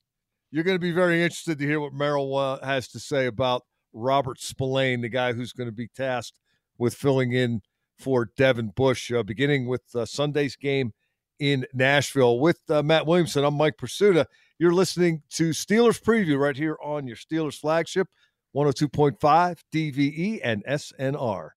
You're 0.50 0.64
going 0.64 0.76
to 0.76 0.80
be 0.80 0.92
very 0.92 1.22
interested 1.22 1.58
to 1.58 1.66
hear 1.66 1.80
what 1.80 1.92
Merril 1.92 2.36
uh, 2.38 2.64
has 2.64 2.88
to 2.88 3.00
say 3.00 3.26
about 3.26 3.62
Robert 3.92 4.40
Spillane, 4.40 5.00
the 5.00 5.08
guy 5.08 5.32
who's 5.32 5.52
going 5.52 5.68
to 5.68 5.74
be 5.74 5.88
tasked 5.88 6.36
with 6.78 6.94
filling 6.94 7.32
in 7.32 7.62
for 7.98 8.30
Devin 8.36 8.72
Bush, 8.76 9.10
uh, 9.10 9.22
beginning 9.22 9.66
with 9.66 9.82
uh, 9.94 10.04
Sunday's 10.04 10.56
game 10.56 10.92
in 11.38 11.66
Nashville. 11.74 12.38
With 12.38 12.60
uh, 12.68 12.82
Matt 12.82 13.06
Williamson, 13.06 13.44
I'm 13.44 13.54
Mike 13.54 13.76
Prisuta. 13.76 14.26
You're 14.58 14.72
listening 14.72 15.22
to 15.32 15.50
Steelers 15.50 16.02
Preview 16.02 16.38
right 16.38 16.56
here 16.56 16.78
on 16.82 17.06
your 17.06 17.16
Steelers 17.16 17.60
flagship, 17.60 18.08
102.5 18.56 19.58
DVE 19.70 20.40
and 20.42 20.64
SNR. 20.64 21.50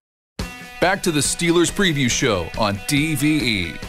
Back 0.81 1.01
to 1.03 1.11
the 1.13 1.21
Steelers 1.21 1.71
Preview 1.71 2.11
Show 2.11 2.49
on 2.57 2.75
DVE. 2.89 3.81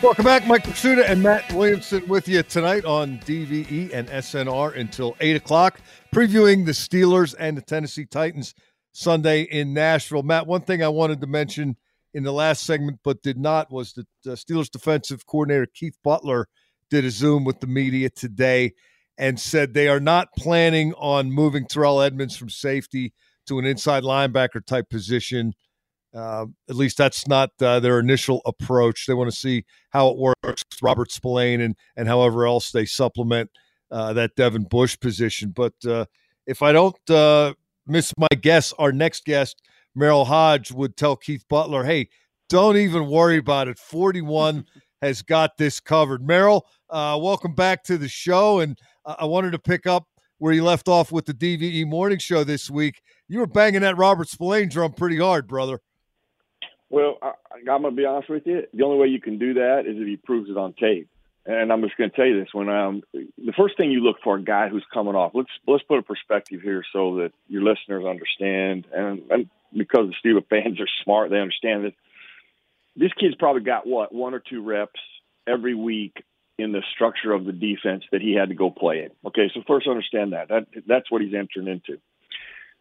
Welcome 0.00 0.24
back, 0.24 0.46
Mike 0.46 0.62
Prisuta 0.62 1.10
and 1.10 1.20
Matt 1.24 1.52
Williamson 1.52 2.06
with 2.06 2.28
you 2.28 2.44
tonight 2.44 2.84
on 2.84 3.18
DVE 3.26 3.92
and 3.92 4.06
SNR 4.06 4.76
until 4.76 5.16
8 5.18 5.34
o'clock, 5.34 5.80
previewing 6.14 6.64
the 6.64 6.70
Steelers 6.70 7.34
and 7.36 7.56
the 7.56 7.62
Tennessee 7.62 8.06
Titans 8.06 8.54
Sunday 8.92 9.42
in 9.42 9.74
Nashville. 9.74 10.22
Matt, 10.22 10.46
one 10.46 10.60
thing 10.60 10.84
I 10.84 10.88
wanted 10.88 11.20
to 11.20 11.26
mention 11.26 11.76
in 12.18 12.24
the 12.24 12.32
last 12.32 12.64
segment, 12.64 12.98
but 13.04 13.22
did 13.22 13.38
not, 13.38 13.70
was 13.70 13.92
that 13.92 14.06
uh, 14.26 14.34
Steelers 14.34 14.68
defensive 14.68 15.24
coordinator 15.24 15.68
Keith 15.72 15.96
Butler 16.02 16.48
did 16.90 17.04
a 17.04 17.10
Zoom 17.10 17.44
with 17.44 17.60
the 17.60 17.68
media 17.68 18.10
today 18.10 18.72
and 19.16 19.38
said 19.38 19.72
they 19.72 19.86
are 19.86 20.00
not 20.00 20.34
planning 20.36 20.92
on 20.94 21.30
moving 21.30 21.64
Terrell 21.64 22.00
Edmunds 22.00 22.36
from 22.36 22.50
safety 22.50 23.14
to 23.46 23.60
an 23.60 23.64
inside 23.64 24.02
linebacker 24.02 24.66
type 24.66 24.90
position. 24.90 25.52
Uh, 26.12 26.46
at 26.68 26.74
least 26.74 26.98
that's 26.98 27.28
not 27.28 27.50
uh, 27.60 27.78
their 27.78 28.00
initial 28.00 28.42
approach. 28.46 29.06
They 29.06 29.14
want 29.14 29.30
to 29.30 29.36
see 29.36 29.64
how 29.90 30.08
it 30.08 30.18
works, 30.18 30.64
Robert 30.82 31.12
Spillane, 31.12 31.60
and 31.60 31.76
and 31.96 32.08
however 32.08 32.48
else 32.48 32.72
they 32.72 32.84
supplement 32.84 33.48
uh, 33.92 34.12
that 34.14 34.34
Devin 34.34 34.64
Bush 34.64 34.98
position. 34.98 35.52
But 35.54 35.74
uh, 35.86 36.06
if 36.48 36.62
I 36.62 36.72
don't 36.72 37.10
uh, 37.10 37.54
miss 37.86 38.12
my 38.18 38.36
guess, 38.40 38.72
our 38.72 38.90
next 38.90 39.24
guest, 39.24 39.62
Merril 39.98 40.26
Hoge 40.26 40.70
would 40.70 40.96
tell 40.96 41.16
Keith 41.16 41.44
Butler, 41.48 41.84
"Hey, 41.84 42.08
don't 42.48 42.76
even 42.76 43.08
worry 43.08 43.38
about 43.38 43.68
it. 43.68 43.78
Forty-one 43.78 44.64
has 45.02 45.22
got 45.22 45.56
this 45.56 45.80
covered." 45.80 46.22
Merril, 46.22 46.62
uh, 46.90 47.18
welcome 47.20 47.54
back 47.54 47.82
to 47.84 47.98
the 47.98 48.08
show, 48.08 48.60
and 48.60 48.78
I 49.04 49.24
wanted 49.24 49.52
to 49.52 49.58
pick 49.58 49.86
up 49.86 50.06
where 50.38 50.52
you 50.52 50.64
left 50.64 50.88
off 50.88 51.10
with 51.10 51.26
the 51.26 51.34
DVE 51.34 51.86
morning 51.86 52.18
show 52.18 52.44
this 52.44 52.70
week. 52.70 53.02
You 53.28 53.40
were 53.40 53.46
banging 53.46 53.80
that 53.80 53.96
Robert 53.96 54.28
Spillane 54.28 54.68
drum 54.68 54.92
pretty 54.92 55.18
hard, 55.18 55.48
brother. 55.48 55.80
Well, 56.90 57.18
I, 57.20 57.32
I'm 57.68 57.82
going 57.82 57.82
to 57.82 57.90
be 57.90 58.06
honest 58.06 58.30
with 58.30 58.46
you. 58.46 58.62
The 58.72 58.84
only 58.84 58.98
way 58.98 59.08
you 59.08 59.20
can 59.20 59.38
do 59.38 59.54
that 59.54 59.80
is 59.86 59.96
if 59.98 60.06
he 60.06 60.16
proves 60.16 60.48
it 60.48 60.56
on 60.56 60.74
tape. 60.74 61.08
And 61.44 61.72
I'm 61.72 61.82
just 61.82 61.96
going 61.96 62.10
to 62.10 62.16
tell 62.16 62.26
you 62.26 62.38
this: 62.38 62.52
when 62.52 62.68
um, 62.68 63.02
the 63.12 63.52
first 63.56 63.76
thing 63.76 63.90
you 63.90 64.00
look 64.00 64.16
for 64.22 64.36
a 64.36 64.42
guy 64.42 64.68
who's 64.68 64.84
coming 64.92 65.14
off, 65.14 65.32
let's 65.34 65.50
let's 65.66 65.82
put 65.82 65.98
a 65.98 66.02
perspective 66.02 66.60
here 66.62 66.84
so 66.92 67.16
that 67.16 67.32
your 67.48 67.62
listeners 67.62 68.04
understand, 68.04 68.86
and, 68.92 69.22
and 69.30 69.50
because 69.76 70.10
the 70.10 70.28
Steelers 70.28 70.48
fans 70.48 70.80
are 70.80 70.88
smart, 71.04 71.30
they 71.30 71.40
understand 71.40 71.84
that 71.84 71.94
this 72.96 73.12
kid's 73.18 73.36
probably 73.36 73.62
got 73.62 73.86
what 73.86 74.12
one 74.12 74.34
or 74.34 74.40
two 74.40 74.62
reps 74.62 75.00
every 75.46 75.74
week 75.74 76.24
in 76.58 76.72
the 76.72 76.82
structure 76.94 77.32
of 77.32 77.44
the 77.44 77.52
defense 77.52 78.04
that 78.10 78.20
he 78.20 78.34
had 78.34 78.48
to 78.48 78.54
go 78.54 78.70
play 78.70 79.04
in. 79.04 79.10
Okay, 79.26 79.50
so 79.54 79.62
first 79.66 79.86
understand 79.86 80.32
that 80.32 80.48
that 80.48 80.66
that's 80.86 81.10
what 81.10 81.22
he's 81.22 81.34
entering 81.34 81.68
into. 81.68 82.00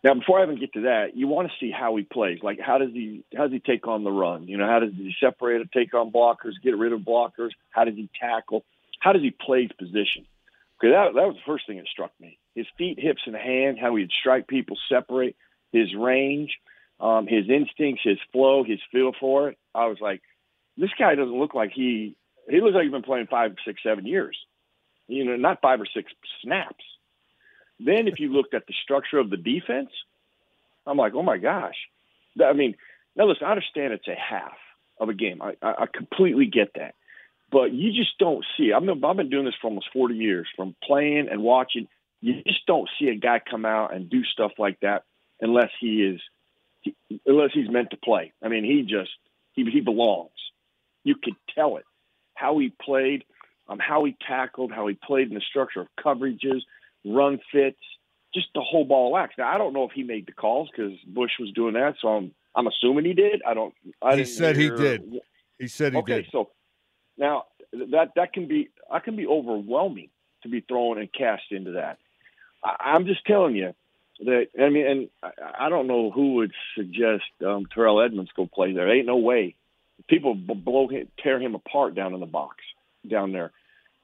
Now, 0.04 0.14
before 0.14 0.40
I 0.40 0.44
even 0.44 0.60
get 0.60 0.74
to 0.74 0.82
that, 0.82 1.16
you 1.16 1.28
want 1.28 1.50
to 1.50 1.54
see 1.60 1.72
how 1.72 1.96
he 1.96 2.04
plays. 2.04 2.40
Like, 2.44 2.60
how 2.60 2.78
does 2.78 2.92
he 2.94 3.24
how 3.36 3.44
does 3.44 3.52
he 3.52 3.60
take 3.60 3.88
on 3.88 4.04
the 4.04 4.12
run? 4.12 4.48
You 4.48 4.58
know, 4.58 4.68
how 4.68 4.80
does 4.80 4.94
he 4.96 5.14
separate 5.20 5.62
and 5.62 5.72
take 5.72 5.94
on 5.94 6.12
blockers, 6.12 6.54
get 6.64 6.78
rid 6.78 6.94
of 6.94 7.02
blockers? 7.02 7.52
How 7.72 7.84
does 7.84 7.96
he 7.96 8.10
tackle? 8.20 8.64
How 9.00 9.14
does 9.14 9.22
he 9.22 9.32
play 9.32 9.64
his 9.64 9.72
position? 9.74 10.26
Okay, 10.80 10.92
that 10.92 11.14
that 11.16 11.28
was 11.28 11.36
the 11.36 11.52
first 11.52 11.68
thing 11.68 11.78
that 11.78 11.88
struck 11.88 12.12
me. 12.20 12.38
His 12.56 12.68
feet, 12.78 13.00
hips, 13.00 13.22
and 13.26 13.36
hand, 13.36 13.78
how 13.80 13.96
he'd 13.96 14.12
strike 14.20 14.48
people, 14.48 14.78
separate 14.90 15.36
his 15.72 15.94
range, 15.96 16.58
um, 17.00 17.28
his 17.28 17.50
instincts, 17.50 18.02
his 18.04 18.18
flow, 18.32 18.64
his 18.64 18.80
feel 18.92 19.12
for 19.20 19.50
it. 19.50 19.58
I 19.76 19.88
was 19.88 19.98
like, 20.02 20.22
this 20.78 20.90
guy 20.98 21.16
doesn't 21.16 21.38
look 21.38 21.54
like 21.54 21.72
he 21.74 22.16
he 22.50 22.62
looks 22.62 22.76
like 22.76 22.84
he's 22.84 22.92
been 22.92 23.04
playing 23.04 23.28
five, 23.28 23.56
six, 23.66 23.82
seven 23.84 24.06
years. 24.06 24.38
You 25.08 25.26
know, 25.26 25.36
not 25.36 25.62
five 25.62 25.82
or 25.82 25.86
six 25.86 26.12
snaps. 26.42 26.84
Then 27.80 28.08
if 28.08 28.20
you 28.20 28.32
looked 28.32 28.54
at 28.54 28.66
the 28.68 28.74
structure 28.84 29.20
of 29.20 29.30
the 29.30 29.38
defense, 29.38 29.90
I'm 30.86 30.98
like, 30.98 31.14
oh 31.14 31.24
my 31.24 31.38
gosh. 31.38 31.76
I 32.44 32.54
mean, 32.54 32.76
now 33.16 33.28
listen, 33.28 33.46
I 33.46 33.52
understand 33.52 33.94
it's 33.94 34.08
a 34.08 34.16
half 34.16 34.58
of 35.00 35.10
a 35.10 35.14
game. 35.14 35.42
I, 35.42 35.56
I, 35.62 35.86
completely 35.94 36.46
get 36.46 36.72
that. 36.76 36.96
But 37.52 37.72
you 37.72 37.92
just 37.92 38.18
don't 38.18 38.46
see. 38.58 38.74
I've 38.74 38.86
been, 38.86 39.04
I've 39.04 39.18
been 39.18 39.30
doing 39.30 39.46
this 39.46 39.54
for 39.62 39.68
almost 39.68 39.88
40 39.94 40.16
years, 40.16 40.48
from 40.56 40.76
playing 40.84 41.28
and 41.30 41.44
watching. 41.44 41.88
You 42.22 42.42
just 42.44 42.66
don't 42.66 42.90
see 43.00 43.10
a 43.10 43.16
guy 43.16 43.40
come 43.40 43.66
out 43.66 43.94
and 43.94 44.10
do 44.10 44.24
stuff 44.24 44.54
like 44.58 44.80
that 44.82 45.04
unless 45.40 45.70
he 45.80 46.02
is, 46.04 46.20
unless 47.26 47.52
he's 47.54 47.70
meant 47.70 47.92
to 47.92 47.98
play. 47.98 48.34
I 48.44 48.48
mean, 48.48 48.64
he 48.64 48.84
just 48.84 49.12
he 49.54 49.70
he 49.70 49.82
belongs. 49.82 50.32
You 51.04 51.16
could 51.16 51.36
tell 51.56 51.78
it 51.78 51.86
how 52.36 52.58
he 52.60 52.74
played, 52.82 53.24
um, 53.68 53.80
how 53.80 54.04
he 54.06 54.16
tackled, 54.28 54.72
how 54.72 54.88
he 54.88 54.96
played 54.96 55.30
in 55.30 55.34
the 55.34 55.42
structure 55.42 55.82
of 55.82 55.88
coverages, 56.00 56.62
run 57.06 57.40
fits, 57.52 57.80
just 58.34 58.48
the 58.54 58.62
whole 58.62 58.86
ball 58.86 59.12
wax. 59.12 59.36
Now 59.38 59.54
I 59.54 59.58
don't 59.58 59.74
know 59.74 59.84
if 59.84 59.92
he 59.92 60.04
made 60.04 60.28
the 60.28 60.34
calls 60.34 60.70
because 60.70 60.94
Bush 61.08 61.32
was 61.40 61.52
doing 61.52 61.74
that, 61.74 61.96
so 62.02 62.10
I'm 62.10 62.34
I'm 62.56 62.68
assuming 62.68 63.06
he 63.06 63.14
did. 63.14 63.42
I 63.48 63.54
don't. 63.54 63.74
I 64.02 64.18
he 64.18 64.26
said 64.26 64.56
hear, 64.56 64.76
he 64.76 64.84
did. 64.84 65.20
He 65.60 65.68
said 65.68 65.94
he 65.94 66.00
okay, 66.00 66.14
did. 66.14 66.20
Okay, 66.20 66.30
so 66.32 66.50
now 67.18 67.46
that 67.74 68.12
that 68.16 68.34
can 68.34 68.48
be 68.48 68.70
I 68.92 69.00
can 69.00 69.16
be 69.16 69.28
overwhelming 69.28 70.10
to 70.44 70.50
be 70.50 70.62
thrown 70.62 71.00
and 71.00 71.12
cast 71.12 71.44
into 71.52 71.72
that. 71.72 71.98
I, 72.64 72.76
I'm 72.80 73.06
just 73.06 73.26
telling 73.26 73.56
you 73.56 73.74
that 74.20 74.48
I 74.60 74.70
mean, 74.70 74.88
and 74.88 75.10
I, 75.24 75.66
I 75.66 75.70
don't 75.70 75.88
know 75.88 76.12
who 76.12 76.36
would 76.36 76.52
suggest 76.76 77.24
um, 77.46 77.66
Terrell 77.74 78.02
Edmunds 78.02 78.32
go 78.36 78.48
play 78.48 78.74
there. 78.74 78.92
Ain't 78.92 79.06
no 79.06 79.18
way. 79.18 79.56
People 80.08 80.36
blow 80.36 80.88
him, 80.88 81.08
tear 81.24 81.40
him 81.40 81.56
apart 81.56 81.96
down 81.96 82.14
in 82.14 82.20
the 82.20 82.26
box 82.26 82.58
down 83.10 83.32
there. 83.32 83.52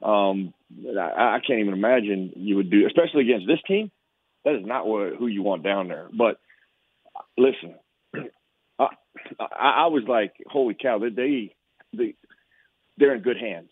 Um, 0.02 0.52
I, 0.98 1.36
I 1.36 1.38
can't 1.46 1.60
even 1.60 1.72
imagine 1.74 2.32
you 2.36 2.56
would 2.56 2.70
do, 2.70 2.86
especially 2.86 3.22
against 3.22 3.46
this 3.46 3.60
team. 3.66 3.90
That 4.44 4.56
is 4.56 4.66
not 4.66 4.86
what 4.86 5.14
who 5.14 5.26
you 5.26 5.42
want 5.42 5.62
down 5.62 5.88
there. 5.88 6.08
But 6.12 6.38
listen, 7.38 7.76
I, 8.78 8.88
I 9.38 9.86
was 9.86 10.04
like, 10.06 10.34
holy 10.46 10.74
cow! 10.74 10.98
They, 10.98 11.08
they 11.08 11.54
they 11.96 12.14
they're 12.98 13.14
in 13.14 13.22
good 13.22 13.38
hands. 13.38 13.70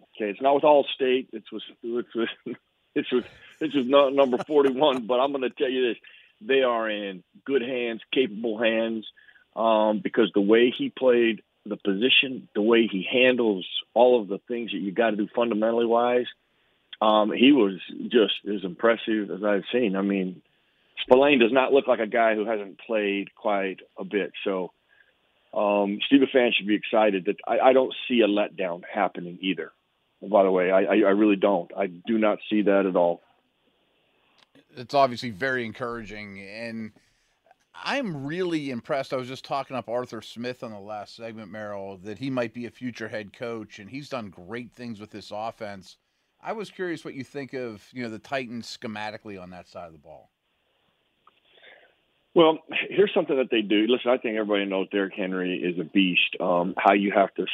Okay, 0.00 0.30
it's 0.30 0.42
not 0.42 0.54
with 0.54 0.64
Allstate. 0.64 1.28
It's 1.32 1.50
with 1.50 1.62
it's 1.82 2.14
with 2.14 2.56
it's 2.94 3.12
with 3.12 3.24
it's 3.62 3.88
not 3.88 4.12
number 4.12 4.38
forty 4.38 4.72
one. 4.72 5.06
but 5.06 5.20
I'm 5.20 5.30
going 5.32 5.42
to 5.42 5.50
tell 5.50 5.70
you 5.70 5.88
this: 5.88 5.98
they 6.40 6.62
are 6.62 6.88
in 6.88 7.22
good 7.44 7.62
hands, 7.62 8.00
capable 8.12 8.58
hands, 8.58 9.06
um, 9.56 10.00
because 10.02 10.30
the 10.34 10.40
way 10.40 10.72
he 10.76 10.90
played 10.90 11.42
the 11.64 11.76
position, 11.76 12.48
the 12.54 12.62
way 12.62 12.88
he 12.90 13.06
handles 13.10 13.66
all 13.94 14.20
of 14.20 14.28
the 14.28 14.38
things 14.48 14.72
that 14.72 14.78
you 14.78 14.92
got 14.92 15.10
to 15.10 15.16
do 15.16 15.28
fundamentally 15.34 15.86
wise, 15.86 16.26
um, 17.00 17.32
he 17.32 17.52
was 17.52 17.74
just 18.08 18.34
as 18.48 18.64
impressive 18.64 19.30
as 19.30 19.44
I've 19.44 19.64
seen. 19.72 19.96
I 19.96 20.02
mean, 20.02 20.42
Spillane 21.02 21.38
does 21.38 21.52
not 21.52 21.72
look 21.72 21.86
like 21.86 22.00
a 22.00 22.06
guy 22.06 22.34
who 22.34 22.46
hasn't 22.46 22.78
played 22.78 23.34
quite 23.34 23.80
a 23.98 24.04
bit. 24.04 24.32
So, 24.44 24.72
um, 25.54 25.98
Steeler 26.10 26.30
fans 26.32 26.54
should 26.56 26.66
be 26.66 26.74
excited 26.76 27.26
that 27.26 27.36
I, 27.46 27.58
I 27.58 27.72
don't 27.72 27.94
see 28.08 28.20
a 28.20 28.28
letdown 28.28 28.82
happening 28.92 29.38
either. 29.40 29.72
By 30.20 30.44
the 30.44 30.50
way, 30.50 30.70
I, 30.70 30.82
I, 30.82 30.94
I 30.94 31.10
really 31.10 31.36
don't. 31.36 31.70
I 31.76 31.86
do 31.86 32.18
not 32.18 32.38
see 32.48 32.62
that 32.62 32.86
at 32.86 32.96
all. 32.96 33.22
It's 34.76 34.94
obviously 34.94 35.30
very 35.30 35.64
encouraging 35.64 36.40
and 36.40 36.92
I'm 37.74 38.26
really 38.26 38.70
impressed. 38.70 39.12
I 39.12 39.16
was 39.16 39.28
just 39.28 39.44
talking 39.44 39.76
up 39.76 39.88
Arthur 39.88 40.22
Smith 40.22 40.62
on 40.62 40.72
the 40.72 40.78
last 40.78 41.16
segment, 41.16 41.50
Merril, 41.50 42.02
that 42.04 42.18
he 42.18 42.30
might 42.30 42.52
be 42.52 42.66
a 42.66 42.70
future 42.70 43.08
head 43.08 43.32
coach, 43.32 43.78
and 43.78 43.90
he's 43.90 44.08
done 44.08 44.28
great 44.28 44.72
things 44.72 45.00
with 45.00 45.10
this 45.10 45.32
offense. 45.34 45.96
I 46.42 46.52
was 46.52 46.70
curious 46.70 47.04
what 47.04 47.14
you 47.14 47.24
think 47.24 47.54
of 47.54 47.84
you 47.92 48.02
know 48.02 48.10
the 48.10 48.18
Titans 48.18 48.76
schematically 48.76 49.40
on 49.40 49.50
that 49.50 49.68
side 49.68 49.86
of 49.86 49.92
the 49.92 49.98
ball. 49.98 50.30
Well, 52.34 52.58
here's 52.88 53.12
something 53.12 53.36
that 53.36 53.50
they 53.50 53.60
do. 53.60 53.86
Listen, 53.86 54.10
I 54.10 54.16
think 54.16 54.36
everybody 54.36 54.64
knows 54.64 54.88
Derrick 54.90 55.12
Henry 55.14 55.56
is 55.58 55.78
a 55.78 55.84
beast. 55.84 56.36
Um, 56.40 56.74
how 56.78 56.94
you 56.94 57.12
have 57.14 57.32
to 57.34 57.44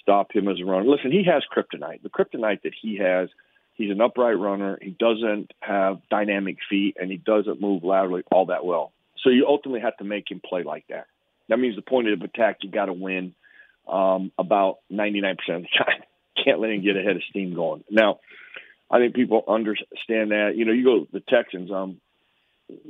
stop 0.00 0.32
him 0.32 0.48
as 0.48 0.58
a 0.58 0.64
runner. 0.64 0.88
Listen, 0.88 1.12
he 1.12 1.24
has 1.24 1.42
kryptonite. 1.54 2.02
The 2.02 2.08
kryptonite 2.08 2.62
that 2.62 2.72
he 2.80 2.96
has, 2.96 3.28
he's 3.74 3.90
an 3.90 4.00
upright 4.00 4.38
runner. 4.38 4.78
He 4.80 4.90
doesn't 4.90 5.52
have 5.60 6.00
dynamic 6.10 6.58
feet, 6.68 6.96
and 7.00 7.10
he 7.10 7.16
doesn't 7.16 7.60
move 7.60 7.84
laterally 7.84 8.22
all 8.30 8.46
that 8.46 8.64
well. 8.64 8.92
So 9.22 9.30
you 9.30 9.46
ultimately 9.46 9.80
have 9.80 9.96
to 9.98 10.04
make 10.04 10.30
him 10.30 10.40
play 10.44 10.62
like 10.62 10.86
that. 10.88 11.06
That 11.48 11.58
means 11.58 11.76
the 11.76 11.82
point 11.82 12.08
of 12.08 12.20
attack 12.22 12.58
you 12.62 12.70
got 12.70 12.86
to 12.86 12.92
win 12.92 13.34
um, 13.88 14.32
about 14.38 14.78
99% 14.92 15.32
of 15.32 15.62
the 15.62 15.68
time. 15.78 16.02
Can't 16.42 16.60
let 16.60 16.70
him 16.70 16.82
get 16.82 16.96
ahead 16.96 17.16
of 17.16 17.22
steam 17.28 17.54
going. 17.54 17.84
Now, 17.90 18.20
I 18.90 18.98
think 18.98 19.14
people 19.14 19.44
understand 19.48 20.30
that. 20.30 20.52
You 20.56 20.64
know, 20.64 20.72
you 20.72 20.84
go 20.84 21.06
the 21.12 21.20
Texans. 21.20 21.70
Um, 21.70 22.00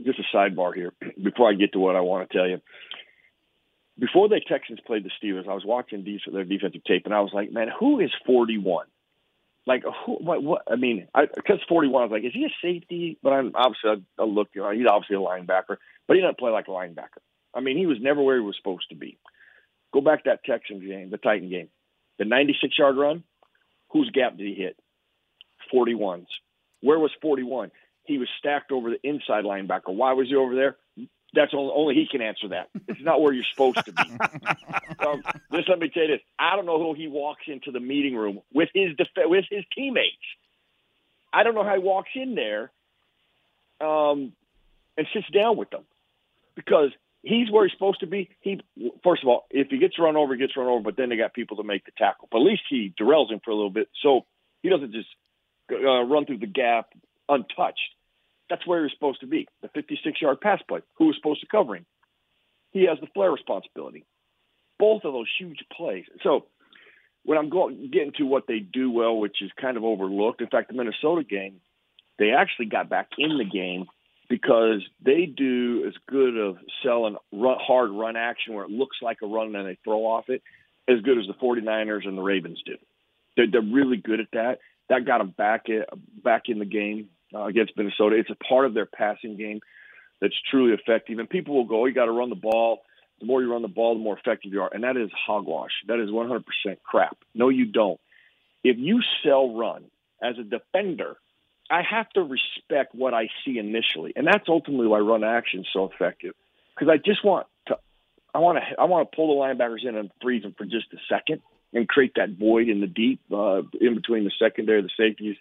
just 0.04 0.18
a 0.18 0.36
sidebar 0.36 0.74
here 0.74 0.92
before 1.22 1.50
I 1.50 1.54
get 1.54 1.72
to 1.72 1.78
what 1.78 1.96
I 1.96 2.00
want 2.00 2.28
to 2.28 2.36
tell 2.36 2.48
you. 2.48 2.60
Before 3.98 4.28
the 4.28 4.40
Texans 4.48 4.80
played 4.86 5.04
the 5.04 5.10
Steelers, 5.22 5.48
I 5.48 5.54
was 5.54 5.64
watching 5.64 6.04
their 6.32 6.44
defensive 6.44 6.82
tape, 6.84 7.02
and 7.04 7.14
I 7.14 7.20
was 7.20 7.30
like, 7.34 7.52
"Man, 7.52 7.68
who 7.78 8.00
is 8.00 8.10
41?" 8.26 8.86
Like, 9.66 9.84
who, 9.84 10.14
what, 10.14 10.42
what? 10.42 10.62
I 10.70 10.76
mean, 10.76 11.06
because 11.36 11.60
41, 11.68 12.00
I 12.00 12.04
was 12.04 12.12
like, 12.12 12.24
"Is 12.24 12.32
he 12.34 12.44
a 12.44 12.50
safety?" 12.60 13.18
But 13.22 13.32
I'm 13.32 13.52
obviously 13.54 14.04
I, 14.18 14.22
I 14.22 14.24
look, 14.24 14.48
you 14.54 14.62
know, 14.62 14.70
he's 14.70 14.86
obviously 14.86 15.16
a 15.16 15.20
linebacker 15.20 15.76
but 16.06 16.16
he 16.16 16.20
doesn't 16.22 16.38
play 16.38 16.50
like 16.50 16.68
a 16.68 16.70
linebacker. 16.70 17.22
I 17.54 17.60
mean, 17.60 17.76
he 17.78 17.86
was 17.86 17.98
never 18.00 18.22
where 18.22 18.36
he 18.36 18.42
was 18.42 18.56
supposed 18.56 18.88
to 18.90 18.96
be. 18.96 19.18
Go 19.92 20.00
back 20.00 20.24
to 20.24 20.30
that 20.30 20.44
Texans 20.44 20.84
game, 20.84 21.10
the 21.10 21.18
Titan 21.18 21.50
game, 21.50 21.68
the 22.18 22.24
96 22.24 22.78
yard 22.78 22.96
run. 22.96 23.24
Whose 23.90 24.10
gap 24.10 24.36
did 24.36 24.46
he 24.46 24.54
hit? 24.54 24.76
41's. 25.72 26.26
Where 26.80 26.98
was 26.98 27.10
41? 27.20 27.70
He 28.04 28.18
was 28.18 28.28
stacked 28.38 28.72
over 28.72 28.90
the 28.90 29.08
inside 29.08 29.44
linebacker. 29.44 29.94
Why 29.94 30.14
was 30.14 30.28
he 30.28 30.34
over 30.34 30.54
there? 30.54 30.76
That's 31.34 31.52
only, 31.54 31.72
only 31.74 31.94
he 31.94 32.06
can 32.10 32.20
answer 32.20 32.48
that. 32.48 32.68
It's 32.88 33.00
not 33.00 33.20
where 33.20 33.32
you're 33.32 33.44
supposed 33.50 33.84
to 33.86 33.92
be. 33.92 34.02
um, 35.06 35.22
just 35.52 35.68
let 35.68 35.78
me 35.78 35.88
tell 35.88 36.02
you 36.02 36.08
this: 36.08 36.20
I 36.38 36.56
don't 36.56 36.66
know 36.66 36.78
who 36.78 36.94
he 36.94 37.08
walks 37.08 37.44
into 37.46 37.70
the 37.70 37.80
meeting 37.80 38.14
room 38.14 38.40
with 38.52 38.68
his 38.74 38.96
def- 38.96 39.08
with 39.16 39.46
his 39.50 39.64
teammates. 39.74 40.16
I 41.32 41.42
don't 41.42 41.54
know 41.54 41.64
how 41.64 41.74
he 41.74 41.80
walks 41.80 42.10
in 42.14 42.34
there 42.34 42.70
um, 43.80 44.32
and 44.96 45.06
sits 45.14 45.28
down 45.30 45.56
with 45.56 45.70
them 45.70 45.84
because 46.54 46.90
he's 47.22 47.50
where 47.50 47.64
he's 47.66 47.72
supposed 47.72 48.00
to 48.00 48.06
be. 48.06 48.28
He 48.40 48.60
first 49.02 49.22
of 49.22 49.28
all, 49.28 49.46
if 49.50 49.68
he 49.68 49.78
gets 49.78 49.98
run 49.98 50.16
over, 50.16 50.34
he 50.34 50.40
gets 50.40 50.56
run 50.56 50.66
over. 50.66 50.82
But 50.82 50.96
then 50.96 51.08
they 51.08 51.16
got 51.16 51.32
people 51.32 51.56
to 51.58 51.62
make 51.62 51.84
the 51.86 51.92
tackle. 51.96 52.28
But 52.30 52.38
at 52.38 52.44
least 52.44 52.62
he 52.68 52.92
derails 53.00 53.30
him 53.30 53.40
for 53.44 53.50
a 53.50 53.54
little 53.54 53.70
bit, 53.70 53.88
so 54.02 54.26
he 54.62 54.68
doesn't 54.68 54.92
just 54.92 55.08
uh, 55.72 56.02
run 56.02 56.26
through 56.26 56.38
the 56.38 56.46
gap 56.46 56.90
untouched. 57.28 57.80
That's 58.50 58.66
where 58.66 58.82
he's 58.82 58.92
supposed 58.92 59.20
to 59.20 59.26
be. 59.26 59.46
The 59.62 59.68
56-yard 59.68 60.40
pass 60.40 60.60
play. 60.68 60.80
Who 60.98 61.10
is 61.10 61.16
supposed 61.16 61.40
to 61.40 61.46
cover 61.46 61.76
him? 61.76 61.86
He 62.70 62.86
has 62.86 62.98
the 63.00 63.06
flare 63.14 63.30
responsibility. 63.30 64.04
Both 64.78 65.04
of 65.04 65.12
those 65.12 65.28
huge 65.38 65.58
plays. 65.76 66.04
So 66.22 66.46
when 67.24 67.38
I'm 67.38 67.50
going 67.50 67.90
getting 67.92 68.12
to 68.18 68.24
what 68.24 68.46
they 68.46 68.58
do 68.58 68.90
well, 68.90 69.16
which 69.16 69.42
is 69.42 69.50
kind 69.60 69.76
of 69.76 69.84
overlooked. 69.84 70.40
In 70.40 70.48
fact, 70.48 70.68
the 70.68 70.74
Minnesota 70.74 71.22
game, 71.22 71.60
they 72.18 72.30
actually 72.30 72.66
got 72.66 72.88
back 72.88 73.08
in 73.18 73.38
the 73.38 73.44
game 73.44 73.86
because 74.28 74.82
they 75.04 75.26
do 75.26 75.84
as 75.86 75.94
good 76.08 76.36
of 76.36 76.56
selling 76.82 77.16
run, 77.32 77.58
hard 77.60 77.90
run 77.90 78.16
action 78.16 78.54
where 78.54 78.64
it 78.64 78.70
looks 78.70 78.96
like 79.02 79.18
a 79.22 79.26
run 79.26 79.54
and 79.54 79.68
they 79.68 79.78
throw 79.84 80.00
off 80.00 80.28
it 80.28 80.42
as 80.88 81.00
good 81.00 81.18
as 81.18 81.26
the 81.26 81.34
49ers 81.34 82.06
and 82.06 82.16
the 82.16 82.22
Ravens 82.22 82.60
do. 82.64 82.76
They're, 83.36 83.50
they're 83.50 83.60
really 83.60 83.98
good 83.98 84.20
at 84.20 84.28
that. 84.32 84.58
That 84.88 85.06
got 85.06 85.18
them 85.18 85.34
back 85.36 85.68
in, 85.68 85.84
back 86.22 86.44
in 86.46 86.58
the 86.58 86.64
game 86.64 87.08
uh, 87.34 87.44
against 87.44 87.76
Minnesota. 87.76 88.16
It's 88.16 88.30
a 88.30 88.44
part 88.44 88.66
of 88.66 88.74
their 88.74 88.86
passing 88.86 89.36
game 89.36 89.60
that's 90.20 90.34
truly 90.50 90.72
effective. 90.72 91.18
And 91.18 91.28
people 91.28 91.54
will 91.54 91.64
go, 91.64 91.82
oh, 91.82 91.86
you 91.86 91.94
got 91.94 92.06
to 92.06 92.12
run 92.12 92.30
the 92.30 92.36
ball. 92.36 92.82
The 93.20 93.26
more 93.26 93.42
you 93.42 93.50
run 93.50 93.62
the 93.62 93.68
ball, 93.68 93.94
the 93.94 94.00
more 94.00 94.18
effective 94.18 94.52
you 94.52 94.62
are. 94.62 94.70
And 94.72 94.84
that 94.84 94.96
is 94.96 95.10
hogwash. 95.26 95.72
That 95.88 96.00
is 96.00 96.10
100% 96.10 96.42
crap. 96.82 97.16
No, 97.34 97.48
you 97.48 97.66
don't. 97.66 98.00
If 98.64 98.78
you 98.78 99.00
sell 99.22 99.54
run 99.54 99.84
as 100.22 100.38
a 100.38 100.44
defender– 100.44 101.16
I 101.72 101.80
have 101.82 102.08
to 102.10 102.20
respect 102.20 102.94
what 102.94 103.14
I 103.14 103.28
see 103.44 103.58
initially, 103.58 104.12
and 104.14 104.26
that's 104.26 104.46
ultimately 104.46 104.86
why 104.86 104.98
run 104.98 105.24
action 105.24 105.60
is 105.60 105.66
so 105.72 105.90
effective. 105.90 106.34
Because 106.74 106.92
I 106.92 106.98
just 106.98 107.24
want 107.24 107.46
to, 107.68 107.78
I 108.34 108.40
want 108.40 108.58
to, 108.58 108.80
I 108.80 108.84
want 108.84 109.10
to 109.10 109.16
pull 109.16 109.34
the 109.34 109.40
linebackers 109.40 109.88
in 109.88 109.96
and 109.96 110.10
freeze 110.20 110.42
them 110.42 110.54
for 110.56 110.66
just 110.66 110.92
a 110.92 110.98
second 111.08 111.40
and 111.72 111.88
create 111.88 112.12
that 112.16 112.30
void 112.30 112.68
in 112.68 112.80
the 112.80 112.86
deep, 112.86 113.20
uh, 113.32 113.62
in 113.80 113.94
between 113.94 114.24
the 114.24 114.32
secondary, 114.38 114.82
the 114.82 114.90
safeties, 114.98 115.36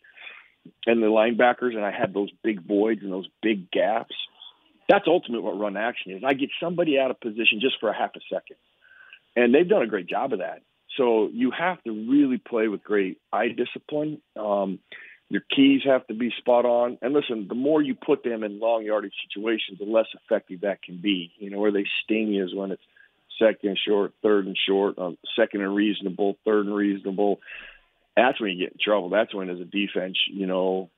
and 0.85 1.01
the 1.01 1.07
linebackers, 1.07 1.75
and 1.75 1.85
I 1.85 1.91
had 1.91 2.13
those 2.13 2.29
big 2.43 2.65
voids 2.65 3.01
and 3.03 3.11
those 3.11 3.27
big 3.41 3.71
gaps. 3.71 4.15
That's 4.89 5.05
ultimately 5.07 5.43
what 5.43 5.59
run 5.59 5.77
action 5.77 6.11
is. 6.13 6.23
I 6.25 6.33
get 6.33 6.49
somebody 6.61 6.99
out 6.99 7.11
of 7.11 7.19
position 7.19 7.59
just 7.61 7.79
for 7.79 7.89
a 7.89 7.97
half 7.97 8.11
a 8.15 8.19
second, 8.33 8.57
and 9.35 9.53
they've 9.53 9.67
done 9.67 9.81
a 9.81 9.87
great 9.87 10.07
job 10.07 10.33
of 10.33 10.39
that. 10.39 10.61
So 10.97 11.29
you 11.31 11.51
have 11.51 11.81
to 11.83 11.91
really 11.91 12.37
play 12.37 12.67
with 12.67 12.83
great 12.83 13.19
eye 13.31 13.47
discipline. 13.49 14.21
Um, 14.35 14.79
your 15.29 15.41
keys 15.55 15.81
have 15.85 16.05
to 16.07 16.13
be 16.13 16.33
spot 16.37 16.65
on. 16.65 16.97
And 17.01 17.13
listen, 17.13 17.47
the 17.47 17.55
more 17.55 17.81
you 17.81 17.95
put 17.95 18.23
them 18.23 18.43
in 18.43 18.59
long 18.59 18.83
yardage 18.83 19.13
situations, 19.25 19.79
the 19.79 19.85
less 19.85 20.07
effective 20.13 20.61
that 20.61 20.81
can 20.81 20.97
be. 20.97 21.31
You 21.37 21.49
know, 21.49 21.59
where 21.59 21.71
they 21.71 21.85
sting 22.03 22.27
you 22.27 22.43
is 22.43 22.53
when 22.53 22.71
it's 22.71 22.83
second 23.39 23.69
and 23.69 23.79
short, 23.87 24.11
third 24.21 24.45
and 24.45 24.57
short, 24.67 24.99
um, 24.99 25.17
second 25.39 25.61
and 25.61 25.73
reasonable, 25.73 26.37
third 26.43 26.65
and 26.65 26.75
reasonable. 26.75 27.39
That's 28.15 28.39
when 28.39 28.51
you 28.51 28.65
get 28.65 28.73
in 28.73 28.79
trouble. 28.83 29.09
That's 29.09 29.33
when, 29.33 29.49
as 29.49 29.59
a 29.59 29.65
defense, 29.65 30.17
you 30.29 30.45
know, 30.45 30.89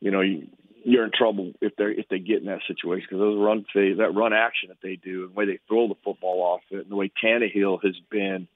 you 0.00 0.10
know, 0.10 0.20
you, 0.20 0.48
you're 0.84 1.04
in 1.04 1.10
trouble 1.12 1.52
if 1.60 1.74
they 1.76 1.84
if 1.84 2.08
they 2.08 2.18
get 2.18 2.38
in 2.38 2.46
that 2.46 2.60
situation 2.68 3.06
because 3.08 3.20
those 3.20 3.38
run 3.38 3.64
phase, 3.72 3.98
that 3.98 4.14
run 4.14 4.32
action 4.32 4.68
that 4.68 4.78
they 4.82 4.96
do, 4.96 5.24
and 5.24 5.30
the 5.32 5.34
way 5.34 5.46
they 5.46 5.58
throw 5.66 5.88
the 5.88 5.96
football 6.04 6.40
off 6.42 6.60
it, 6.70 6.82
and 6.82 6.90
the 6.90 6.96
way 6.96 7.10
Tannehill 7.22 7.82
has 7.82 7.96
been 8.10 8.46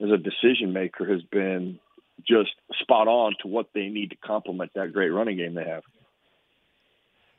as 0.00 0.10
a 0.10 0.16
decision 0.16 0.72
maker 0.72 1.04
has 1.06 1.22
been 1.22 1.80
just 2.26 2.50
spot 2.80 3.08
on 3.08 3.34
to 3.42 3.48
what 3.48 3.66
they 3.74 3.88
need 3.88 4.10
to 4.10 4.16
complement 4.16 4.72
that 4.74 4.92
great 4.92 5.08
running 5.08 5.38
game 5.38 5.54
they 5.54 5.64
have. 5.64 5.82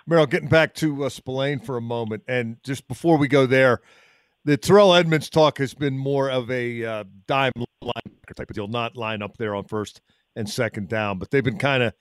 Merril, 0.10 0.30
getting 0.30 0.50
back 0.50 0.74
to 0.76 1.06
uh, 1.06 1.10
Spillane 1.10 1.60
for 1.60 1.78
a 1.78 1.82
moment, 1.82 2.24
and 2.28 2.58
just 2.64 2.88
before 2.90 3.18
we 3.18 3.30
go 3.30 3.46
there, 3.46 3.82
the 4.46 4.58
Terrell 4.58 4.94
Edmunds 4.94 5.30
talk 5.30 5.58
has 5.58 5.74
been 5.74 5.98
more 5.98 6.30
of 6.30 6.50
a 6.52 6.84
uh, 6.84 7.04
dime 7.28 7.54
linebacker 7.84 8.36
type 8.36 8.50
of 8.50 8.56
deal, 8.56 8.68
not 8.68 8.98
line 8.98 9.22
up 9.22 9.38
there 9.38 9.56
on 9.56 9.66
first 9.66 10.02
and 10.36 10.50
second 10.50 10.90
down, 10.90 11.20
but 11.20 11.32
they've 11.32 11.44
been 11.44 11.58
kind 11.58 11.84
of 11.84 11.94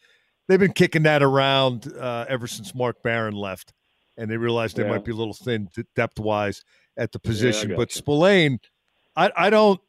they've 0.48 0.58
been 0.58 0.72
kicking 0.72 1.02
that 1.04 1.22
around 1.22 1.92
uh, 1.98 2.24
ever 2.28 2.46
since 2.46 2.74
Mark 2.74 3.02
Barron 3.02 3.34
left, 3.34 3.72
and 4.16 4.30
they 4.30 4.36
realized 4.36 4.76
they 4.76 4.84
yeah. 4.84 4.90
might 4.90 5.04
be 5.04 5.12
a 5.12 5.16
little 5.16 5.34
thin 5.34 5.68
depth 5.94 6.18
wise 6.18 6.62
at 6.96 7.12
the 7.12 7.18
position. 7.18 7.70
Yeah, 7.70 7.76
but 7.76 7.94
you. 7.94 7.98
Spillane, 7.98 8.58
I, 9.16 9.30
I 9.36 9.50
don't 9.50 9.80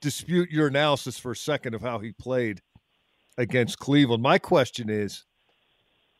dispute 0.00 0.50
your 0.50 0.68
analysis 0.68 1.18
for 1.18 1.32
a 1.32 1.36
second 1.36 1.74
of 1.74 1.82
how 1.82 1.98
he 1.98 2.12
played 2.12 2.60
against 3.36 3.78
Cleveland. 3.78 4.22
My 4.22 4.38
question 4.38 4.88
is 4.88 5.24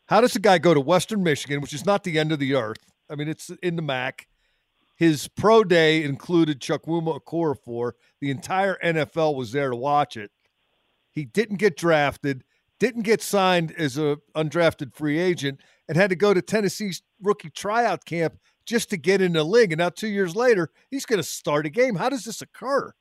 how 0.07 0.21
does 0.21 0.35
a 0.35 0.39
guy 0.39 0.57
go 0.57 0.73
to 0.73 0.81
Western 0.81 1.23
Michigan, 1.23 1.61
which 1.61 1.73
is 1.73 1.85
not 1.85 2.03
the 2.03 2.17
end 2.17 2.31
of 2.31 2.39
the 2.39 2.55
earth? 2.55 2.91
I 3.09 3.15
mean, 3.15 3.27
it's 3.27 3.51
in 3.61 3.75
the 3.75 3.81
MAC. 3.81 4.27
His 4.99 5.29
pro 5.29 5.63
day 5.63 6.03
included 6.03 6.59
Chuck 6.59 6.83
Chukwuma 6.83 7.21
Okorafor. 7.21 7.93
The 8.19 8.31
entire 8.31 8.77
NFL 8.83 9.33
was 9.33 9.53
there 9.53 9.69
to 9.69 9.75
watch 9.75 10.17
it. 10.17 10.29
He 11.09 11.23
didn't 11.23 11.55
get 11.55 11.77
drafted, 11.77 12.43
didn't 12.79 13.03
get 13.03 13.21
signed 13.21 13.73
as 13.77 13.97
a 13.97 14.17
undrafted 14.35 14.93
free 14.93 15.17
agent, 15.17 15.61
and 15.87 15.95
had 15.95 16.09
to 16.09 16.17
go 16.17 16.33
to 16.33 16.41
Tennessee's 16.41 17.01
rookie 17.21 17.49
tryout 17.49 18.03
camp 18.03 18.39
just 18.65 18.89
to 18.89 18.97
get 18.97 19.21
in 19.21 19.31
the 19.31 19.43
league. 19.45 19.71
And 19.71 19.79
now, 19.79 19.87
two 19.87 20.09
years 20.09 20.35
later, 20.35 20.69
he's 20.91 21.05
going 21.05 21.17
to 21.17 21.23
start 21.23 21.65
a 21.65 21.69
game. 21.69 21.95
How 21.95 22.09
does 22.09 22.25
this 22.25 22.41
occur? 22.41 22.93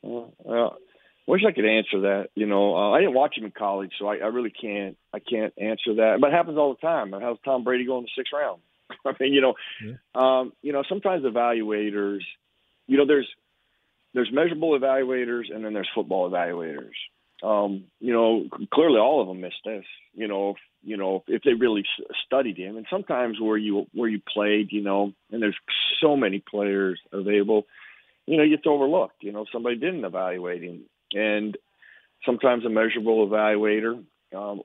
Well, 0.00 0.78
wish 1.26 1.42
I 1.46 1.52
could 1.52 1.66
answer 1.66 2.00
that. 2.00 2.28
You 2.36 2.46
know, 2.46 2.74
uh, 2.74 2.92
I 2.92 3.00
didn't 3.00 3.14
watch 3.14 3.36
him 3.36 3.44
in 3.44 3.50
college, 3.50 3.92
so 3.98 4.06
I, 4.06 4.16
I 4.16 4.28
really 4.28 4.50
can't. 4.50 4.96
I 5.12 5.18
can't 5.18 5.52
answer 5.58 5.96
that. 5.96 6.16
But 6.22 6.28
it 6.28 6.32
happens 6.32 6.56
all 6.56 6.74
the 6.74 6.80
time. 6.80 7.12
How's 7.12 7.38
Tom 7.44 7.64
Brady 7.64 7.84
going 7.84 8.04
the 8.04 8.10
sixth 8.16 8.32
round? 8.32 8.62
I 9.06 9.12
mean, 9.20 9.32
you 9.32 9.40
know, 9.40 9.54
yeah. 9.84 9.94
um, 10.14 10.52
you 10.62 10.72
know, 10.72 10.82
sometimes 10.88 11.24
evaluators, 11.24 12.20
you 12.86 12.96
know, 12.96 13.06
there's 13.06 13.28
there's 14.14 14.30
measurable 14.32 14.78
evaluators 14.78 15.54
and 15.54 15.64
then 15.64 15.74
there's 15.74 15.88
football 15.94 16.30
evaluators. 16.30 16.94
Um, 17.40 17.84
you 18.00 18.12
know, 18.12 18.46
clearly 18.72 18.98
all 18.98 19.20
of 19.20 19.28
them 19.28 19.40
missed 19.40 19.62
this. 19.64 19.84
You 20.14 20.26
know, 20.26 20.50
if, 20.50 20.56
you 20.82 20.96
know 20.96 21.22
if 21.28 21.42
they 21.42 21.54
really 21.54 21.84
studied 22.26 22.56
him, 22.56 22.76
and 22.76 22.86
sometimes 22.90 23.40
where 23.40 23.56
you 23.56 23.86
where 23.92 24.08
you 24.08 24.20
played, 24.20 24.72
you 24.72 24.82
know, 24.82 25.12
and 25.30 25.40
there's 25.40 25.56
so 26.00 26.16
many 26.16 26.42
players 26.50 27.00
available 27.12 27.66
you 28.28 28.36
know, 28.36 28.46
gets 28.46 28.66
overlooked. 28.66 29.22
You 29.22 29.32
know, 29.32 29.46
somebody 29.50 29.76
didn't 29.76 30.04
evaluate 30.04 30.62
him, 30.62 30.82
and 31.14 31.56
sometimes 32.26 32.64
a 32.66 32.68
measurable 32.68 33.26
evaluator. 33.26 34.04
Um, 34.36 34.60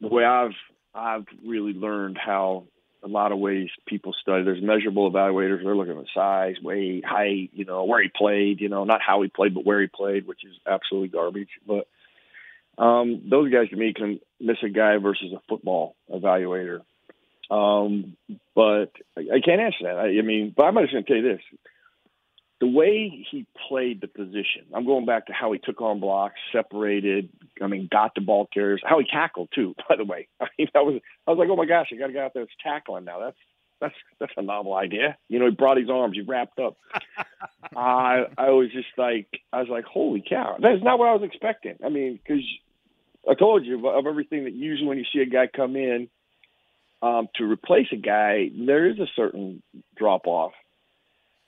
the 0.00 0.08
way 0.08 0.24
I've 0.24 0.54
I've 0.94 1.26
really 1.44 1.72
learned 1.72 2.16
how 2.16 2.64
a 3.04 3.08
lot 3.08 3.32
of 3.32 3.38
ways 3.38 3.68
people 3.86 4.14
study. 4.20 4.44
There's 4.44 4.62
measurable 4.62 5.10
evaluators. 5.10 5.62
They're 5.62 5.76
looking 5.76 5.98
at 5.98 6.06
size, 6.14 6.56
weight, 6.62 7.04
height, 7.04 7.50
you 7.52 7.64
know, 7.64 7.84
where 7.84 8.02
he 8.02 8.08
played, 8.08 8.60
you 8.60 8.68
know, 8.68 8.84
not 8.84 9.02
how 9.06 9.22
he 9.22 9.28
played, 9.28 9.54
but 9.54 9.66
where 9.66 9.80
he 9.80 9.88
played, 9.88 10.26
which 10.26 10.44
is 10.44 10.54
absolutely 10.66 11.08
garbage. 11.08 11.50
But 11.66 11.86
um, 12.82 13.22
those 13.28 13.52
guys 13.52 13.68
to 13.68 13.76
me 13.76 13.92
can 13.92 14.20
miss 14.40 14.56
a 14.64 14.70
guy 14.70 14.96
versus 14.96 15.32
a 15.32 15.42
football 15.48 15.96
evaluator. 16.10 16.80
Um, 17.50 18.16
but 18.54 18.90
I, 19.16 19.20
I 19.34 19.40
can't 19.44 19.60
answer 19.60 19.84
that. 19.84 19.96
I, 19.98 20.18
I 20.18 20.22
mean, 20.22 20.54
but 20.56 20.64
I'm 20.64 20.74
just 20.76 20.92
going 20.92 21.04
to 21.04 21.08
tell 21.08 21.22
you 21.22 21.36
this: 21.36 21.42
the 22.64 22.70
way 22.70 23.26
he 23.30 23.46
played 23.68 24.00
the 24.00 24.08
position, 24.08 24.64
I'm 24.72 24.86
going 24.86 25.04
back 25.04 25.26
to 25.26 25.34
how 25.34 25.52
he 25.52 25.58
took 25.58 25.82
on 25.82 26.00
blocks, 26.00 26.36
separated, 26.50 27.28
I 27.60 27.66
mean, 27.66 27.90
got 27.92 28.14
the 28.14 28.22
ball 28.22 28.48
carriers, 28.52 28.80
how 28.82 28.98
he 28.98 29.04
tackled 29.04 29.50
too, 29.54 29.74
by 29.88 29.96
the 29.96 30.04
way. 30.04 30.28
I 30.40 30.46
mean, 30.58 30.68
that 30.72 30.86
was 30.86 31.02
I 31.26 31.30
was 31.30 31.38
like, 31.38 31.48
oh 31.50 31.56
my 31.56 31.66
gosh, 31.66 31.88
I 31.92 31.96
got 31.96 32.08
a 32.08 32.12
guy 32.14 32.24
out 32.24 32.32
there 32.32 32.44
that's 32.44 32.56
tackling 32.62 33.04
now. 33.04 33.20
That's 33.20 33.36
that's 33.82 33.94
that's 34.18 34.32
a 34.38 34.42
novel 34.42 34.72
idea. 34.74 35.18
You 35.28 35.40
know, 35.40 35.44
he 35.44 35.50
brought 35.50 35.76
his 35.76 35.90
arms, 35.90 36.16
he 36.16 36.22
wrapped 36.22 36.58
up. 36.58 36.78
I 37.76 38.24
I 38.38 38.48
was 38.50 38.72
just 38.72 38.88
like, 38.96 39.28
I 39.52 39.60
was 39.60 39.68
like, 39.68 39.84
holy 39.84 40.24
cow, 40.26 40.56
that's 40.58 40.82
not 40.82 40.98
what 40.98 41.08
I 41.08 41.12
was 41.12 41.22
expecting. 41.22 41.76
I 41.84 41.90
mean, 41.90 42.18
because 42.22 42.44
I 43.30 43.34
told 43.34 43.66
you 43.66 43.86
of 43.86 44.06
everything 44.06 44.44
that 44.44 44.54
usually 44.54 44.88
when 44.88 44.98
you 44.98 45.04
see 45.12 45.20
a 45.20 45.26
guy 45.26 45.48
come 45.54 45.76
in 45.76 46.08
um, 47.02 47.28
to 47.34 47.44
replace 47.44 47.88
a 47.92 47.96
guy, 47.96 48.48
there 48.56 48.88
is 48.88 48.98
a 49.00 49.06
certain 49.16 49.62
drop 49.94 50.26
off. 50.26 50.52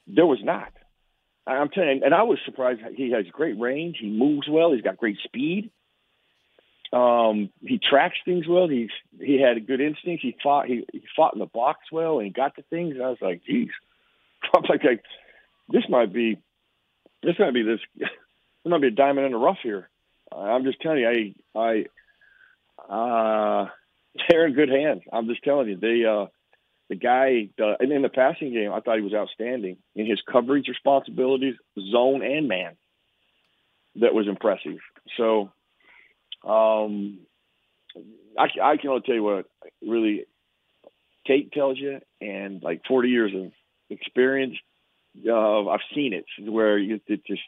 There 0.06 0.26
was 0.26 0.40
not. 0.42 0.75
I'm 1.46 1.68
telling 1.68 1.98
you, 1.98 2.04
and 2.04 2.14
I 2.14 2.24
was 2.24 2.38
surprised. 2.44 2.80
He 2.94 3.12
has 3.12 3.24
great 3.30 3.58
range. 3.58 3.98
He 4.00 4.10
moves 4.10 4.48
well. 4.48 4.72
He's 4.72 4.82
got 4.82 4.96
great 4.96 5.18
speed. 5.24 5.70
Um, 6.92 7.50
he 7.60 7.78
tracks 7.78 8.16
things 8.24 8.46
well. 8.48 8.68
He's 8.68 8.90
he 9.20 9.40
had 9.40 9.56
a 9.56 9.60
good 9.60 9.80
instincts. 9.80 10.22
He 10.22 10.36
fought 10.42 10.66
he, 10.66 10.84
he 10.92 11.02
fought 11.14 11.34
in 11.34 11.40
the 11.40 11.46
box 11.46 11.80
well, 11.92 12.20
and 12.20 12.34
got 12.34 12.56
to 12.56 12.62
things. 12.62 12.94
And 12.94 13.02
I 13.02 13.08
was 13.08 13.18
like, 13.20 13.42
geez, 13.44 13.68
I'm 14.56 14.62
like, 14.68 14.84
like 14.84 15.02
this 15.68 15.84
might 15.88 16.12
be 16.12 16.38
this 17.22 17.36
might 17.38 17.54
be 17.54 17.62
this 17.62 17.80
this 17.96 18.08
might 18.64 18.80
be 18.80 18.88
a 18.88 18.92
diamond 18.92 19.26
in 19.26 19.32
the 19.32 19.38
rough 19.38 19.58
here. 19.62 19.88
I'm 20.32 20.64
just 20.64 20.80
telling 20.80 20.98
you, 20.98 21.34
I 21.54 21.84
I 22.88 22.92
uh, 22.92 23.68
they're 24.28 24.46
in 24.46 24.54
good 24.54 24.68
hands. 24.68 25.02
I'm 25.12 25.26
just 25.26 25.42
telling 25.42 25.68
you, 25.68 25.76
they 25.76 26.04
uh, 26.04 26.26
the 26.88 26.96
guy, 26.96 27.48
uh, 27.60 27.74
and 27.80 27.90
in 27.90 28.02
the 28.02 28.08
passing 28.08 28.52
game, 28.52 28.72
I 28.72 28.80
thought 28.80 28.96
he 28.96 29.02
was 29.02 29.14
outstanding 29.14 29.76
in 29.94 30.06
his 30.06 30.20
coverage 30.30 30.68
responsibilities, 30.68 31.54
zone 31.90 32.22
and 32.22 32.48
man. 32.48 32.76
That 33.96 34.14
was 34.14 34.28
impressive. 34.28 34.78
So, 35.16 35.50
um, 36.46 37.18
I, 38.38 38.48
I 38.62 38.76
can 38.76 38.90
only 38.90 39.02
tell 39.02 39.14
you 39.14 39.22
what 39.22 39.46
really 39.82 40.26
Kate 41.26 41.50
tells 41.52 41.78
you, 41.78 42.00
and 42.20 42.62
like 42.62 42.82
40 42.86 43.08
years 43.08 43.32
of 43.34 43.52
experience. 43.90 44.56
Uh, 45.26 45.68
I've 45.68 45.80
seen 45.94 46.12
it 46.12 46.26
where 46.38 46.78
you, 46.78 47.00
it 47.06 47.24
just 47.26 47.40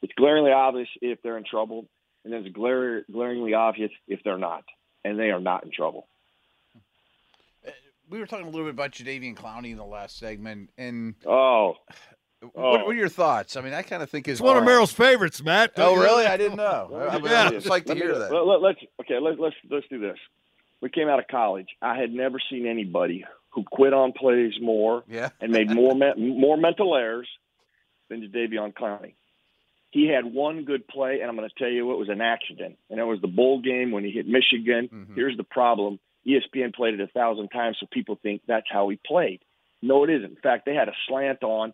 it's 0.00 0.12
glaringly 0.16 0.52
obvious 0.52 0.88
if 1.02 1.20
they're 1.22 1.36
in 1.36 1.44
trouble, 1.44 1.86
and 2.24 2.32
then 2.32 2.44
it's 2.44 2.54
glare, 2.54 3.02
glaringly 3.10 3.54
obvious 3.54 3.90
if 4.08 4.20
they're 4.24 4.38
not, 4.38 4.64
and 5.04 5.18
they 5.18 5.30
are 5.30 5.40
not 5.40 5.64
in 5.64 5.70
trouble. 5.70 6.06
We 8.10 8.18
were 8.18 8.26
talking 8.26 8.46
a 8.46 8.50
little 8.50 8.66
bit 8.66 8.74
about 8.74 8.90
Jadeveon 8.92 9.36
Clowney 9.36 9.70
in 9.70 9.76
the 9.76 9.84
last 9.84 10.18
segment, 10.18 10.70
and 10.76 11.14
oh, 11.26 11.76
what, 12.40 12.52
Oh. 12.56 12.70
what 12.84 12.88
are 12.88 12.94
your 12.94 13.08
thoughts? 13.08 13.56
I 13.56 13.60
mean, 13.60 13.72
I 13.74 13.82
kind 13.82 14.02
of 14.02 14.10
think 14.10 14.26
is 14.26 14.34
It's 14.34 14.40
one 14.40 14.56
of 14.56 14.64
Merril's 14.64 14.92
favorites, 14.92 15.42
Matt. 15.44 15.72
Oh, 15.76 15.94
you- 15.94 16.02
really? 16.02 16.26
I 16.26 16.36
didn't 16.36 16.56
know. 16.56 16.90
I, 17.10 17.16
I, 17.16 17.18
Yeah. 17.18 17.44
would 17.44 17.52
just 17.54 17.68
like 17.68 17.84
to 17.86 17.94
hear 17.94 18.18
that. 18.18 18.32
Let, 18.32 18.70
us 18.70 18.76
okay. 19.02 19.18
Let, 19.20 19.38
let's 19.38 19.54
let's 19.70 19.86
do 19.88 19.98
this. 20.00 20.16
We 20.80 20.88
came 20.88 21.08
out 21.08 21.18
of 21.18 21.26
college. 21.28 21.68
I 21.82 21.96
had 21.98 22.12
never 22.12 22.38
seen 22.50 22.66
anybody 22.66 23.24
who 23.50 23.62
quit 23.64 23.92
on 23.92 24.12
plays 24.12 24.54
more 24.60 25.04
Yeah. 25.08 25.28
and 25.40 25.52
made 25.52 25.70
more 25.70 25.94
me- 25.94 26.14
more 26.16 26.56
mental 26.56 26.96
errors 26.96 27.28
than 28.08 28.22
Davion 28.32 28.72
Clowney. 28.74 29.14
He 29.90 30.06
had 30.08 30.24
one 30.24 30.64
good 30.64 30.86
play, 30.88 31.20
and 31.20 31.28
I'm 31.28 31.36
going 31.36 31.48
to 31.48 31.54
tell 31.56 31.68
you 31.70 31.92
it 31.92 31.98
was 31.98 32.08
an 32.08 32.20
accident, 32.20 32.78
and 32.90 32.98
it 32.98 33.04
was 33.04 33.20
the 33.20 33.26
bowl 33.28 33.60
game 33.60 33.90
when 33.92 34.02
he 34.04 34.10
hit 34.10 34.26
Michigan. 34.26 34.88
Mhm. 34.92 35.14
Here's 35.14 35.36
the 35.36 35.44
problem: 35.44 35.98
ESPN 36.26 36.74
played 36.74 36.94
it 36.94 37.00
a 37.00 37.06
thousand 37.06 37.48
times, 37.48 37.78
so 37.80 37.86
people 37.90 38.18
think 38.22 38.42
that's 38.46 38.66
how 38.70 38.88
he 38.88 38.98
played. 39.04 39.40
No, 39.82 40.04
it 40.04 40.10
isn't. 40.10 40.30
In 40.30 40.36
fact, 40.36 40.66
they 40.66 40.74
had 40.74 40.88
a 40.88 40.94
slant 41.08 41.42
on. 41.42 41.72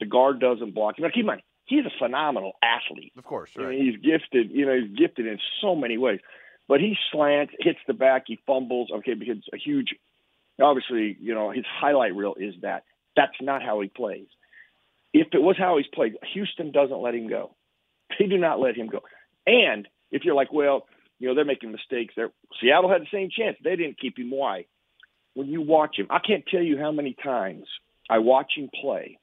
The 0.00 0.06
guard 0.06 0.40
doesn't 0.40 0.74
block 0.74 0.98
him. 0.98 1.04
Now, 1.04 1.10
keep 1.10 1.20
in 1.20 1.26
mind, 1.26 1.42
he's 1.64 1.84
a 1.86 1.98
phenomenal 1.98 2.52
athlete. 2.62 3.12
Of 3.16 3.24
course, 3.24 3.50
right. 3.56 3.78
he's 3.78 3.96
gifted. 3.96 4.50
You 4.50 4.66
know, 4.66 4.80
he's 4.80 4.96
gifted 4.96 5.26
in 5.26 5.38
so 5.60 5.74
many 5.74 5.98
ways. 5.98 6.20
But 6.66 6.80
he 6.80 6.96
slants, 7.10 7.54
hits 7.60 7.78
the 7.86 7.94
back, 7.94 8.24
he 8.26 8.38
fumbles. 8.46 8.90
Okay, 8.98 9.14
because 9.14 9.38
a 9.52 9.56
huge. 9.56 9.94
Obviously, 10.60 11.16
you 11.20 11.34
know 11.34 11.50
his 11.50 11.64
highlight 11.68 12.14
reel 12.14 12.34
is 12.38 12.54
that. 12.62 12.84
That's 13.16 13.40
not 13.40 13.62
how 13.62 13.80
he 13.80 13.88
plays. 13.88 14.26
If 15.12 15.28
it 15.32 15.42
was 15.42 15.56
how 15.58 15.76
he's 15.76 15.86
played, 15.86 16.16
Houston 16.34 16.72
doesn't 16.72 17.00
let 17.00 17.14
him 17.14 17.28
go. 17.28 17.54
They 18.18 18.26
do 18.26 18.38
not 18.38 18.58
let 18.58 18.76
him 18.76 18.88
go. 18.88 19.00
And 19.46 19.86
if 20.10 20.24
you're 20.24 20.34
like, 20.34 20.52
well, 20.52 20.86
you 21.18 21.28
know, 21.28 21.34
they're 21.34 21.44
making 21.44 21.72
mistakes. 21.72 22.14
There, 22.16 22.30
Seattle 22.60 22.90
had 22.90 23.02
the 23.02 23.06
same 23.12 23.30
chance. 23.30 23.56
They 23.62 23.76
didn't 23.76 23.98
keep 23.98 24.18
him. 24.18 24.30
Why? 24.30 24.66
When 25.34 25.48
you 25.48 25.62
watch 25.62 25.98
him, 25.98 26.06
I 26.10 26.18
can't 26.18 26.44
tell 26.46 26.62
you 26.62 26.78
how 26.78 26.92
many 26.92 27.14
times 27.22 27.66
I 28.10 28.18
watch 28.18 28.52
him 28.56 28.70
play, 28.80 29.18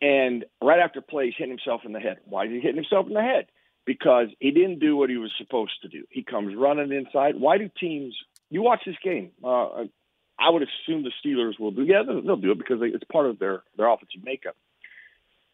and 0.00 0.44
right 0.62 0.80
after 0.80 1.00
play, 1.00 1.26
he's 1.26 1.34
hitting 1.36 1.50
himself 1.50 1.82
in 1.84 1.92
the 1.92 2.00
head. 2.00 2.18
Why 2.24 2.44
is 2.44 2.50
he 2.50 2.60
hitting 2.60 2.76
himself 2.76 3.06
in 3.06 3.14
the 3.14 3.22
head? 3.22 3.46
Because 3.86 4.28
he 4.40 4.50
didn't 4.50 4.78
do 4.78 4.96
what 4.96 5.10
he 5.10 5.18
was 5.18 5.32
supposed 5.36 5.82
to 5.82 5.88
do. 5.88 6.04
He 6.10 6.22
comes 6.22 6.54
running 6.56 6.92
inside. 6.92 7.34
Why 7.38 7.58
do 7.58 7.68
teams? 7.78 8.16
You 8.50 8.62
watch 8.62 8.80
this 8.86 8.96
game. 9.02 9.32
Uh, 9.42 9.84
I 10.38 10.50
would 10.50 10.62
assume 10.62 11.04
the 11.04 11.12
Steelers 11.24 11.58
will 11.58 11.70
do. 11.70 11.84
Yeah, 11.84 12.02
they'll, 12.06 12.36
do 12.36 12.52
it 12.52 12.58
because 12.58 12.78
it's 12.82 13.04
part 13.10 13.26
of 13.26 13.38
their 13.38 13.62
their 13.76 13.88
offensive 13.88 14.24
makeup. 14.24 14.56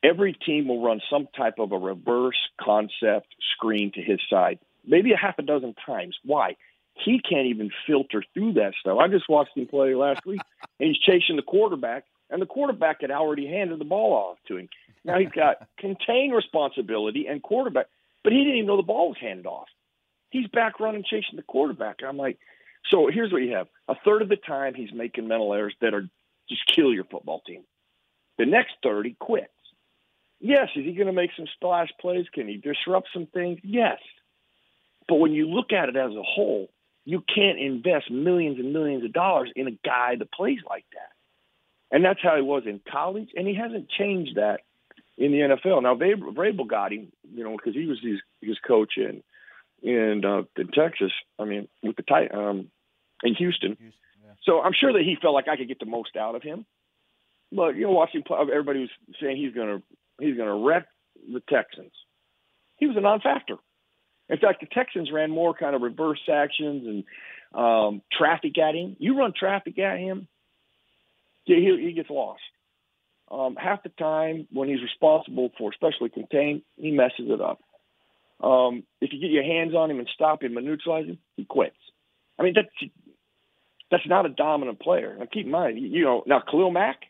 Every 0.02 0.32
team 0.32 0.68
will 0.68 0.82
run 0.82 1.00
some 1.10 1.28
type 1.36 1.58
of 1.58 1.72
a 1.72 1.78
reverse 1.78 2.38
concept 2.60 3.34
screen 3.52 3.92
to 3.94 4.00
his 4.00 4.18
side, 4.30 4.58
maybe 4.84 5.12
a 5.12 5.16
half 5.16 5.38
a 5.38 5.42
dozen 5.42 5.74
times. 5.86 6.16
Why? 6.24 6.56
He 6.94 7.20
can't 7.20 7.46
even 7.46 7.70
filter 7.86 8.22
through 8.34 8.54
that 8.54 8.74
stuff. 8.80 8.98
I 8.98 9.08
just 9.08 9.28
watched 9.28 9.56
him 9.56 9.66
play 9.66 9.94
last 9.94 10.26
week, 10.26 10.40
and 10.80 10.88
he's 10.88 10.98
chasing 10.98 11.36
the 11.36 11.42
quarterback, 11.42 12.04
and 12.28 12.42
the 12.42 12.46
quarterback 12.46 13.00
had 13.00 13.10
already 13.10 13.46
handed 13.46 13.78
the 13.78 13.84
ball 13.84 14.12
off 14.12 14.38
to 14.48 14.56
him. 14.56 14.68
Now 15.04 15.18
he's 15.18 15.30
got 15.30 15.66
contain 15.78 16.32
responsibility 16.32 17.26
and 17.26 17.42
quarterback, 17.42 17.86
but 18.22 18.32
he 18.32 18.40
didn't 18.40 18.56
even 18.56 18.66
know 18.66 18.76
the 18.76 18.82
ball 18.82 19.08
was 19.08 19.18
handed 19.20 19.46
off. 19.46 19.68
He's 20.30 20.46
back 20.48 20.78
running 20.78 21.04
chasing 21.04 21.36
the 21.36 21.42
quarterback. 21.42 21.96
I'm 22.06 22.16
like, 22.16 22.38
so 22.90 23.08
here's 23.12 23.32
what 23.32 23.42
you 23.42 23.54
have: 23.54 23.68
a 23.88 23.94
third 24.04 24.22
of 24.22 24.28
the 24.28 24.36
time 24.36 24.74
he's 24.74 24.92
making 24.92 25.28
mental 25.28 25.52
errors 25.54 25.74
that 25.80 25.94
are 25.94 26.08
just 26.48 26.66
kill 26.66 26.92
your 26.92 27.04
football 27.04 27.40
team. 27.46 27.62
The 28.38 28.46
next 28.46 28.72
third 28.82 29.06
he 29.06 29.16
quits. 29.18 29.48
Yes, 30.40 30.68
is 30.74 30.84
he 30.84 30.94
going 30.94 31.06
to 31.06 31.12
make 31.12 31.30
some 31.36 31.46
splash 31.54 31.90
plays? 32.00 32.24
Can 32.32 32.48
he 32.48 32.56
disrupt 32.56 33.08
some 33.12 33.26
things? 33.26 33.60
Yes. 33.62 33.98
But 35.10 35.16
when 35.16 35.32
you 35.32 35.48
look 35.48 35.72
at 35.72 35.88
it 35.88 35.96
as 35.96 36.12
a 36.12 36.22
whole, 36.22 36.70
you 37.04 37.20
can't 37.34 37.58
invest 37.58 38.12
millions 38.12 38.60
and 38.60 38.72
millions 38.72 39.04
of 39.04 39.12
dollars 39.12 39.50
in 39.56 39.66
a 39.66 39.72
guy 39.84 40.14
that 40.16 40.30
plays 40.30 40.60
like 40.68 40.84
that. 40.92 41.10
And 41.90 42.04
that's 42.04 42.20
how 42.22 42.36
he 42.36 42.42
was 42.42 42.62
in 42.64 42.80
college, 42.88 43.30
and 43.34 43.48
he 43.48 43.56
hasn't 43.56 43.90
changed 43.90 44.36
that 44.36 44.60
in 45.18 45.32
the 45.32 45.38
NFL. 45.38 45.82
Now, 45.82 45.96
Vrabel 45.96 46.68
got 46.68 46.92
him, 46.92 47.10
you 47.34 47.42
know, 47.42 47.56
because 47.56 47.74
he 47.74 47.86
was 47.86 47.98
his, 48.00 48.20
his 48.40 48.56
coach 48.64 48.92
in 48.96 49.24
in 49.82 50.24
uh, 50.24 50.42
in 50.56 50.68
Texas. 50.68 51.10
I 51.40 51.44
mean, 51.44 51.66
with 51.82 51.96
the 51.96 52.02
tight 52.02 52.32
um, 52.32 52.70
in 53.24 53.34
Houston. 53.34 53.76
So 54.44 54.60
I'm 54.60 54.74
sure 54.78 54.92
that 54.92 55.02
he 55.02 55.16
felt 55.20 55.34
like 55.34 55.48
I 55.48 55.56
could 55.56 55.66
get 55.66 55.80
the 55.80 55.86
most 55.86 56.16
out 56.16 56.36
of 56.36 56.44
him. 56.44 56.64
But 57.50 57.74
you 57.74 57.82
know, 57.82 57.90
watching 57.90 58.22
play, 58.22 58.38
everybody 58.40 58.82
was 58.82 58.90
saying 59.20 59.38
he's 59.38 59.54
to 59.54 59.82
he's 60.20 60.36
going 60.36 60.48
to 60.48 60.64
wreck 60.64 60.86
the 61.16 61.42
Texans. 61.50 61.92
He 62.76 62.86
was 62.86 62.96
a 62.96 63.00
non-factor. 63.00 63.56
In 64.30 64.38
fact, 64.38 64.60
the 64.60 64.66
Texans 64.66 65.10
ran 65.12 65.30
more 65.30 65.54
kind 65.54 65.74
of 65.74 65.82
reverse 65.82 66.20
actions 66.32 66.86
and 66.86 67.04
um, 67.52 68.02
traffic 68.16 68.56
at 68.58 68.74
him. 68.74 68.96
You 68.98 69.18
run 69.18 69.32
traffic 69.38 69.78
at 69.78 69.98
him, 69.98 70.28
he, 71.44 71.54
he 71.84 71.92
gets 71.92 72.10
lost. 72.10 72.40
Um, 73.30 73.56
half 73.56 73.82
the 73.82 73.90
time 73.90 74.46
when 74.52 74.68
he's 74.68 74.82
responsible 74.82 75.50
for 75.58 75.70
especially 75.70 76.08
contain, 76.10 76.62
he 76.76 76.90
messes 76.90 77.26
it 77.28 77.40
up. 77.40 77.60
Um, 78.42 78.84
if 79.00 79.12
you 79.12 79.20
get 79.20 79.30
your 79.30 79.44
hands 79.44 79.74
on 79.74 79.90
him 79.90 79.98
and 79.98 80.08
stop 80.14 80.42
him 80.42 80.56
and 80.56 80.66
neutralize 80.66 81.06
him, 81.06 81.18
he 81.36 81.44
quits. 81.44 81.76
I 82.38 82.42
mean, 82.42 82.54
that's 82.54 82.90
that's 83.90 84.06
not 84.08 84.26
a 84.26 84.30
dominant 84.30 84.80
player. 84.80 85.16
Now, 85.18 85.26
keep 85.30 85.44
in 85.46 85.50
mind, 85.52 85.78
you, 85.78 85.88
you 85.88 86.04
know, 86.04 86.22
now 86.26 86.40
Khalil 86.40 86.70
Mack, 86.70 87.00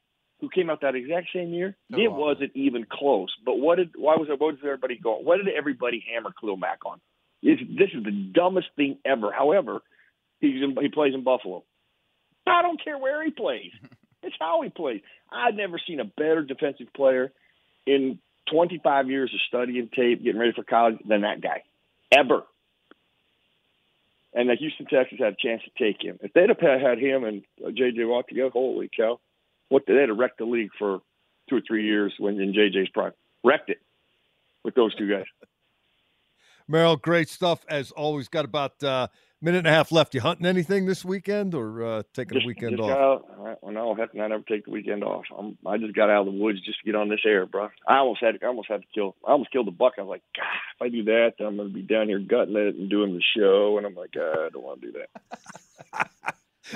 who 0.41 0.49
came 0.49 0.71
out 0.71 0.81
that 0.81 0.95
exact 0.95 1.29
same 1.35 1.53
year, 1.55 1.77
Oh, 1.93 1.99
it 1.99 2.11
wow. 2.11 2.18
wasn't 2.18 2.53
even 2.55 2.85
close. 2.91 3.29
But 3.45 3.59
what 3.59 3.77
did 3.77 3.91
why 3.97 4.16
was 4.16 4.29
what 4.29 4.41
was 4.41 4.57
everybody 4.64 4.99
going? 4.99 5.25
What 5.25 5.37
did 5.37 5.49
everybody 5.55 6.03
hammer 6.12 6.33
Khalil 6.39 6.57
Mack 6.57 6.81
on? 6.85 7.01
It's, 7.43 7.62
this 7.62 7.91
is 7.95 8.05
the 8.05 8.11
dumbest 8.11 8.68
thing 8.76 8.99
ever. 9.05 9.32
However, 9.32 9.80
he's 10.41 10.62
in, 10.62 10.76
he 10.80 10.88
plays 10.88 11.14
in 11.14 11.24
Buffalo. 11.24 11.64
I 12.47 12.62
don't 12.62 12.82
care 12.82 12.99
where 12.99 13.24
he 13.24 13.30
plays. 13.30 13.72
It's 14.22 14.36
how 14.38 14.61
he 14.61 14.68
plays. 14.68 15.01
I've 15.32 15.55
never 15.55 15.80
seen 15.86 15.99
a 15.99 16.05
better 16.05 16.43
defensive 16.43 16.93
player 16.95 17.32
in 17.86 18.18
25 18.53 19.09
years 19.09 19.32
of 19.32 19.41
studying 19.49 19.88
tape, 19.88 20.22
getting 20.22 20.38
ready 20.38 20.53
for 20.53 20.62
college 20.62 20.99
than 21.07 21.22
that 21.22 21.41
guy, 21.41 21.62
ever. 22.12 22.43
And 24.34 24.49
the 24.49 24.57
Houston 24.57 24.86
Texans 24.86 25.20
had 25.20 25.32
a 25.32 25.36
chance 25.36 25.62
to 25.64 25.82
take 25.82 26.03
him. 26.03 26.18
If 26.20 26.32
they'd 26.32 26.51
have 26.51 26.61
had 26.61 26.99
him 26.99 27.24
and 27.24 27.43
uh, 27.64 27.70
J.J. 27.70 28.05
Watt 28.05 28.28
together, 28.28 28.51
holy 28.51 28.91
cow, 28.95 29.18
what 29.68 29.84
they'd 29.86 30.09
have 30.09 30.18
wrecked 30.18 30.38
the 30.38 30.45
league 30.45 30.70
for 30.78 31.01
two 31.49 31.57
or 31.57 31.62
three 31.66 31.84
years 31.86 32.12
when 32.18 32.38
in 32.41 32.53
J.J.'s 32.55 32.91
prime. 32.93 33.12
Wrecked 33.43 33.70
it 33.70 33.80
with 34.64 34.74
those 34.74 34.95
two 34.95 35.09
guys. 35.09 35.24
Merril, 36.71 37.01
great 37.01 37.29
stuff 37.29 37.64
as 37.68 37.91
always. 37.91 38.29
Got 38.29 38.45
about 38.45 38.83
uh, 38.83 39.09
a 39.11 39.45
minute 39.45 39.59
and 39.59 39.66
a 39.66 39.71
half 39.71 39.91
left. 39.91 40.14
You 40.14 40.21
hunting 40.21 40.47
anything 40.47 40.87
this 40.87 41.05
weekend 41.05 41.55
or 41.55 41.83
uh, 41.85 42.03
taking 42.14 42.35
Just, 42.35 42.45
a 42.45 42.47
weekend 42.47 42.81
off? 42.81 42.91
out. 42.91 43.25
I- 43.45 43.57
Well, 43.62 43.73
no, 43.75 43.95
heck, 43.95 44.11
I 44.14 44.29
never 44.29 44.43
take 44.49 44.64
the 44.66 44.71
weekend 44.71 45.03
off. 45.03 45.25
I'm, 45.37 45.59
I 45.66 45.77
just 45.79 45.95
got 45.95 46.09
out 46.11 46.27
of 46.27 46.33
the 46.33 46.39
woods 46.41 46.61
just 46.64 46.79
to 46.81 46.85
get 46.87 46.95
on 46.95 47.09
this 47.09 47.21
air, 47.27 47.45
bro. 47.47 47.68
I 47.89 47.97
almost 47.99 48.21
had, 48.23 48.39
I 48.43 48.47
almost 48.47 48.68
had 48.68 48.83
to 48.83 48.87
kill, 48.95 49.16
I 49.27 49.33
almost 49.33 49.51
killed 49.51 49.66
the 49.66 49.71
buck. 49.73 49.95
I 49.99 50.03
was 50.03 50.09
like, 50.11 50.23
God, 50.37 50.45
if 50.77 50.83
I 50.83 50.89
do 50.89 51.05
that, 51.05 51.33
then 51.39 51.47
I'm 51.49 51.57
going 51.57 51.68
to 51.68 51.75
be 51.75 51.83
down 51.83 52.07
here 52.09 52.21
gutting 52.21 52.57
it 52.57 52.77
and 52.77 52.89
doing 52.89 53.14
the 53.14 53.23
show, 53.37 53.77
and 53.79 53.87
I'm 53.87 53.95
like, 53.95 54.12
God, 54.12 54.47
I 54.47 54.49
don't 54.51 54.62
want 54.62 54.81
to 54.83 54.93
do 54.93 54.99
that. 54.99 56.11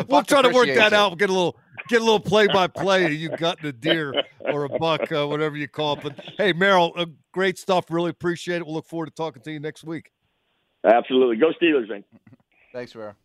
We'll 0.09 0.23
try 0.25 0.43
to 0.43 0.49
work 0.49 0.57
appreciates 0.67 0.79
that 0.81 0.93
it. 0.93 0.97
out. 0.99 1.17
Get 1.19 1.31
a 1.31 1.33
little 1.33 1.57
get 1.89 2.01
a 2.01 2.05
little 2.05 2.21
play 2.21 2.47
by 2.47 2.67
play 2.67 3.05
of 3.07 3.13
you 3.13 3.29
gutting 3.31 3.67
a 3.67 3.73
deer 3.73 4.15
or 4.41 4.65
a 4.65 4.69
buck, 4.69 5.11
uh, 5.13 5.27
whatever 5.27 5.57
you 5.57 5.69
call 5.69 5.95
it. 5.95 6.03
But 6.03 6.19
hey, 6.39 6.53
Merril, 6.53 6.93
uh, 6.97 7.07
great 7.33 7.59
stuff. 7.59 7.87
Really 7.91 8.11
appreciate 8.11 8.57
it. 8.57 8.67
We'll 8.67 8.75
look 8.75 8.87
forward 8.87 9.07
to 9.07 9.13
talking 9.13 9.43
to 9.43 9.53
you 9.53 9.61
next 9.61 9.85
week. 9.85 10.11
Absolutely, 10.85 11.37
go 11.37 11.53
Steelers, 11.61 11.89
man. 11.89 12.05
Thanks, 12.73 12.93
Vera. 12.93 13.17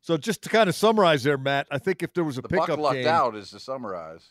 So 0.00 0.16
just 0.16 0.42
to 0.42 0.48
kind 0.48 0.68
of 0.68 0.76
summarize 0.76 1.24
there, 1.24 1.36
Matt, 1.38 1.66
I 1.70 1.78
think 1.78 2.02
if 2.02 2.14
there 2.14 2.22
was 2.22 2.38
a 2.38 2.42
The 2.42 2.48
buck 2.48 2.66
pickup 2.66 2.78
lucked 2.78 2.94
game, 2.94 3.08
out 3.08 3.34
is 3.34 3.50
to 3.50 3.58
summarize. 3.58 4.28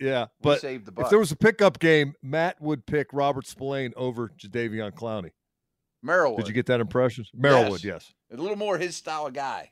yeah, 0.00 0.26
but 0.40 0.60
saved 0.60 0.86
the 0.86 1.02
if 1.02 1.08
there 1.08 1.20
was 1.20 1.30
a 1.30 1.36
pickup 1.36 1.78
game, 1.78 2.14
Matt 2.20 2.60
would 2.60 2.84
pick 2.84 3.12
Robert 3.12 3.46
Spillane 3.46 3.92
over 3.96 4.32
Jadeveon 4.36 4.90
Clowney. 4.92 5.30
Merril 6.04 6.36
Did 6.36 6.48
you 6.48 6.52
get 6.52 6.66
that 6.66 6.80
impression? 6.80 7.24
Merril 7.36 7.70
would, 7.70 7.84
yes. 7.84 8.12
A 8.32 8.36
little 8.36 8.56
more 8.56 8.76
his 8.76 8.96
style 8.96 9.26
of 9.26 9.32
guy. 9.34 9.70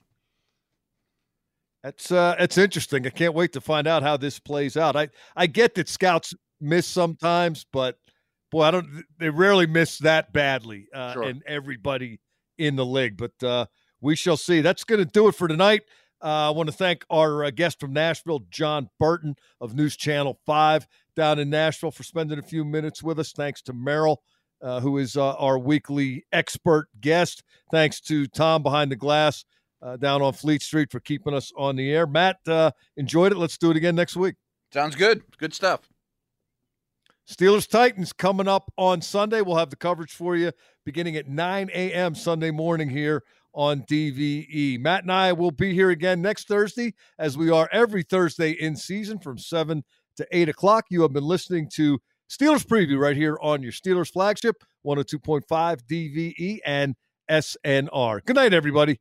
That's 1.82 2.10
uh 2.12 2.36
that's 2.38 2.58
interesting. 2.58 3.06
I 3.06 3.10
can't 3.10 3.34
wait 3.34 3.52
to 3.54 3.60
find 3.60 3.86
out 3.86 4.02
how 4.02 4.16
this 4.16 4.38
plays 4.38 4.76
out. 4.76 4.96
I 4.96 5.08
I 5.36 5.46
get 5.46 5.74
that 5.74 5.88
scouts 5.88 6.32
miss 6.60 6.86
sometimes, 6.86 7.66
but 7.72 7.96
boy, 8.50 8.62
I 8.62 8.70
don't 8.70 9.04
they 9.18 9.30
rarely 9.30 9.66
miss 9.66 9.98
that 9.98 10.32
badly. 10.32 10.86
Uh 10.94 11.12
Sure. 11.14 11.22
and 11.24 11.42
everybody 11.46 12.20
in 12.58 12.76
the 12.76 12.86
league. 12.86 13.16
But 13.16 13.42
uh 13.42 13.66
we 14.00 14.16
shall 14.16 14.36
see. 14.36 14.60
That's 14.60 14.82
going 14.84 14.98
to 14.98 15.04
do 15.04 15.28
it 15.28 15.34
for 15.36 15.46
tonight. 15.46 15.82
Uh, 16.20 16.48
I 16.48 16.50
want 16.50 16.68
to 16.68 16.74
thank 16.74 17.04
our 17.08 17.44
uh, 17.44 17.50
guest 17.50 17.78
from 17.78 17.92
Nashville, 17.92 18.40
John 18.50 18.88
Burton 18.98 19.36
of 19.60 19.74
News 19.76 19.96
Channel 19.96 20.40
5 20.44 20.88
down 21.14 21.38
in 21.38 21.50
Nashville 21.50 21.92
for 21.92 22.02
spending 22.02 22.38
a 22.38 22.42
few 22.42 22.64
minutes 22.64 23.00
with 23.02 23.20
us. 23.20 23.30
Thanks 23.32 23.62
to 23.62 23.72
Merril, 23.72 24.16
uh, 24.60 24.80
who 24.80 24.98
is 24.98 25.16
uh, 25.16 25.34
our 25.34 25.56
weekly 25.56 26.24
expert 26.32 26.88
guest. 27.00 27.44
Thanks 27.70 28.00
to 28.02 28.26
Tom 28.26 28.64
behind 28.64 28.90
the 28.90 28.96
glass 28.96 29.44
uh, 29.82 29.96
down 29.96 30.22
on 30.22 30.32
Fleet 30.32 30.62
Street 30.62 30.90
for 30.90 31.00
keeping 31.00 31.34
us 31.34 31.52
on 31.56 31.76
the 31.76 31.90
air. 31.90 32.06
Matt, 32.06 32.38
uh, 32.46 32.70
enjoyed 32.96 33.32
it. 33.32 33.38
Let's 33.38 33.58
do 33.58 33.70
it 33.70 33.76
again 33.76 33.94
next 33.96 34.16
week. 34.16 34.36
Sounds 34.72 34.96
good. 34.96 35.22
Good 35.38 35.52
stuff. 35.52 35.80
Steelers 37.28 37.68
Titans 37.68 38.12
coming 38.12 38.48
up 38.48 38.72
on 38.76 39.00
Sunday. 39.00 39.42
We'll 39.42 39.56
have 39.56 39.70
the 39.70 39.76
coverage 39.76 40.12
for 40.12 40.36
you 40.36 40.52
beginning 40.84 41.16
at 41.16 41.28
9 41.28 41.70
a.m. 41.72 42.14
Sunday 42.14 42.50
morning 42.50 42.88
here 42.88 43.22
on 43.54 43.82
DVE. 43.82 44.80
Matt 44.80 45.02
and 45.02 45.12
I 45.12 45.32
will 45.32 45.50
be 45.50 45.74
here 45.74 45.90
again 45.90 46.20
next 46.20 46.48
Thursday, 46.48 46.94
as 47.18 47.36
we 47.36 47.50
are 47.50 47.68
every 47.72 48.02
Thursday 48.02 48.52
in 48.52 48.76
season 48.76 49.18
from 49.18 49.38
7 49.38 49.84
to 50.16 50.26
8 50.32 50.48
o'clock. 50.48 50.86
You 50.90 51.02
have 51.02 51.12
been 51.12 51.24
listening 51.24 51.68
to 51.74 51.98
Steelers 52.30 52.66
Preview 52.66 52.98
right 52.98 53.16
here 53.16 53.38
on 53.42 53.62
your 53.62 53.72
Steelers 53.72 54.10
flagship, 54.10 54.56
102.5 54.86 55.80
DVE 55.88 56.58
and 56.64 56.96
SNR. 57.30 58.24
Good 58.24 58.36
night, 58.36 58.54
everybody. 58.54 58.98